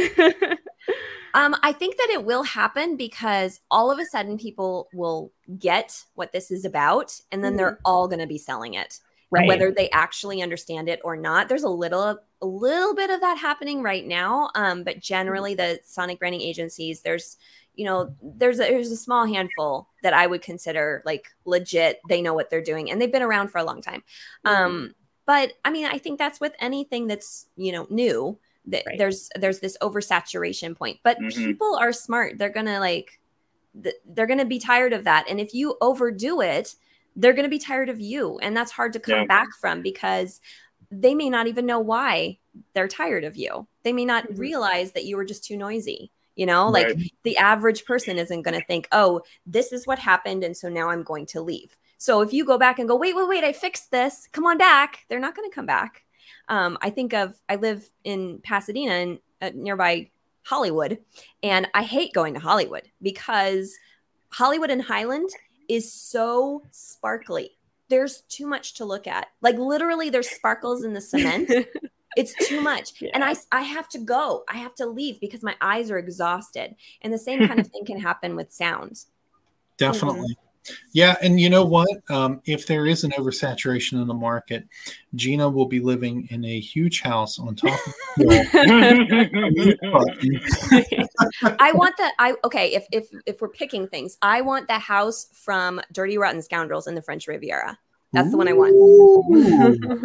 Um, 1.35 1.57
I 1.63 1.73
think 1.73 1.97
that 1.97 2.11
it 2.11 2.25
will 2.25 2.43
happen 2.43 2.97
because 2.97 3.61
all 3.71 3.91
of 3.91 3.99
a 3.99 4.05
sudden 4.05 4.37
people 4.37 4.89
will 4.93 5.33
get 5.59 6.05
what 6.15 6.33
this 6.33 6.51
is 6.51 6.65
about, 6.65 7.19
and 7.31 7.43
then 7.43 7.53
mm-hmm. 7.53 7.59
they're 7.59 7.79
all 7.85 8.07
going 8.07 8.21
to 8.21 8.27
be 8.27 8.39
selling 8.39 8.75
it 8.75 9.01
right. 9.33 9.49
whether 9.49 9.73
they 9.73 9.91
actually 9.91 10.43
understand 10.43 10.89
it 10.89 11.01
or 11.05 11.17
not. 11.17 11.49
There's 11.49 11.63
a 11.63 11.69
little 11.69 12.19
a 12.41 12.47
little 12.47 12.95
bit 12.95 13.11
of 13.11 13.21
that 13.21 13.39
happening 13.39 13.83
right 13.83 14.07
now, 14.07 14.51
um, 14.55 14.85
but 14.85 15.01
generally 15.01 15.55
the 15.55 15.81
sonic 15.85 16.19
branding 16.19 16.41
agencies, 16.41 17.01
there's 17.03 17.37
you 17.75 17.87
know 17.87 18.15
there's 18.23 18.61
a, 18.61 18.65
there's 18.65 18.91
a 18.91 18.97
small 18.97 19.27
handful 19.27 19.89
that 20.03 20.13
I 20.13 20.27
would 20.27 20.43
consider 20.43 21.03
like 21.05 21.27
legit. 21.45 22.01
They 22.09 22.23
know 22.23 22.35
what 22.35 22.51
they're 22.51 22.63
doing 22.63 22.91
and 22.91 23.01
they've 23.01 23.13
been 23.13 23.23
around 23.23 23.49
for 23.49 23.59
a 23.59 23.65
long 23.65 23.81
time. 23.81 24.03
Mm-hmm. 24.47 24.65
Um, 24.65 24.95
but 25.27 25.55
I 25.65 25.71
mean, 25.71 25.87
I 25.87 25.99
think 25.99 26.19
that's 26.19 26.41
with 26.41 26.55
anything 26.61 27.07
that's 27.07 27.47
you 27.57 27.73
know 27.73 27.87
new. 27.91 28.39
That 28.67 28.85
right. 28.87 28.97
there's 28.97 29.29
there's 29.35 29.59
this 29.59 29.77
oversaturation 29.83 30.77
point, 30.77 31.01
but 31.03 31.19
mm-hmm. 31.19 31.45
people 31.45 31.75
are 31.75 31.93
smart. 31.93 32.39
They're 32.39 32.49
gonna 32.49 32.79
like 32.79 33.19
they're 33.75 34.27
going 34.27 34.39
to 34.39 34.45
be 34.45 34.59
tired 34.59 34.93
of 34.93 35.05
that. 35.05 35.27
And 35.29 35.41
if 35.41 35.55
you 35.55 35.77
overdo 35.81 36.41
it, 36.41 36.75
they're 37.17 37.33
going 37.33 37.45
to 37.45 37.51
be 37.51 37.59
tired 37.59 37.89
of 37.89 38.01
you 38.01 38.39
and 38.39 38.57
that's 38.57 38.73
hard 38.73 38.93
to 38.93 39.01
come 39.01 39.21
yeah. 39.21 39.27
back 39.27 39.49
from 39.61 39.83
because 39.83 40.41
they 40.91 41.15
may 41.15 41.31
not 41.31 41.47
even 41.47 41.67
know 41.67 41.81
why 41.81 42.39
they're 42.75 42.89
tired 42.89 43.25
of 43.25 43.37
you 43.37 43.67
they 43.83 43.93
may 43.93 44.05
not 44.05 44.25
mm-hmm. 44.25 44.41
realize 44.41 44.93
that 44.93 45.05
you 45.05 45.17
were 45.17 45.25
just 45.25 45.45
too 45.45 45.57
noisy 45.57 46.11
you 46.37 46.47
know 46.47 46.71
right. 46.71 46.89
like 46.89 47.13
the 47.25 47.37
average 47.37 47.85
person 47.85 48.19
isn't 48.19 48.43
going 48.43 48.59
to 48.59 48.67
think 48.67 48.89
oh 48.93 49.21
this 49.47 49.73
is 49.73 49.87
what 49.87 49.99
happened 49.99 50.45
and 50.45 50.57
so 50.57 50.69
now 50.69 50.89
i'm 50.89 51.03
going 51.03 51.27
to 51.27 51.41
leave 51.41 51.77
so 51.99 52.21
if 52.21 52.33
you 52.33 52.45
go 52.45 52.59
back 52.59 52.79
and 52.79 52.89
go 52.89 52.97
wait 52.97 53.15
wait 53.17 53.29
wait 53.29 53.45
i 53.45 53.53
fixed 53.53 53.91
this 53.91 54.29
come 54.33 54.47
on 54.47 54.59
back 54.59 55.05
they're 55.09 55.21
not 55.21 55.35
going 55.35 55.49
to 55.49 55.55
come 55.55 55.67
back 55.67 56.05
um, 56.49 56.77
i 56.81 56.91
think 56.91 57.13
of 57.13 57.35
i 57.49 57.57
live 57.57 57.89
in 58.05 58.39
pasadena 58.43 58.93
and 58.93 59.19
uh, 59.41 59.51
nearby 59.55 60.09
hollywood 60.45 60.99
and 61.43 61.69
i 61.75 61.83
hate 61.83 62.13
going 62.13 62.35
to 62.35 62.41
hollywood 62.41 62.83
because 63.01 63.77
hollywood 64.31 64.71
and 64.71 64.83
highland 64.83 65.29
is 65.73 65.93
so 65.93 66.63
sparkly. 66.71 67.53
There's 67.89 68.23
too 68.29 68.47
much 68.47 68.75
to 68.75 68.85
look 68.85 69.07
at. 69.07 69.29
Like 69.41 69.57
literally, 69.57 70.11
there's 70.11 70.29
sparkles 70.29 70.85
in 70.85 70.93
the 70.93 71.01
cement. 71.01 71.51
it's 72.17 72.35
too 72.47 72.61
much. 72.61 73.01
Yeah. 73.01 73.11
And 73.15 73.25
I, 73.25 73.35
I 73.51 73.63
have 73.63 73.89
to 73.91 73.99
go. 73.99 74.45
I 74.49 74.59
have 74.59 74.75
to 74.77 74.87
leave 74.87 75.19
because 75.19 75.43
my 75.43 75.57
eyes 75.61 75.91
are 75.91 75.99
exhausted. 75.99 76.75
And 77.01 77.13
the 77.13 77.19
same 77.19 77.47
kind 77.49 77.59
of 77.59 77.69
thing 77.69 77.85
can 77.87 77.99
happen 77.99 78.37
with 78.37 78.53
sound. 78.53 79.05
Definitely. 79.79 80.21
Mm-hmm. 80.21 80.52
Yeah, 80.93 81.17
and 81.23 81.41
you 81.41 81.51
know 81.51 81.65
what? 81.65 81.89
Um, 82.09 82.41
if 82.45 82.67
there 82.67 82.87
is 82.87 83.05
an 83.05 83.11
oversaturation 83.13 84.01
in 84.01 84.07
the 84.07 84.15
market, 84.15 84.67
Gina 85.15 85.49
will 85.49 85.67
be 85.67 85.81
living 85.81 86.29
in 86.31 86.45
a 86.45 86.61
huge 86.61 87.03
house 87.03 87.39
on 87.39 87.57
top 87.57 87.79
of. 87.87 87.95
I 91.59 91.73
want 91.73 91.97
the 91.97 92.13
I 92.19 92.35
okay. 92.45 92.75
If 92.75 92.87
if 92.93 93.09
if 93.27 93.41
we're 93.41 93.49
picking 93.49 93.89
things, 93.89 94.17
I 94.23 94.41
want 94.41 94.69
the 94.69 94.79
house 94.79 95.27
from 95.33 95.81
Dirty 95.91 96.19
Rotten 96.19 96.43
Scoundrels 96.43 96.87
in 96.87 96.95
the 96.95 97.03
French 97.03 97.27
Riviera. 97.27 97.79
That's 98.13 98.29
Ooh, 98.29 98.33
the 98.33 98.37
one 98.37 98.49
I 98.49 98.53
want. 98.53 98.75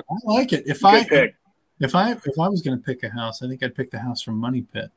I 0.10 0.16
like 0.24 0.53
it. 0.53 0.64
If 0.66 0.84
I 0.84 1.05
if 1.80 1.93
I 1.93 2.12
if 2.12 2.39
I 2.39 2.47
was 2.47 2.62
going 2.62 2.78
to 2.78 2.84
pick 2.84 3.03
a 3.03 3.10
house, 3.10 3.43
I 3.43 3.47
think 3.47 3.62
I'd 3.62 3.76
pick 3.76 3.91
the 3.91 3.99
house 3.99 4.22
from 4.22 4.38
Money 4.38 4.62
Pit. 4.62 4.89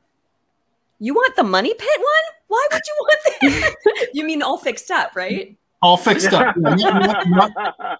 You 0.98 1.14
want 1.14 1.34
the 1.36 1.44
money 1.44 1.74
pit 1.74 1.88
one? 1.98 2.39
Why 2.50 2.68
would 2.72 2.82
you 2.84 2.94
want 2.98 3.18
that? 3.24 4.08
you 4.12 4.24
mean 4.24 4.42
all 4.42 4.58
fixed 4.58 4.90
up, 4.90 5.14
right? 5.14 5.56
All 5.82 5.96
fixed 5.96 6.32
up. 6.32 6.56
Yeah, 6.76 6.98
not, 6.98 7.28
not, 7.28 7.98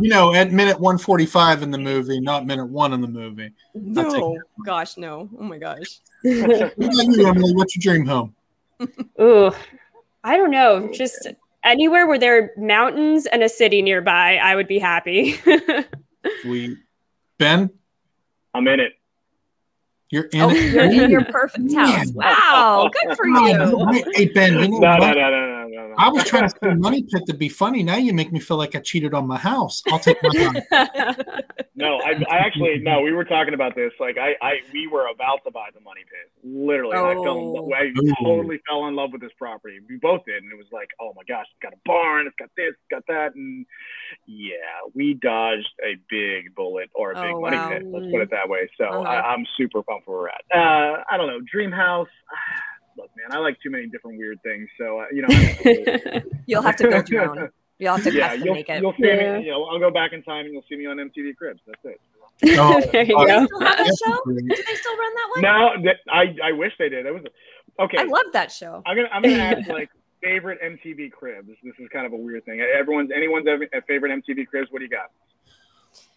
you 0.00 0.08
know, 0.08 0.32
at 0.32 0.52
minute 0.52 0.80
145 0.80 1.62
in 1.62 1.70
the 1.70 1.76
movie, 1.76 2.18
not 2.18 2.46
minute 2.46 2.64
one 2.64 2.94
in 2.94 3.02
the 3.02 3.08
movie. 3.08 3.52
No, 3.74 4.38
gosh, 4.64 4.96
no. 4.96 5.28
Oh 5.38 5.42
my 5.42 5.58
gosh. 5.58 6.00
what 6.22 6.78
you, 6.78 7.26
Emily, 7.26 7.52
what's 7.52 7.76
your 7.76 7.94
dream 7.94 8.06
home? 8.06 8.34
Ooh, 9.20 9.52
I 10.24 10.38
don't 10.38 10.50
know. 10.50 10.90
Just 10.90 11.28
anywhere 11.62 12.06
where 12.06 12.18
there 12.18 12.42
are 12.42 12.50
mountains 12.56 13.26
and 13.26 13.42
a 13.42 13.50
city 13.50 13.82
nearby, 13.82 14.36
I 14.36 14.56
would 14.56 14.66
be 14.66 14.78
happy. 14.78 15.38
Sweet. 16.40 16.78
Ben? 17.36 17.68
I'm 18.54 18.66
in 18.66 18.80
it. 18.80 18.92
You're 20.10 20.24
in 20.24 20.40
oh, 20.40 20.50
it. 20.50 20.72
You're 20.72 21.04
in 21.04 21.10
your 21.10 21.24
perfect 21.24 21.72
house. 21.72 22.10
Wow, 22.12 22.90
good 22.92 23.16
for 23.16 23.26
you. 23.26 24.02
Hey 24.14 24.26
Ben, 24.26 24.54
you 24.58 24.68
know 24.68 24.78
no, 24.78 24.96
no, 24.98 25.12
no, 25.12 25.30
no, 25.30 25.68
no, 25.68 25.88
no, 25.88 25.94
I 25.96 26.08
was 26.08 26.24
trying 26.24 26.48
to 26.48 26.54
say 26.62 26.74
money 26.74 27.04
pit 27.04 27.22
to 27.26 27.34
be 27.34 27.48
funny. 27.48 27.84
Now 27.84 27.96
you 27.96 28.12
make 28.12 28.32
me 28.32 28.40
feel 28.40 28.56
like 28.56 28.74
I 28.74 28.80
cheated 28.80 29.14
on 29.14 29.28
my 29.28 29.38
house. 29.38 29.82
I'll 29.88 30.00
take 30.00 30.16
my 30.20 30.30
money. 30.34 30.60
no, 31.76 32.00
I, 32.00 32.14
I 32.28 32.38
actually 32.38 32.78
no. 32.80 33.02
We 33.02 33.12
were 33.12 33.24
talking 33.24 33.54
about 33.54 33.76
this. 33.76 33.92
Like 34.00 34.18
I, 34.18 34.34
I 34.42 34.54
we 34.72 34.88
were 34.88 35.06
about 35.06 35.44
to 35.44 35.52
buy 35.52 35.68
the 35.72 35.80
money 35.80 36.00
pit. 36.00 36.32
Literally, 36.42 36.96
oh. 36.96 37.06
I 37.06 37.14
fell. 37.14 37.38
In 37.38 37.44
love, 37.44 37.70
I 37.72 37.84
Ooh. 37.84 38.14
totally 38.24 38.60
fell 38.68 38.86
in 38.86 38.96
love 38.96 39.10
with 39.12 39.20
this 39.20 39.32
property. 39.38 39.78
We 39.88 39.96
both 39.96 40.24
did, 40.26 40.42
and 40.42 40.50
it 40.50 40.56
was 40.56 40.66
like, 40.72 40.88
oh 41.00 41.12
my 41.14 41.22
gosh, 41.28 41.46
it's 41.52 41.62
got 41.62 41.72
a 41.72 41.80
barn, 41.84 42.26
it's 42.26 42.36
got 42.36 42.50
this, 42.56 42.70
it's 42.70 42.90
got 42.90 43.04
that, 43.06 43.36
and 43.36 43.64
yeah, 44.26 44.56
we 44.92 45.14
dodged 45.14 45.70
a 45.84 45.96
big 46.08 46.54
bullet 46.56 46.90
or 46.94 47.12
a 47.12 47.14
big 47.14 47.34
oh, 47.34 47.40
money 47.40 47.56
wow. 47.56 47.68
pit. 47.68 47.82
Let's 47.86 48.10
put 48.10 48.22
it 48.22 48.30
that 48.30 48.48
way. 48.48 48.68
So 48.76 48.86
uh-huh. 48.86 49.02
I, 49.02 49.32
I'm 49.32 49.46
super 49.56 49.82
pumped 49.82 49.99
where 50.06 50.18
we're 50.18 50.28
at. 50.28 50.44
Uh, 50.54 51.04
I 51.10 51.16
don't 51.16 51.26
know, 51.26 51.40
dream 51.50 51.72
house. 51.72 52.08
Look, 52.96 53.10
man, 53.16 53.36
I 53.36 53.40
like 53.40 53.56
too 53.62 53.70
many 53.70 53.86
different 53.86 54.18
weird 54.18 54.42
things. 54.42 54.68
So 54.76 55.00
uh, 55.00 55.06
you 55.12 55.22
know, 55.22 56.20
you'll 56.46 56.62
have 56.62 56.76
to 56.76 56.88
build 56.88 57.08
your 57.08 57.30
own. 57.30 57.50
You'll 57.78 57.96
have 57.96 58.04
to 58.04 58.12
yeah, 58.12 58.34
you'll, 58.34 58.54
make 58.54 58.68
it. 58.68 58.82
You'll 58.82 58.92
see 58.92 59.06
yeah. 59.06 59.38
me. 59.38 59.46
You 59.46 59.52
know, 59.52 59.64
I'll 59.64 59.78
go 59.78 59.90
back 59.90 60.12
in 60.12 60.22
time 60.22 60.44
and 60.44 60.52
you'll 60.52 60.64
see 60.68 60.76
me 60.76 60.86
on 60.86 60.98
MTV 60.98 61.34
Cribs. 61.36 61.60
That's 61.66 61.80
it. 61.84 62.00
Oh, 62.58 62.80
there 62.92 63.04
you 63.04 63.14
go. 63.14 63.46
Still 63.46 63.60
have 63.60 63.78
that 63.78 63.98
show? 64.04 64.20
Do 64.26 64.34
they 64.46 64.74
still 64.74 64.96
run 64.96 65.14
that 65.14 65.28
one? 65.34 65.42
No, 65.42 65.92
I 66.12 66.36
I 66.44 66.52
wish 66.52 66.72
they 66.78 66.88
did. 66.88 67.06
It 67.06 67.14
was 67.14 67.22
okay. 67.78 67.98
I 67.98 68.04
love 68.04 68.26
that 68.32 68.52
show. 68.52 68.82
I'm 68.86 68.96
gonna 68.96 69.08
I'm 69.12 69.22
gonna 69.22 69.36
ask 69.38 69.68
like 69.68 69.90
favorite 70.22 70.60
MTV 70.62 71.12
Cribs. 71.12 71.48
This 71.62 71.74
is 71.78 71.88
kind 71.92 72.06
of 72.06 72.12
a 72.12 72.16
weird 72.16 72.44
thing. 72.44 72.60
Everyone's 72.60 73.10
anyone's 73.14 73.46
favorite 73.86 74.12
MTV 74.12 74.46
Cribs. 74.46 74.70
What 74.70 74.80
do 74.80 74.84
you 74.84 74.90
got? 74.90 75.10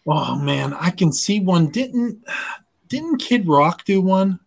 Oh 0.06 0.36
man, 0.36 0.74
I 0.74 0.90
can 0.90 1.12
see 1.12 1.40
one. 1.40 1.68
Didn't 1.68 2.22
didn't 2.94 3.18
Kid 3.18 3.46
Rock 3.48 3.84
do 3.84 4.00
one? 4.00 4.38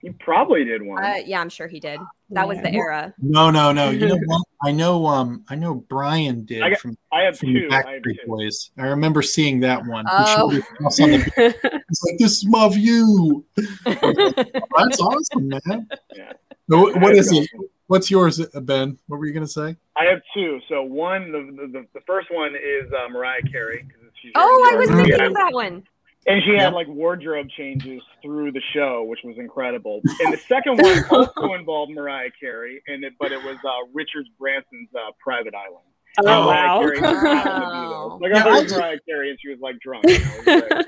He 0.00 0.10
probably 0.10 0.64
did 0.64 0.82
one. 0.82 1.02
Uh, 1.02 1.18
yeah, 1.24 1.40
I'm 1.40 1.48
sure 1.48 1.68
he 1.68 1.78
did. 1.78 2.00
That 2.30 2.48
was 2.48 2.58
the 2.58 2.72
era. 2.72 3.14
No, 3.18 3.50
no, 3.50 3.72
no. 3.72 3.90
You 3.90 4.08
know 4.08 4.18
what? 4.26 4.42
I 4.64 4.72
know. 4.72 5.06
Um, 5.06 5.44
I 5.48 5.54
know 5.54 5.74
Brian 5.74 6.44
did 6.44 6.62
I 6.62 6.70
got, 6.70 6.80
from. 6.80 6.98
I 7.12 7.22
have 7.22 7.38
from 7.38 7.54
two. 7.54 7.68
The 7.68 7.74
I 7.74 7.92
have 7.94 8.02
two. 8.02 8.16
Boys. 8.26 8.72
I 8.76 8.88
remember 8.88 9.22
seeing 9.22 9.60
that 9.60 9.86
one. 9.86 10.04
Oh. 10.10 10.50
He's 10.50 11.00
like, 11.00 12.18
"This 12.18 12.38
is 12.38 12.46
my 12.46 12.68
view." 12.68 13.44
That's 13.84 15.00
awesome, 15.00 15.48
man. 15.48 15.88
Yeah. 16.14 16.32
So, 16.68 16.98
what 16.98 17.14
is 17.14 17.32
it? 17.32 17.48
What's 17.86 18.10
yours, 18.10 18.44
Ben? 18.54 18.98
What 19.06 19.18
were 19.18 19.26
you 19.26 19.32
gonna 19.32 19.46
say? 19.46 19.76
I 19.96 20.04
have 20.06 20.20
two. 20.34 20.60
So 20.68 20.82
one, 20.82 21.30
the 21.30 21.68
the, 21.68 21.86
the 21.94 22.00
first 22.06 22.28
one 22.32 22.54
is 22.56 22.92
uh, 22.92 23.08
Mariah 23.08 23.42
Carey. 23.42 23.86
Oh, 24.34 24.70
I 24.72 24.76
was 24.76 24.90
thinking 24.90 25.20
of 25.20 25.34
that 25.34 25.52
one. 25.52 25.84
And 26.26 26.42
she 26.44 26.54
had 26.54 26.72
like 26.72 26.86
wardrobe 26.86 27.48
changes 27.56 28.00
through 28.22 28.52
the 28.52 28.60
show, 28.72 29.02
which 29.04 29.20
was 29.24 29.36
incredible. 29.38 30.00
And 30.20 30.32
the 30.32 30.38
second 30.38 30.80
one 30.80 31.04
also 31.10 31.54
involved 31.54 31.92
Mariah 31.92 32.30
Carey, 32.38 32.82
and 32.86 33.02
it, 33.04 33.14
but 33.18 33.32
it 33.32 33.42
was 33.42 33.56
uh, 33.64 33.88
Richard 33.92 34.26
Branson's 34.38 34.88
uh, 34.94 35.10
Private 35.18 35.54
Island. 35.54 35.84
Oh, 36.20 36.48
wow. 36.48 36.78
Carey 36.80 37.00
Like 37.00 38.32
I 38.34 38.40
heard 38.40 38.70
Mariah 38.70 38.98
Carey, 39.08 39.30
and 39.30 39.38
she 39.40 39.48
was 39.48 39.58
like 39.60 39.80
drunk. 39.80 40.04
You 40.06 40.18
know, 40.48 40.82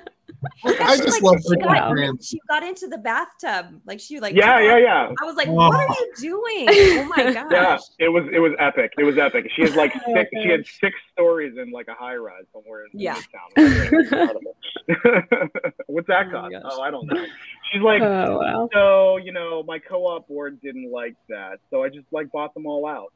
I 0.64 0.96
just 0.96 1.22
like, 1.22 1.22
love 1.22 1.42
she 1.42 1.56
got, 1.56 2.24
she 2.24 2.40
got 2.48 2.62
into 2.62 2.86
the 2.86 2.98
bathtub, 2.98 3.80
like 3.86 4.00
she 4.00 4.20
like 4.20 4.34
yeah, 4.34 4.60
yeah, 4.60 4.78
yeah. 4.78 5.12
I 5.20 5.24
was 5.24 5.36
like, 5.36 5.48
oh. 5.48 5.54
what 5.54 5.74
are 5.74 5.88
you 5.88 6.12
doing? 6.18 6.66
Oh 6.68 7.12
my 7.16 7.32
gosh! 7.32 7.48
Yeah, 7.50 7.78
it 8.06 8.08
was 8.08 8.24
it 8.32 8.38
was 8.38 8.52
epic. 8.58 8.92
It 8.98 9.04
was 9.04 9.18
epic. 9.18 9.50
She 9.54 9.62
had 9.62 9.74
like 9.74 9.92
oh, 10.06 10.14
six. 10.14 10.30
She 10.42 10.48
had 10.48 10.66
six 10.66 10.96
stories 11.14 11.56
in 11.56 11.70
like 11.70 11.88
a 11.88 11.94
high 11.94 12.16
rise 12.16 12.44
somewhere 12.52 12.84
in 12.84 13.00
yeah. 13.00 13.14
town. 13.14 13.50
What's 15.86 16.08
that 16.08 16.26
oh 16.28 16.30
cost? 16.30 16.54
Oh, 16.56 16.68
oh, 16.72 16.80
I 16.82 16.90
don't 16.90 17.06
know. 17.06 17.24
She's 17.72 17.82
like, 17.82 18.02
oh, 18.02 18.38
wow. 18.38 18.68
so 18.72 19.16
you 19.16 19.32
know, 19.32 19.62
my 19.62 19.78
co-op 19.78 20.28
board 20.28 20.60
didn't 20.60 20.90
like 20.90 21.14
that, 21.28 21.60
so 21.70 21.82
I 21.82 21.88
just 21.88 22.06
like 22.12 22.30
bought 22.32 22.52
them 22.54 22.66
all 22.66 22.86
out. 22.86 23.12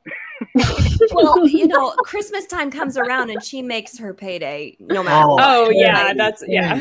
well, 1.13 1.47
you 1.47 1.67
know, 1.67 1.91
Christmas 1.99 2.47
time 2.47 2.71
comes 2.71 2.97
around 2.97 3.31
and 3.31 3.43
she 3.43 3.61
makes 3.63 3.99
her 3.99 4.15
payday 4.15 4.77
no 4.81 5.03
matter. 5.03 5.27
Oh, 5.29 5.37
oh 5.41 5.71
yeah, 5.71 6.15
that's 6.15 6.43
yeah. 6.47 6.75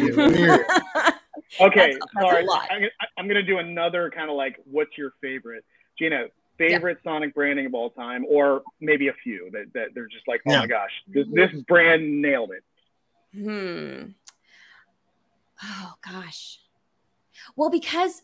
okay, 1.59 1.93
that's, 1.93 1.97
sorry. 2.19 2.45
I'm, 2.69 2.83
I'm 3.17 3.27
gonna 3.27 3.43
do 3.43 3.57
another 3.57 4.09
kind 4.09 4.29
of 4.29 4.37
like, 4.37 4.57
what's 4.65 4.97
your 4.97 5.11
favorite, 5.21 5.65
Gina? 5.99 6.25
Favorite 6.57 6.99
yeah. 7.03 7.11
Sonic 7.11 7.35
branding 7.35 7.65
of 7.65 7.73
all 7.73 7.89
time, 7.91 8.25
or 8.29 8.63
maybe 8.79 9.07
a 9.09 9.13
few 9.23 9.49
that, 9.51 9.65
that 9.73 9.87
they're 9.93 10.07
just 10.07 10.27
like, 10.27 10.41
oh 10.47 10.51
yeah. 10.51 10.59
my 10.59 10.67
gosh, 10.67 10.91
this, 11.07 11.27
this 11.31 11.51
brand 11.67 12.21
nailed 12.21 12.51
it. 12.51 12.63
Hmm. 13.33 14.11
Oh 15.63 15.93
gosh. 16.01 16.59
Well, 17.55 17.69
because 17.69 18.21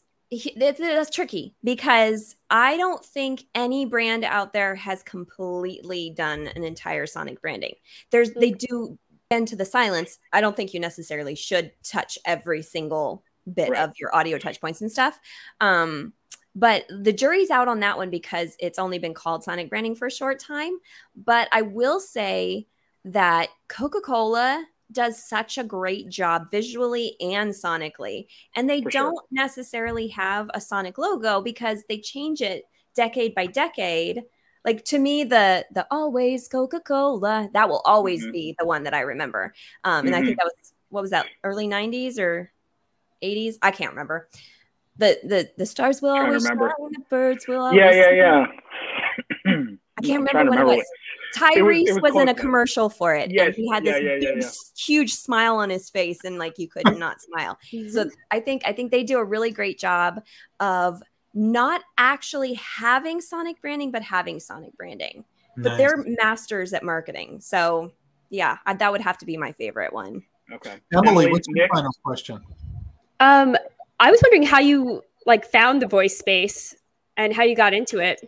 that's 0.56 1.10
tricky 1.12 1.54
because 1.64 2.36
I 2.50 2.78
don't 2.78 3.04
think 3.04 3.44
any 3.54 3.86
brand 3.86 4.24
out 4.24 4.54
there 4.54 4.76
has 4.76 5.04
completely 5.04 6.10
done 6.10 6.48
an 6.56 6.64
entire 6.64 7.06
Sonic 7.06 7.42
branding. 7.42 7.76
There's 8.12 8.32
they 8.32 8.52
mm. 8.52 8.58
do 8.58 9.00
bend 9.30 9.48
to 9.50 9.56
the 9.56 9.66
silence. 9.66 10.18
I 10.32 10.42
don't 10.42 10.56
think 10.56 10.74
you 10.74 10.80
necessarily 10.80 11.36
should 11.36 11.72
touch 11.84 12.18
every 12.26 12.62
single 12.62 13.24
bit 13.52 13.70
right. 13.70 13.82
of 13.82 13.94
your 14.00 14.16
audio 14.16 14.38
touch 14.38 14.62
points 14.62 14.82
and 14.82 14.92
stuff. 14.92 15.20
Um, 15.60 16.14
but 16.56 16.86
the 16.90 17.14
jury's 17.14 17.50
out 17.50 17.68
on 17.68 17.80
that 17.80 17.98
one 17.98 18.10
because 18.10 18.56
it's 18.60 18.80
only 18.80 19.00
been 19.00 19.14
called 19.14 19.44
Sonic 19.44 19.70
branding 19.70 19.96
for 19.96 20.08
a 20.08 20.12
short 20.12 20.40
time. 20.40 20.78
But 21.16 21.48
I 21.52 21.64
will 21.64 22.00
say 22.00 22.68
that 23.06 23.50
Coca 23.68 24.02
Cola 24.02 24.66
does 24.92 25.28
such 25.28 25.58
a 25.58 25.64
great 25.64 26.10
job 26.10 26.52
visually 26.52 27.16
and 27.20 27.52
sonically. 27.52 28.28
And 28.56 28.70
they 28.70 28.82
For 28.82 28.92
don't 28.92 29.16
sure. 29.16 29.28
necessarily 29.32 30.08
have 30.10 30.50
a 30.54 30.62
Sonic 30.62 30.98
logo 30.98 31.42
because 31.42 31.84
they 31.90 32.00
change 32.00 32.42
it 32.42 32.66
decade 32.96 33.34
by 33.34 33.48
decade. 33.48 34.24
Like 34.64 34.86
to 34.86 35.00
me, 35.00 35.24
the 35.24 35.66
the 35.72 35.86
always 35.92 36.48
Coca 36.48 36.80
Cola 36.80 37.50
that 37.54 37.68
will 37.68 37.82
always 37.84 38.22
mm-hmm. 38.22 38.32
be 38.32 38.56
the 38.58 38.66
one 38.66 38.84
that 38.84 38.94
I 38.94 39.02
remember. 39.02 39.54
Um, 39.84 40.06
and 40.06 40.08
mm-hmm. 40.08 40.16
I 40.16 40.18
think 40.20 40.40
mm-hmm. 40.40 40.48
that 40.48 40.54
was 40.62 40.74
what 40.90 41.02
was 41.02 41.12
that 41.12 41.26
early 41.44 41.68
'90s 41.68 42.20
or 42.20 42.52
'80s? 43.22 43.56
I 43.62 43.72
can't 43.72 43.92
remember. 43.92 44.30
The 44.98 45.20
the 45.24 45.50
the 45.58 45.66
stars 45.66 46.02
will 46.02 46.12
always 46.12 46.46
shine, 46.46 46.58
the 46.58 47.04
birds 47.10 47.48
will 47.48 47.62
always. 47.62 47.78
Yeah, 47.78 47.92
yeah, 47.92 48.12
yeah. 48.12 48.46
I 49.98 50.02
can't 50.02 50.24
remember 50.24 50.52
when 50.52 50.60
it 50.60 50.66
was. 50.66 50.86
Tyrese 51.36 51.56
it 51.58 51.64
was, 51.64 51.90
it 51.90 52.02
was, 52.04 52.14
was 52.14 52.22
in 52.22 52.30
a 52.30 52.36
commercial 52.36 52.90
for 52.90 53.16
it, 53.16 53.32
yes. 53.32 53.48
and 53.48 53.56
he 53.56 53.68
had 53.70 53.84
this 53.84 54.00
yeah, 54.00 54.18
yeah, 54.22 54.36
yeah, 54.40 54.52
huge 54.78 55.16
smile 55.16 55.56
on 55.56 55.72
his 55.72 55.90
face, 55.90 56.20
and 56.24 56.38
like 56.38 56.60
you 56.60 56.68
could 56.68 56.86
not 56.98 57.22
smile. 57.22 57.58
So 57.90 58.10
I 58.30 58.40
think 58.40 58.62
I 58.66 58.72
think 58.72 58.92
they 58.92 59.04
do 59.04 59.18
a 59.18 59.24
really 59.24 59.50
great 59.52 59.80
job 59.80 60.22
of 60.60 61.02
not 61.34 61.82
actually 61.98 62.54
having 62.54 63.20
Sonic 63.20 63.60
branding, 63.62 63.92
but 63.92 64.04
having 64.04 64.40
Sonic 64.40 64.78
branding. 64.78 65.26
Nice. 65.58 65.64
But 65.64 65.78
they're 65.78 66.06
masters 66.22 66.74
at 66.74 66.84
marketing. 66.84 67.40
So 67.42 67.92
yeah, 68.30 68.58
I, 68.66 68.74
that 68.76 68.92
would 68.92 69.02
have 69.02 69.18
to 69.20 69.26
be 69.26 69.38
my 69.38 69.52
favorite 69.52 69.94
one. 69.94 70.24
Okay, 70.52 70.76
Emily, 70.94 71.32
what's 71.32 71.48
your 71.48 71.68
final 71.70 71.92
question? 72.04 72.42
Um, 73.20 73.56
I 74.00 74.12
was 74.12 74.22
wondering 74.24 74.44
how 74.44 74.60
you 74.60 75.02
like 75.26 75.46
found 75.46 75.82
the 75.82 75.88
voice 75.88 76.18
space 76.18 76.76
and 77.18 77.34
how 77.34 77.44
you 77.44 77.56
got 77.56 77.74
into 77.74 78.00
it. 78.00 78.22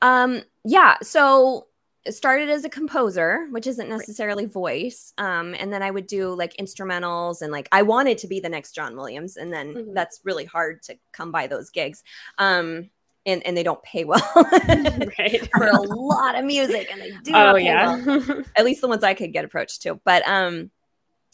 Um, 0.00 0.42
yeah, 0.64 0.96
so 1.02 1.66
it 2.04 2.12
started 2.12 2.48
as 2.48 2.64
a 2.64 2.70
composer, 2.70 3.48
which 3.50 3.66
isn't 3.66 3.88
necessarily 3.88 4.46
voice. 4.46 5.12
Um, 5.18 5.54
and 5.58 5.72
then 5.72 5.82
I 5.82 5.90
would 5.90 6.06
do 6.06 6.34
like 6.34 6.56
instrumentals 6.56 7.42
and 7.42 7.52
like 7.52 7.68
I 7.72 7.82
wanted 7.82 8.18
to 8.18 8.28
be 8.28 8.40
the 8.40 8.48
next 8.48 8.72
John 8.72 8.96
Williams, 8.96 9.36
and 9.36 9.52
then 9.52 9.74
mm-hmm. 9.74 9.94
that's 9.94 10.20
really 10.24 10.44
hard 10.44 10.82
to 10.84 10.96
come 11.12 11.32
by 11.32 11.46
those 11.46 11.70
gigs. 11.70 12.02
Um, 12.38 12.90
and, 13.26 13.46
and 13.46 13.54
they 13.54 13.62
don't 13.62 13.82
pay 13.82 14.04
well 14.04 14.32
right. 15.18 15.50
for 15.54 15.66
a 15.66 15.82
lot 15.82 16.34
of 16.34 16.46
music, 16.46 16.88
and 16.90 17.00
they 17.00 17.10
do. 17.24 17.32
Oh 17.34 17.56
yeah, 17.56 18.02
well. 18.04 18.42
at 18.56 18.64
least 18.64 18.80
the 18.80 18.88
ones 18.88 19.04
I 19.04 19.12
could 19.12 19.34
get 19.34 19.44
approached 19.44 19.82
to. 19.82 20.00
But 20.04 20.26
um, 20.26 20.70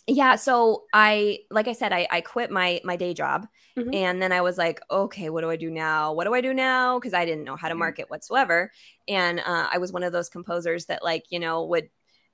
yeah 0.07 0.37
so 0.37 0.85
i 0.93 1.39
like 1.51 1.67
i 1.67 1.73
said 1.73 1.93
i, 1.93 2.07
I 2.11 2.21
quit 2.21 2.51
my 2.51 2.81
my 2.85 2.97
day 2.97 3.15
job 3.15 3.47
mm-hmm. 3.77 3.95
and 3.95 4.21
then 4.21 4.33
i 4.33 4.43
was 4.43 4.59
like 4.59 4.81
okay 4.91 5.31
what 5.31 5.41
do 5.41 5.51
i 5.51 5.57
do 5.57 5.71
now? 5.71 6.13
What 6.13 6.25
do 6.25 6.35
i 6.35 6.41
do 6.41 6.53
now? 6.53 6.99
Because 6.99 7.15
i 7.15 7.25
didn't 7.25 7.45
know 7.45 7.57
how 7.57 7.69
to 7.69 7.73
mm-hmm. 7.73 7.81
market 7.81 8.11
whatsoever. 8.11 8.71
And 9.09 9.41
uh, 9.41 9.69
i 9.73 9.79
was 9.79 9.93
one 9.93 10.03
of 10.03 10.13
those 10.13 10.29
composers 10.29 10.87
that 10.87 11.03
like 11.03 11.25
you 11.31 11.39
know 11.39 11.65
would 11.65 11.89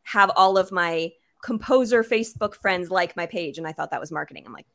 have 0.04 0.30
all 0.34 0.58
of 0.58 0.72
my 0.72 1.10
composer 1.42 2.02
facebook 2.02 2.54
friends 2.54 2.90
like 2.90 3.16
my 3.16 3.26
page 3.26 3.56
and 3.56 3.66
i 3.66 3.72
thought 3.72 3.90
that 3.90 4.00
was 4.00 4.12
marketing. 4.12 4.44
I'm 4.46 4.52
like 4.52 4.66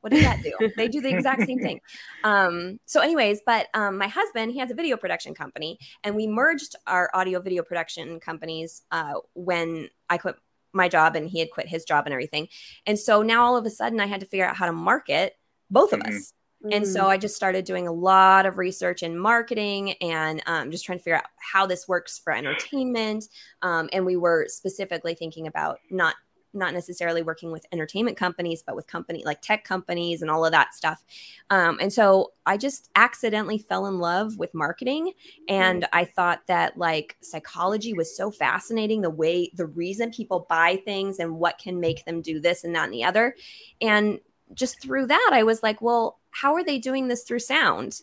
what 0.00 0.12
does 0.12 0.22
that 0.22 0.42
do? 0.42 0.52
They 0.76 0.88
do 0.88 1.00
the 1.00 1.08
exact 1.08 1.46
same 1.46 1.58
thing. 1.58 1.80
Um, 2.24 2.78
so 2.84 3.00
anyways 3.00 3.40
but 3.46 3.68
um, 3.74 3.98
my 3.98 4.08
husband 4.08 4.52
he 4.52 4.58
has 4.58 4.70
a 4.70 4.74
video 4.74 4.96
production 4.96 5.34
company 5.34 5.78
and 6.02 6.14
we 6.14 6.26
merged 6.26 6.74
our 6.86 7.10
audio 7.14 7.40
video 7.40 7.62
production 7.62 8.18
companies 8.20 8.82
uh, 8.90 9.14
when 9.34 9.88
i 10.08 10.16
quit 10.18 10.36
my 10.74 10.88
job 10.88 11.16
and 11.16 11.28
he 11.28 11.38
had 11.38 11.50
quit 11.50 11.68
his 11.68 11.84
job 11.84 12.06
and 12.06 12.12
everything. 12.12 12.48
And 12.86 12.98
so 12.98 13.22
now 13.22 13.44
all 13.44 13.56
of 13.56 13.64
a 13.64 13.70
sudden 13.70 14.00
I 14.00 14.06
had 14.06 14.20
to 14.20 14.26
figure 14.26 14.46
out 14.46 14.56
how 14.56 14.66
to 14.66 14.72
market 14.72 15.34
both 15.70 15.92
of 15.92 16.00
mm-hmm. 16.00 16.16
us. 16.16 16.32
And 16.72 16.88
so 16.88 17.02
mm. 17.02 17.08
I 17.08 17.18
just 17.18 17.36
started 17.36 17.66
doing 17.66 17.86
a 17.86 17.92
lot 17.92 18.46
of 18.46 18.56
research 18.56 19.02
in 19.02 19.18
marketing 19.18 19.92
and 20.00 20.42
um, 20.46 20.70
just 20.70 20.84
trying 20.84 20.98
to 20.98 21.04
figure 21.04 21.18
out 21.18 21.26
how 21.38 21.66
this 21.66 21.86
works 21.86 22.18
for 22.18 22.32
entertainment. 22.32 23.26
Um, 23.60 23.90
and 23.92 24.06
we 24.06 24.16
were 24.16 24.46
specifically 24.48 25.14
thinking 25.14 25.46
about 25.46 25.78
not 25.90 26.14
not 26.54 26.72
necessarily 26.72 27.22
working 27.22 27.50
with 27.50 27.66
entertainment 27.72 28.16
companies, 28.16 28.62
but 28.62 28.76
with 28.76 28.86
company 28.86 29.22
like 29.24 29.40
tech 29.40 29.64
companies 29.64 30.22
and 30.22 30.30
all 30.30 30.44
of 30.44 30.52
that 30.52 30.74
stuff. 30.74 31.04
Um, 31.50 31.78
and 31.80 31.92
so 31.92 32.32
I 32.46 32.56
just 32.56 32.90
accidentally 32.96 33.58
fell 33.58 33.86
in 33.86 33.98
love 33.98 34.38
with 34.38 34.54
marketing. 34.54 35.12
And 35.48 35.86
I 35.92 36.04
thought 36.04 36.46
that 36.46 36.76
like 36.76 37.16
psychology 37.20 37.92
was 37.92 38.16
so 38.16 38.30
fascinating 38.30 39.00
the 39.00 39.10
way, 39.10 39.50
the 39.54 39.66
reason 39.66 40.10
people 40.10 40.46
buy 40.48 40.80
things 40.84 41.18
and 41.18 41.38
what 41.38 41.58
can 41.58 41.80
make 41.80 42.04
them 42.04 42.22
do 42.22 42.40
this 42.40 42.64
and 42.64 42.74
that 42.74 42.84
and 42.84 42.92
the 42.92 43.04
other. 43.04 43.34
And 43.80 44.20
just 44.54 44.80
through 44.80 45.06
that, 45.06 45.30
I 45.32 45.42
was 45.42 45.62
like, 45.62 45.80
well, 45.80 46.18
how 46.30 46.54
are 46.54 46.64
they 46.64 46.78
doing 46.78 47.08
this 47.08 47.22
through 47.22 47.40
sound? 47.40 48.00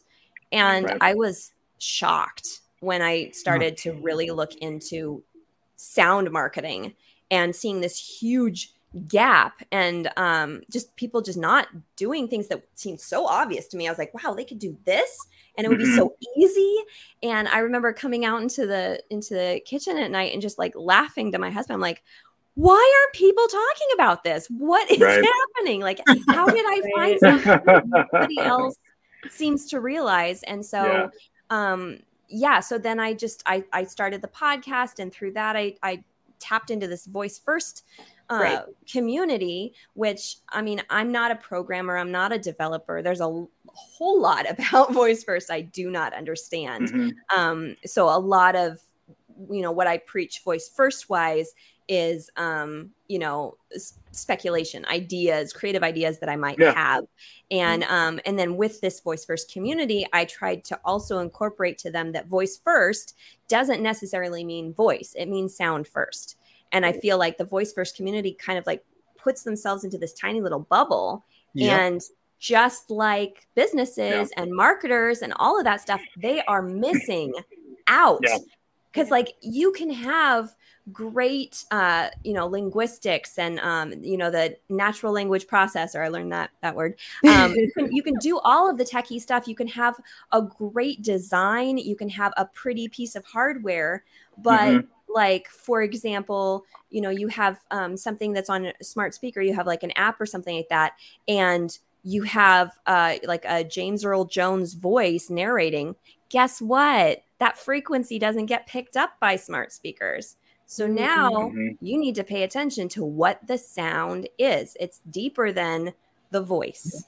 And 0.52 0.86
right. 0.86 0.98
I 1.00 1.14
was 1.14 1.54
shocked 1.78 2.62
when 2.80 3.02
I 3.02 3.30
started 3.30 3.78
to 3.78 3.94
really 3.94 4.32
look 4.32 4.56
into 4.56 5.24
sound 5.78 6.32
marketing 6.32 6.96
and 7.32 7.56
seeing 7.56 7.82
this 7.82 7.98
huge 7.98 8.74
gap 9.08 9.62
and 9.72 10.12
um, 10.18 10.62
just 10.70 10.96
people 10.98 11.22
just 11.22 11.38
not 11.38 11.68
doing 11.96 12.28
things 12.28 12.48
that 12.50 12.62
seemed 12.76 13.00
so 13.00 13.26
obvious 13.26 13.68
to 13.68 13.78
me. 13.78 13.88
I 13.88 13.92
was 13.92 13.98
like, 13.98 14.14
wow, 14.14 14.34
they 14.34 14.44
could 14.44 14.60
do 14.60 14.78
this 14.86 15.28
and 15.58 15.66
it 15.66 15.70
would 15.70 15.78
be 15.80 15.96
so 15.96 16.10
mm-hmm. 16.10 16.42
easy. 16.42 16.76
And 17.24 17.48
I 17.48 17.60
remember 17.60 17.94
coming 17.94 18.26
out 18.26 18.42
into 18.42 18.68
the 18.68 19.02
into 19.10 19.34
the 19.34 19.62
kitchen 19.66 19.98
at 19.98 20.12
night 20.12 20.34
and 20.34 20.42
just 20.42 20.60
like 20.60 20.74
laughing 20.76 21.32
to 21.32 21.40
my 21.40 21.50
husband. 21.50 21.76
I'm 21.76 21.82
like, 21.82 22.04
why 22.56 23.02
aren't 23.02 23.14
people 23.14 23.48
talking 23.48 23.88
about 23.94 24.24
this? 24.24 24.48
What 24.48 24.92
is 24.92 25.00
right. 25.00 25.24
happening? 25.24 25.82
Like, 25.82 26.02
how 26.28 26.48
did 26.48 26.66
I 26.68 26.82
find 26.96 27.20
something 27.20 27.90
nobody 27.90 28.40
else 28.40 28.76
seems 29.30 29.68
to 29.68 29.80
realize? 29.80 30.44
And 30.44 30.66
so 30.66 30.84
yeah. 30.86 31.08
um 31.50 32.00
yeah, 32.28 32.62
so 32.62 32.78
then 32.78 33.00
I 33.00 33.14
just 33.14 33.44
I 33.46 33.64
I 33.72 33.84
started 33.86 34.22
the 34.22 34.28
podcast 34.28 35.00
and 35.00 35.14
through 35.14 35.34
that 35.34 35.56
I 35.56 35.76
I 35.82 36.04
tapped 36.42 36.72
into 36.72 36.88
this 36.88 37.06
voice 37.06 37.40
first 37.40 37.86
uh, 38.30 38.36
right. 38.36 38.60
community, 38.90 39.74
which 39.94 40.38
I 40.50 40.62
mean, 40.62 40.82
I'm 40.90 41.12
not 41.12 41.32
a 41.32 41.36
programmer, 41.36 41.98
I'm 41.98 42.12
not 42.12 42.32
a 42.32 42.40
developer. 42.40 43.02
There's 43.02 43.22
a 43.22 43.46
whole 43.68 44.22
lot 44.22 44.50
about 44.50 44.94
voice 44.94 45.24
first 45.24 45.52
I 45.52 45.62
do 45.62 45.92
not 45.92 46.14
understand. 46.14 46.90
Mm-hmm. 46.90 47.40
Um, 47.40 47.76
so 47.86 48.10
a 48.10 48.20
lot 48.20 48.56
of 48.56 48.80
you 49.50 49.62
know 49.62 49.72
what 49.72 49.88
I 49.88 49.98
preach 49.98 50.42
voice 50.44 50.70
first 50.74 51.10
wise 51.10 51.54
is 51.88 52.30
um, 52.38 52.92
you 53.08 53.20
know 53.20 53.56
speculation 54.12 54.86
ideas 54.86 55.54
creative 55.54 55.84
ideas 55.84 56.20
that 56.20 56.30
i 56.30 56.36
might 56.36 56.58
yeah. 56.60 56.74
have 56.74 57.06
and 57.50 57.84
um, 57.86 58.20
and 58.26 58.38
then 58.38 58.58
with 58.58 58.82
this 58.82 59.00
voice 59.00 59.24
first 59.24 59.52
community 59.52 60.06
i 60.14 60.26
tried 60.26 60.64
to 60.64 60.80
also 60.84 61.20
incorporate 61.20 61.78
to 61.78 61.90
them 61.90 62.12
that 62.12 62.28
voice 62.28 62.60
first 62.64 63.16
doesn't 63.48 63.82
necessarily 63.82 64.44
mean 64.44 64.74
voice 64.74 65.16
it 65.18 65.28
means 65.28 65.56
sound 65.56 65.88
first 65.88 66.38
and 66.72 66.86
i 66.86 66.92
feel 66.92 67.18
like 67.18 67.38
the 67.38 67.46
voice 67.46 67.72
first 67.74 67.96
community 67.96 68.34
kind 68.34 68.60
of 68.60 68.66
like 68.68 68.84
puts 69.18 69.44
themselves 69.44 69.84
into 69.84 69.98
this 69.98 70.14
tiny 70.14 70.42
little 70.42 70.60
bubble 70.60 71.26
yep. 71.54 71.80
and 71.80 72.02
just 72.40 72.90
like 72.90 73.48
businesses 73.56 74.32
yeah. 74.36 74.42
and 74.42 74.52
marketers 74.52 75.22
and 75.22 75.32
all 75.38 75.58
of 75.58 75.64
that 75.64 75.80
stuff 75.80 76.02
they 76.18 76.42
are 76.44 76.62
missing 76.62 77.34
out 77.88 78.24
because 78.92 79.08
yeah. 79.08 79.14
like 79.14 79.36
you 79.42 79.72
can 79.72 79.90
have 79.90 80.56
great 80.92 81.64
uh, 81.72 82.10
you 82.24 82.34
know 82.34 82.48
linguistics 82.48 83.38
and 83.38 83.60
um, 83.60 83.94
you 84.04 84.18
know 84.18 84.32
the 84.32 84.58
natural 84.70 85.14
language 85.14 85.48
processor 85.48 86.04
i 86.04 86.08
learned 86.08 86.32
that 86.32 86.50
that 86.62 86.76
word 86.76 86.96
um, 87.28 87.54
you, 87.54 87.72
can, 87.78 87.92
you, 87.92 88.04
can, 88.04 88.16
do 88.16 88.40
all 88.40 88.70
of 88.70 88.78
the 88.78 88.84
techie 88.84 89.22
stuff. 89.22 89.48
You 89.48 89.56
can 89.56 89.68
have 89.68 89.96
a 90.32 90.42
great 90.42 91.02
design. 91.02 91.78
You 91.78 91.96
can 91.96 92.10
have 92.10 92.34
a 92.38 92.46
pretty 92.46 92.88
piece 92.88 93.16
of 93.16 93.26
hardware. 93.26 94.04
But 94.38 94.60
mm-hmm. 94.60 94.88
like 95.14 95.48
for 95.48 95.82
example 95.82 96.66
you 96.90 97.02
know 97.02 97.10
you 97.10 97.28
have 97.28 97.60
um, 97.72 97.96
something 97.96 98.34
that's 98.34 98.50
on 98.50 98.68
a 98.68 98.84
smart 98.84 99.14
speaker. 99.14 99.42
You 99.42 99.54
have 99.54 99.68
like 99.68 99.84
an 99.84 99.92
app 99.92 100.20
or 100.20 100.26
something 100.26 100.56
like 100.56 100.70
that. 100.70 100.94
And 101.28 101.78
you 102.04 102.24
have 102.24 102.78
uh, 102.88 103.16
like 103.26 103.46
a 103.48 103.64
james 103.64 104.04
earl 104.04 104.26
jones 104.26 104.74
voice 104.74 105.30
narrating. 105.30 105.96
Guess 106.30 106.62
what 106.62 107.24
that 107.42 107.58
frequency 107.58 108.18
doesn't 108.18 108.46
get 108.46 108.66
picked 108.66 108.96
up 108.96 109.20
by 109.20 109.36
smart 109.36 109.74
speakers 109.74 110.38
so 110.72 110.88
now 110.88 111.32
mm-hmm. 111.32 111.86
you 111.86 112.00
need 112.00 112.16
to 112.16 112.24
pay 112.24 112.44
attention 112.44 112.88
to 112.90 113.04
what 113.04 113.46
the 113.46 113.58
sound 113.58 114.30
is. 114.38 114.78
It's 114.80 115.02
deeper 115.10 115.52
than 115.52 115.92
the 116.30 116.42
voice. 116.42 117.04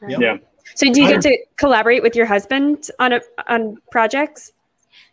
Right? 0.00 0.18
Yeah. 0.18 0.38
So 0.74 0.90
do 0.90 1.02
you 1.02 1.08
get 1.08 1.20
to 1.20 1.38
collaborate 1.56 2.02
with 2.02 2.16
your 2.16 2.24
husband 2.24 2.88
on 2.98 3.12
a, 3.12 3.20
on 3.48 3.76
projects? 3.90 4.52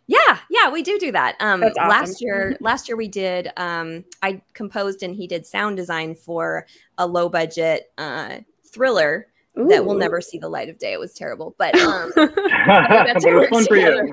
Yeah, 0.06 0.38
yeah, 0.48 0.70
we 0.70 0.82
do 0.82 0.98
do 0.98 1.12
that. 1.12 1.36
Um, 1.40 1.62
awesome. 1.62 1.88
last 1.88 2.22
year, 2.22 2.56
last 2.58 2.88
year 2.88 2.96
we 2.96 3.06
did. 3.06 3.50
Um, 3.58 4.02
I 4.22 4.40
composed 4.54 5.02
and 5.02 5.14
he 5.14 5.26
did 5.26 5.46
sound 5.46 5.76
design 5.76 6.14
for 6.14 6.66
a 6.96 7.06
low 7.06 7.28
budget 7.28 7.92
uh, 7.98 8.38
thriller 8.64 9.26
Ooh. 9.58 9.68
that 9.68 9.84
will 9.84 9.94
never 9.94 10.20
see 10.20 10.38
the 10.38 10.48
light 10.48 10.68
of 10.68 10.78
day. 10.78 10.92
It 10.92 10.98
was 10.98 11.12
terrible, 11.12 11.54
but 11.58 11.78
um, 11.80 12.12
it 12.16 13.34
was 13.34 13.48
fun 13.48 13.64
for 13.66 13.76
you. 13.76 14.12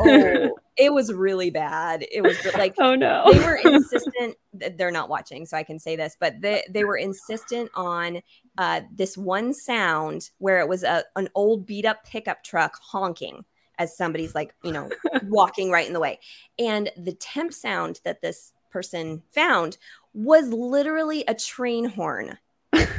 oh, 0.00 0.58
it 0.76 0.92
was 0.92 1.12
really 1.12 1.50
bad. 1.50 2.04
It 2.10 2.22
was 2.22 2.36
like 2.54 2.74
oh 2.78 2.94
no, 2.94 3.30
they 3.30 3.40
were 3.40 3.56
insistent. 3.64 4.36
They're 4.52 4.90
not 4.90 5.08
watching, 5.08 5.44
so 5.44 5.56
I 5.56 5.62
can 5.62 5.78
say 5.78 5.96
this, 5.96 6.16
but 6.18 6.40
they 6.40 6.64
they 6.70 6.84
were 6.84 6.96
insistent 6.96 7.70
on 7.74 8.22
uh, 8.56 8.82
this 8.94 9.18
one 9.18 9.52
sound 9.52 10.30
where 10.38 10.60
it 10.60 10.68
was 10.68 10.82
a 10.82 11.04
an 11.16 11.28
old 11.34 11.66
beat 11.66 11.84
up 11.84 12.04
pickup 12.04 12.42
truck 12.42 12.78
honking 12.80 13.44
as 13.78 13.96
somebody's 13.96 14.34
like 14.34 14.54
you 14.64 14.72
know 14.72 14.88
walking 15.24 15.70
right 15.70 15.86
in 15.86 15.92
the 15.92 16.00
way, 16.00 16.18
and 16.58 16.90
the 16.96 17.12
temp 17.12 17.52
sound 17.52 18.00
that 18.04 18.22
this 18.22 18.52
person 18.70 19.22
found 19.34 19.76
was 20.14 20.48
literally 20.48 21.24
a 21.28 21.34
train 21.34 21.84
horn. 21.84 22.38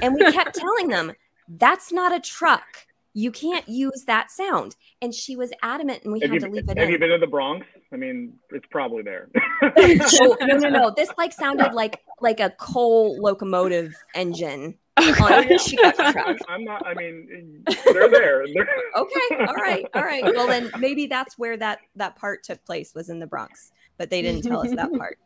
And 0.01 0.15
we 0.15 0.31
kept 0.31 0.55
telling 0.55 0.87
them 0.87 1.13
that's 1.49 1.91
not 1.91 2.15
a 2.15 2.19
truck. 2.19 2.87
You 3.13 3.31
can't 3.31 3.67
use 3.67 4.03
that 4.05 4.29
sound. 4.29 4.75
And 5.01 5.13
she 5.13 5.35
was 5.35 5.51
adamant, 5.63 6.03
and 6.03 6.13
we 6.13 6.19
have 6.19 6.29
had 6.29 6.41
you, 6.41 6.47
to 6.47 6.53
leave 6.53 6.69
it 6.69 6.77
have 6.77 6.87
in. 6.87 6.91
you 6.93 6.99
been 6.99 7.09
to 7.09 7.17
the 7.17 7.27
Bronx? 7.27 7.65
I 7.91 7.95
mean, 7.95 8.33
it's 8.51 8.67
probably 8.69 9.01
there. 9.01 9.29
oh, 9.63 10.37
no, 10.41 10.57
no, 10.57 10.69
no. 10.69 10.93
This 10.95 11.09
like 11.17 11.33
sounded 11.33 11.73
like 11.73 12.01
like 12.21 12.39
a 12.39 12.51
coal 12.51 13.17
locomotive 13.19 13.93
engine. 14.13 14.75
Oh, 15.01 15.23
on 15.23 15.51
a 15.51 15.57
truck. 15.57 16.37
I'm 16.49 16.63
not. 16.65 16.85
I 16.85 16.93
mean, 16.93 17.63
they're 17.85 18.09
there. 18.09 18.45
They're... 18.53 18.67
okay. 18.97 19.45
All 19.47 19.55
right. 19.55 19.85
All 19.95 20.03
right. 20.03 20.23
Well, 20.23 20.45
then 20.45 20.69
maybe 20.77 21.07
that's 21.07 21.37
where 21.37 21.57
that 21.57 21.79
that 21.95 22.15
part 22.15 22.43
took 22.43 22.63
place 22.65 22.93
was 22.93 23.09
in 23.09 23.19
the 23.19 23.27
Bronx, 23.27 23.71
but 23.97 24.09
they 24.09 24.21
didn't 24.21 24.43
tell 24.43 24.61
us 24.61 24.71
that 24.75 24.93
part. 24.93 25.17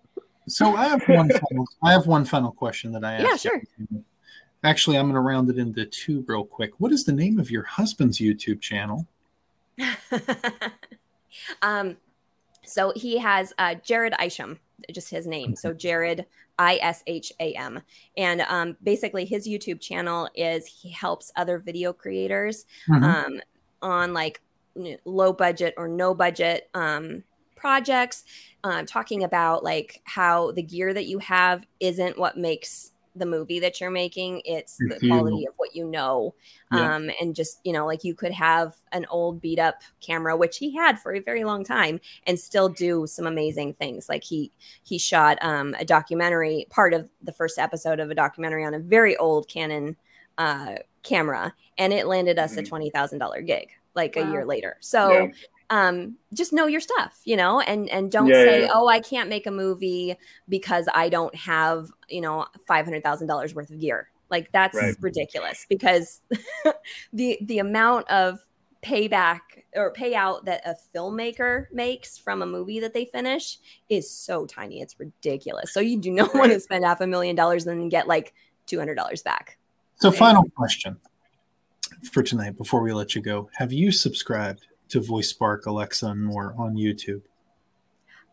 So 0.48 0.76
I 0.76 0.88
have 0.88 1.02
one. 1.08 1.30
Final, 1.30 1.68
I 1.84 1.92
have 1.92 2.08
one 2.08 2.24
final 2.24 2.52
question 2.52 2.92
that 2.94 3.04
I 3.04 3.16
asked. 3.16 3.46
Yeah, 3.46 3.52
sure. 3.52 3.62
You. 3.92 4.06
Actually, 4.64 4.98
I'm 4.98 5.06
going 5.06 5.16
to 5.16 5.20
round 5.20 5.50
it 5.50 5.58
into 5.58 5.86
two 5.86 6.24
real 6.28 6.46
quick. 6.46 6.80
What 6.80 6.92
is 6.92 7.04
the 7.04 7.12
name 7.12 7.40
of 7.40 7.52
your 7.52 7.64
husband's 7.64 8.20
YouTube 8.20 8.62
channel? 8.62 9.08
um, 11.62 11.98
so 12.66 12.94
he 12.96 13.18
has 13.18 13.54
uh, 13.58 13.76
Jared 13.76 14.14
Isham, 14.22 14.60
just 14.92 15.10
his 15.10 15.28
name. 15.28 15.56
So 15.56 15.74
Jared 15.74 16.26
I 16.58 16.80
S 16.82 17.04
H 17.08 17.34
A 17.40 17.54
M, 17.54 17.82
and 18.16 18.42
um, 18.42 18.78
basically 18.84 19.26
his 19.26 19.48
YouTube 19.48 19.82
channel 19.82 20.30
is 20.36 20.66
he 20.66 20.90
helps 20.90 21.32
other 21.36 21.60
video 21.60 21.92
creators 21.92 22.66
mm-hmm. 22.88 23.04
um, 23.04 23.42
on 23.82 24.14
like 24.14 24.42
low 25.06 25.34
budget 25.34 25.74
or 25.78 25.88
no 25.88 26.14
budget 26.14 26.70
um, 26.74 27.24
projects, 27.56 28.24
uh, 28.64 28.84
talking 28.88 29.24
about 29.24 29.64
like 29.64 30.02
how 30.06 30.52
the 30.52 30.64
gear 30.64 30.94
that 30.94 31.06
you 31.06 31.20
have 31.20 31.66
isn't 31.80 32.18
what 32.18 32.38
makes 32.38 32.93
the 33.16 33.26
movie 33.26 33.60
that 33.60 33.80
you're 33.80 33.92
making 33.92 34.42
it's 34.46 34.78
the 34.78 35.00
quality 35.08 35.46
of 35.48 35.54
what 35.58 35.76
you 35.76 35.86
know 35.86 36.34
yeah. 36.72 36.96
um 36.96 37.12
and 37.22 37.36
just 37.36 37.60
you 37.64 37.72
know 37.72 37.86
like 37.86 38.04
you 38.04 38.16
could 38.16 38.32
have 38.32 38.76
an 38.92 39.06
old 39.10 39.40
beat 39.40 39.60
up 39.60 39.82
camera 40.02 40.36
which 40.36 40.58
he 40.58 40.76
had 40.76 41.00
for 41.00 41.14
a 41.14 41.20
very 41.20 41.44
long 41.44 41.64
time 41.64 42.00
and 42.26 42.40
still 42.40 42.70
do 42.70 43.06
some 43.06 43.28
amazing 43.28 43.74
things 43.76 44.10
like 44.10 44.24
he 44.24 44.52
he 44.84 44.98
shot 44.98 45.38
um 45.42 45.76
a 45.80 45.86
documentary 45.86 46.66
part 46.70 46.94
of 46.94 47.10
the 47.22 47.32
first 47.34 47.60
episode 47.60 48.00
of 48.00 48.10
a 48.10 48.16
documentary 48.16 48.66
on 48.66 48.74
a 48.74 48.80
very 48.80 49.16
old 49.18 49.48
canon 49.48 49.96
uh 50.38 50.76
camera 51.04 51.54
and 51.78 51.94
it 51.94 52.08
landed 52.08 52.40
us 52.40 52.56
mm-hmm. 52.56 52.76
a 52.76 52.90
$20000 52.92 53.46
gig 53.46 53.70
like 53.94 54.16
wow. 54.16 54.24
a 54.24 54.32
year 54.32 54.46
later 54.46 54.78
so 54.80 55.12
yeah 55.12 55.28
um, 55.74 56.18
just 56.36 56.54
know 56.54 56.68
your 56.68 56.82
stuff, 56.82 57.20
you 57.26 57.36
know, 57.36 57.60
and 57.60 57.90
and 57.90 58.12
don't 58.12 58.28
yeah, 58.28 58.44
say, 58.44 58.62
yeah. 58.62 58.72
"Oh, 58.72 58.88
I 58.88 59.00
can't 59.00 59.28
make 59.28 59.48
a 59.48 59.52
movie 59.52 60.16
because 60.48 60.88
I 60.94 61.10
don't 61.10 61.34
have, 61.34 61.90
you 62.10 62.22
know, 62.22 62.46
five 62.68 62.86
hundred 62.86 63.02
thousand 63.04 63.26
dollars 63.26 63.56
worth 63.56 63.72
of 63.72 63.80
gear." 63.80 64.12
Like 64.30 64.52
that's 64.52 64.78
right. 64.78 64.96
ridiculous 65.02 65.66
because 65.68 66.22
the 67.14 67.40
the 67.42 67.58
amount 67.58 68.08
of 68.12 68.40
payback 68.84 69.40
or 69.76 69.92
payout 69.92 70.46
that 70.46 70.62
a 70.64 70.76
filmmaker 70.96 71.66
makes 71.72 72.20
from 72.20 72.44
a 72.44 72.46
movie 72.46 72.80
that 72.80 72.94
they 72.94 73.06
finish 73.06 73.58
is 73.90 74.08
so 74.08 74.46
tiny. 74.46 74.80
It's 74.80 75.00
ridiculous. 75.00 75.74
So 75.74 75.80
you 75.80 75.98
do 75.98 76.12
not 76.12 76.36
want 76.36 76.52
to 76.52 76.60
spend 76.60 76.86
half 76.86 77.02
a 77.02 77.08
million 77.08 77.36
dollars 77.36 77.66
and 77.66 77.82
then 77.82 77.90
get 77.90 78.08
like 78.08 78.36
two 78.68 78.78
hundred 78.78 78.94
dollars 78.96 79.24
back. 79.24 79.58
So, 79.96 80.12
final 80.12 80.44
question 80.56 80.98
for 82.12 82.22
tonight 82.22 82.58
before 82.58 82.84
we 82.84 82.94
let 82.94 83.16
you 83.16 83.24
go: 83.24 83.50
Have 83.56 83.74
you 83.74 83.92
subscribed 83.92 84.68
to 84.94 85.02
Voice 85.02 85.30
Spark, 85.30 85.66
Alexa, 85.66 86.06
and 86.06 86.24
more 86.24 86.54
on 86.58 86.76
YouTube? 86.76 87.24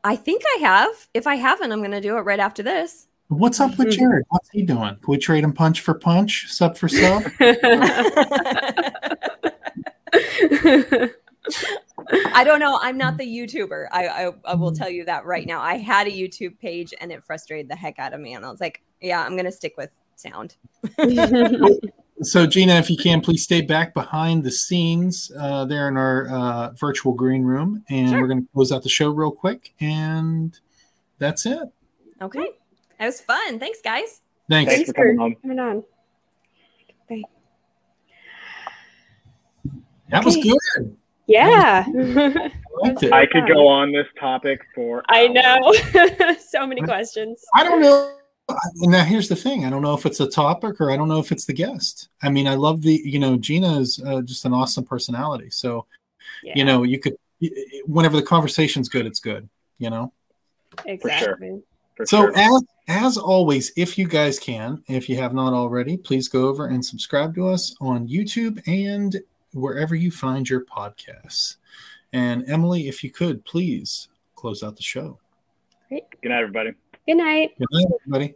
I 0.05 0.15
think 0.15 0.43
I 0.57 0.59
have. 0.61 1.09
If 1.15 1.27
I 1.27 1.37
haven't, 1.37 1.73
I'm 1.73 1.81
going 1.81 1.91
to 1.91 2.03
do 2.03 2.19
it 2.19 2.21
right 2.21 2.39
after 2.39 2.63
this. 2.63 3.09
What's 3.29 3.61
up 3.61 3.79
with 3.79 3.91
Jared? 3.97 4.25
What's 4.29 4.51
he 4.51 4.63
doing? 4.63 4.97
Can 4.97 5.01
we 5.07 5.17
trade 5.17 5.43
him 5.43 5.55
punch 5.55 5.81
for 5.81 5.95
punch, 5.95 6.47
sub 6.49 6.77
for 6.77 6.89
sub? 6.89 7.23
I 12.13 12.45
don't 12.45 12.61
know. 12.61 12.79
I'm 12.83 12.99
not 12.99 13.17
the 13.17 13.25
YouTuber. 13.25 13.87
I, 13.91 14.09
I, 14.09 14.33
I 14.45 14.55
will 14.55 14.73
tell 14.73 14.91
you 14.91 15.07
that 15.07 15.25
right 15.25 15.47
now. 15.47 15.63
I 15.63 15.79
had 15.79 16.09
a 16.09 16.11
YouTube 16.11 16.59
page 16.59 16.93
and 17.01 17.11
it 17.11 17.25
frustrated 17.25 17.71
the 17.71 17.77
heck 17.77 17.99
out 17.99 18.13
of 18.13 18.21
me. 18.21 18.35
And 18.35 18.45
I 18.45 18.51
was 18.51 18.61
like, 18.61 18.83
yeah, 19.01 19.23
I'm 19.25 19.35
gonna 19.37 19.53
stick 19.53 19.79
with 19.79 19.91
sound. 20.17 20.57
so 22.23 22.47
Gina, 22.47 22.75
if 22.75 22.91
you 22.91 22.97
can, 22.97 23.21
please 23.21 23.45
stay 23.45 23.61
back 23.61 23.95
behind 23.95 24.45
the 24.45 24.51
scenes 24.51 25.31
uh, 25.39 25.65
there 25.65 25.89
in 25.89 25.97
our 25.97 26.29
uh, 26.29 26.71
virtual 26.73 27.13
green 27.13 27.43
room, 27.43 27.85
and 27.89 28.11
sure. 28.11 28.21
we're 28.21 28.29
going 28.29 28.43
to 28.43 28.49
close 28.53 28.73
out 28.73 28.83
the 28.83 28.89
show 28.89 29.11
real 29.11 29.31
quick, 29.31 29.75
and 29.81 30.59
that's 31.19 31.47
it. 31.47 31.69
Okay, 32.21 32.49
that 32.99 33.07
was 33.07 33.21
fun. 33.21 33.59
Thanks, 33.59 33.81
guys. 33.83 34.21
Thanks, 34.49 34.73
Thanks 34.73 34.89
for 34.89 34.95
coming 34.95 35.19
on. 35.19 35.35
Coming 35.37 35.59
on. 35.59 35.85
That 40.11 40.27
okay. 40.27 40.27
was 40.27 40.37
good. 40.37 40.97
Yeah. 41.27 41.87
I, 42.85 43.21
I 43.21 43.27
could 43.27 43.47
go 43.47 43.69
on 43.69 43.93
this 43.93 44.07
topic 44.19 44.61
for. 44.75 45.05
I 45.09 45.29
know. 45.29 46.35
so 46.41 46.67
many 46.67 46.83
questions. 46.83 47.45
I 47.55 47.63
don't 47.63 47.81
know. 47.81 48.17
Now 48.77 49.05
here's 49.05 49.29
the 49.29 49.37
thing. 49.37 49.65
I 49.65 49.71
don't 49.71 49.83
know 49.83 49.95
if 49.95 50.07
it's 50.07 50.21
a 50.21 50.29
topic 50.29 50.81
or 50.81 50.91
I 50.91 50.97
don't 50.97 51.09
know 51.09 51.19
if 51.19 51.33
it's 51.33 51.45
the 51.45 51.53
guest. 51.53 52.09
I 52.23 52.31
mean, 52.31 52.47
I 52.47 52.55
love 52.55 52.83
the 52.83 53.01
you 53.05 53.19
know 53.19 53.37
Gina 53.37 53.79
is 53.79 54.01
uh, 54.05 54.23
just 54.23 54.45
an 54.45 54.53
awesome 54.55 54.85
personality. 54.85 55.51
So, 55.51 55.87
yeah. 56.43 56.55
you 56.57 56.65
know, 56.65 56.83
you 56.83 56.99
could 56.99 57.17
whenever 57.87 58.17
the 58.17 58.23
conversation's 58.23 58.89
good, 58.89 59.07
it's 59.07 59.21
good. 59.21 59.49
You 59.79 59.91
know. 59.91 60.13
Exactly. 60.87 61.63
For 61.97 62.07
sure. 62.07 62.33
so 62.33 62.33
as 62.35 62.65
as 62.89 63.19
always, 63.19 63.73
if 63.77 63.97
you 63.97 64.09
guys 64.09 64.39
can, 64.39 64.83
if 64.89 65.09
you 65.09 65.17
have 65.17 65.35
not 65.35 65.53
already, 65.53 65.97
please 65.97 66.29
go 66.29 66.49
over 66.49 66.67
and 66.67 66.85
subscribe 66.85 67.35
to 67.37 67.49
us 67.49 67.75
on 67.81 68.09
YouTube 68.09 68.61
and 68.67 69.21
wherever 69.53 69.95
you 69.95 70.11
find 70.11 70.49
your 70.49 70.65
podcasts. 70.65 71.57
And 72.13 72.49
Emily, 72.49 72.89
if 72.89 73.05
you 73.05 73.11
could, 73.11 73.45
please 73.45 74.09
close 74.35 74.63
out 74.63 74.77
the 74.77 74.83
show. 74.83 75.19
Great. 75.89 76.05
Good 76.23 76.31
night, 76.31 76.41
everybody. 76.41 76.73
Good 77.07 77.17
night. 77.17 77.53
Good 77.59 77.69
night, 77.73 77.87
everybody. 78.01 78.35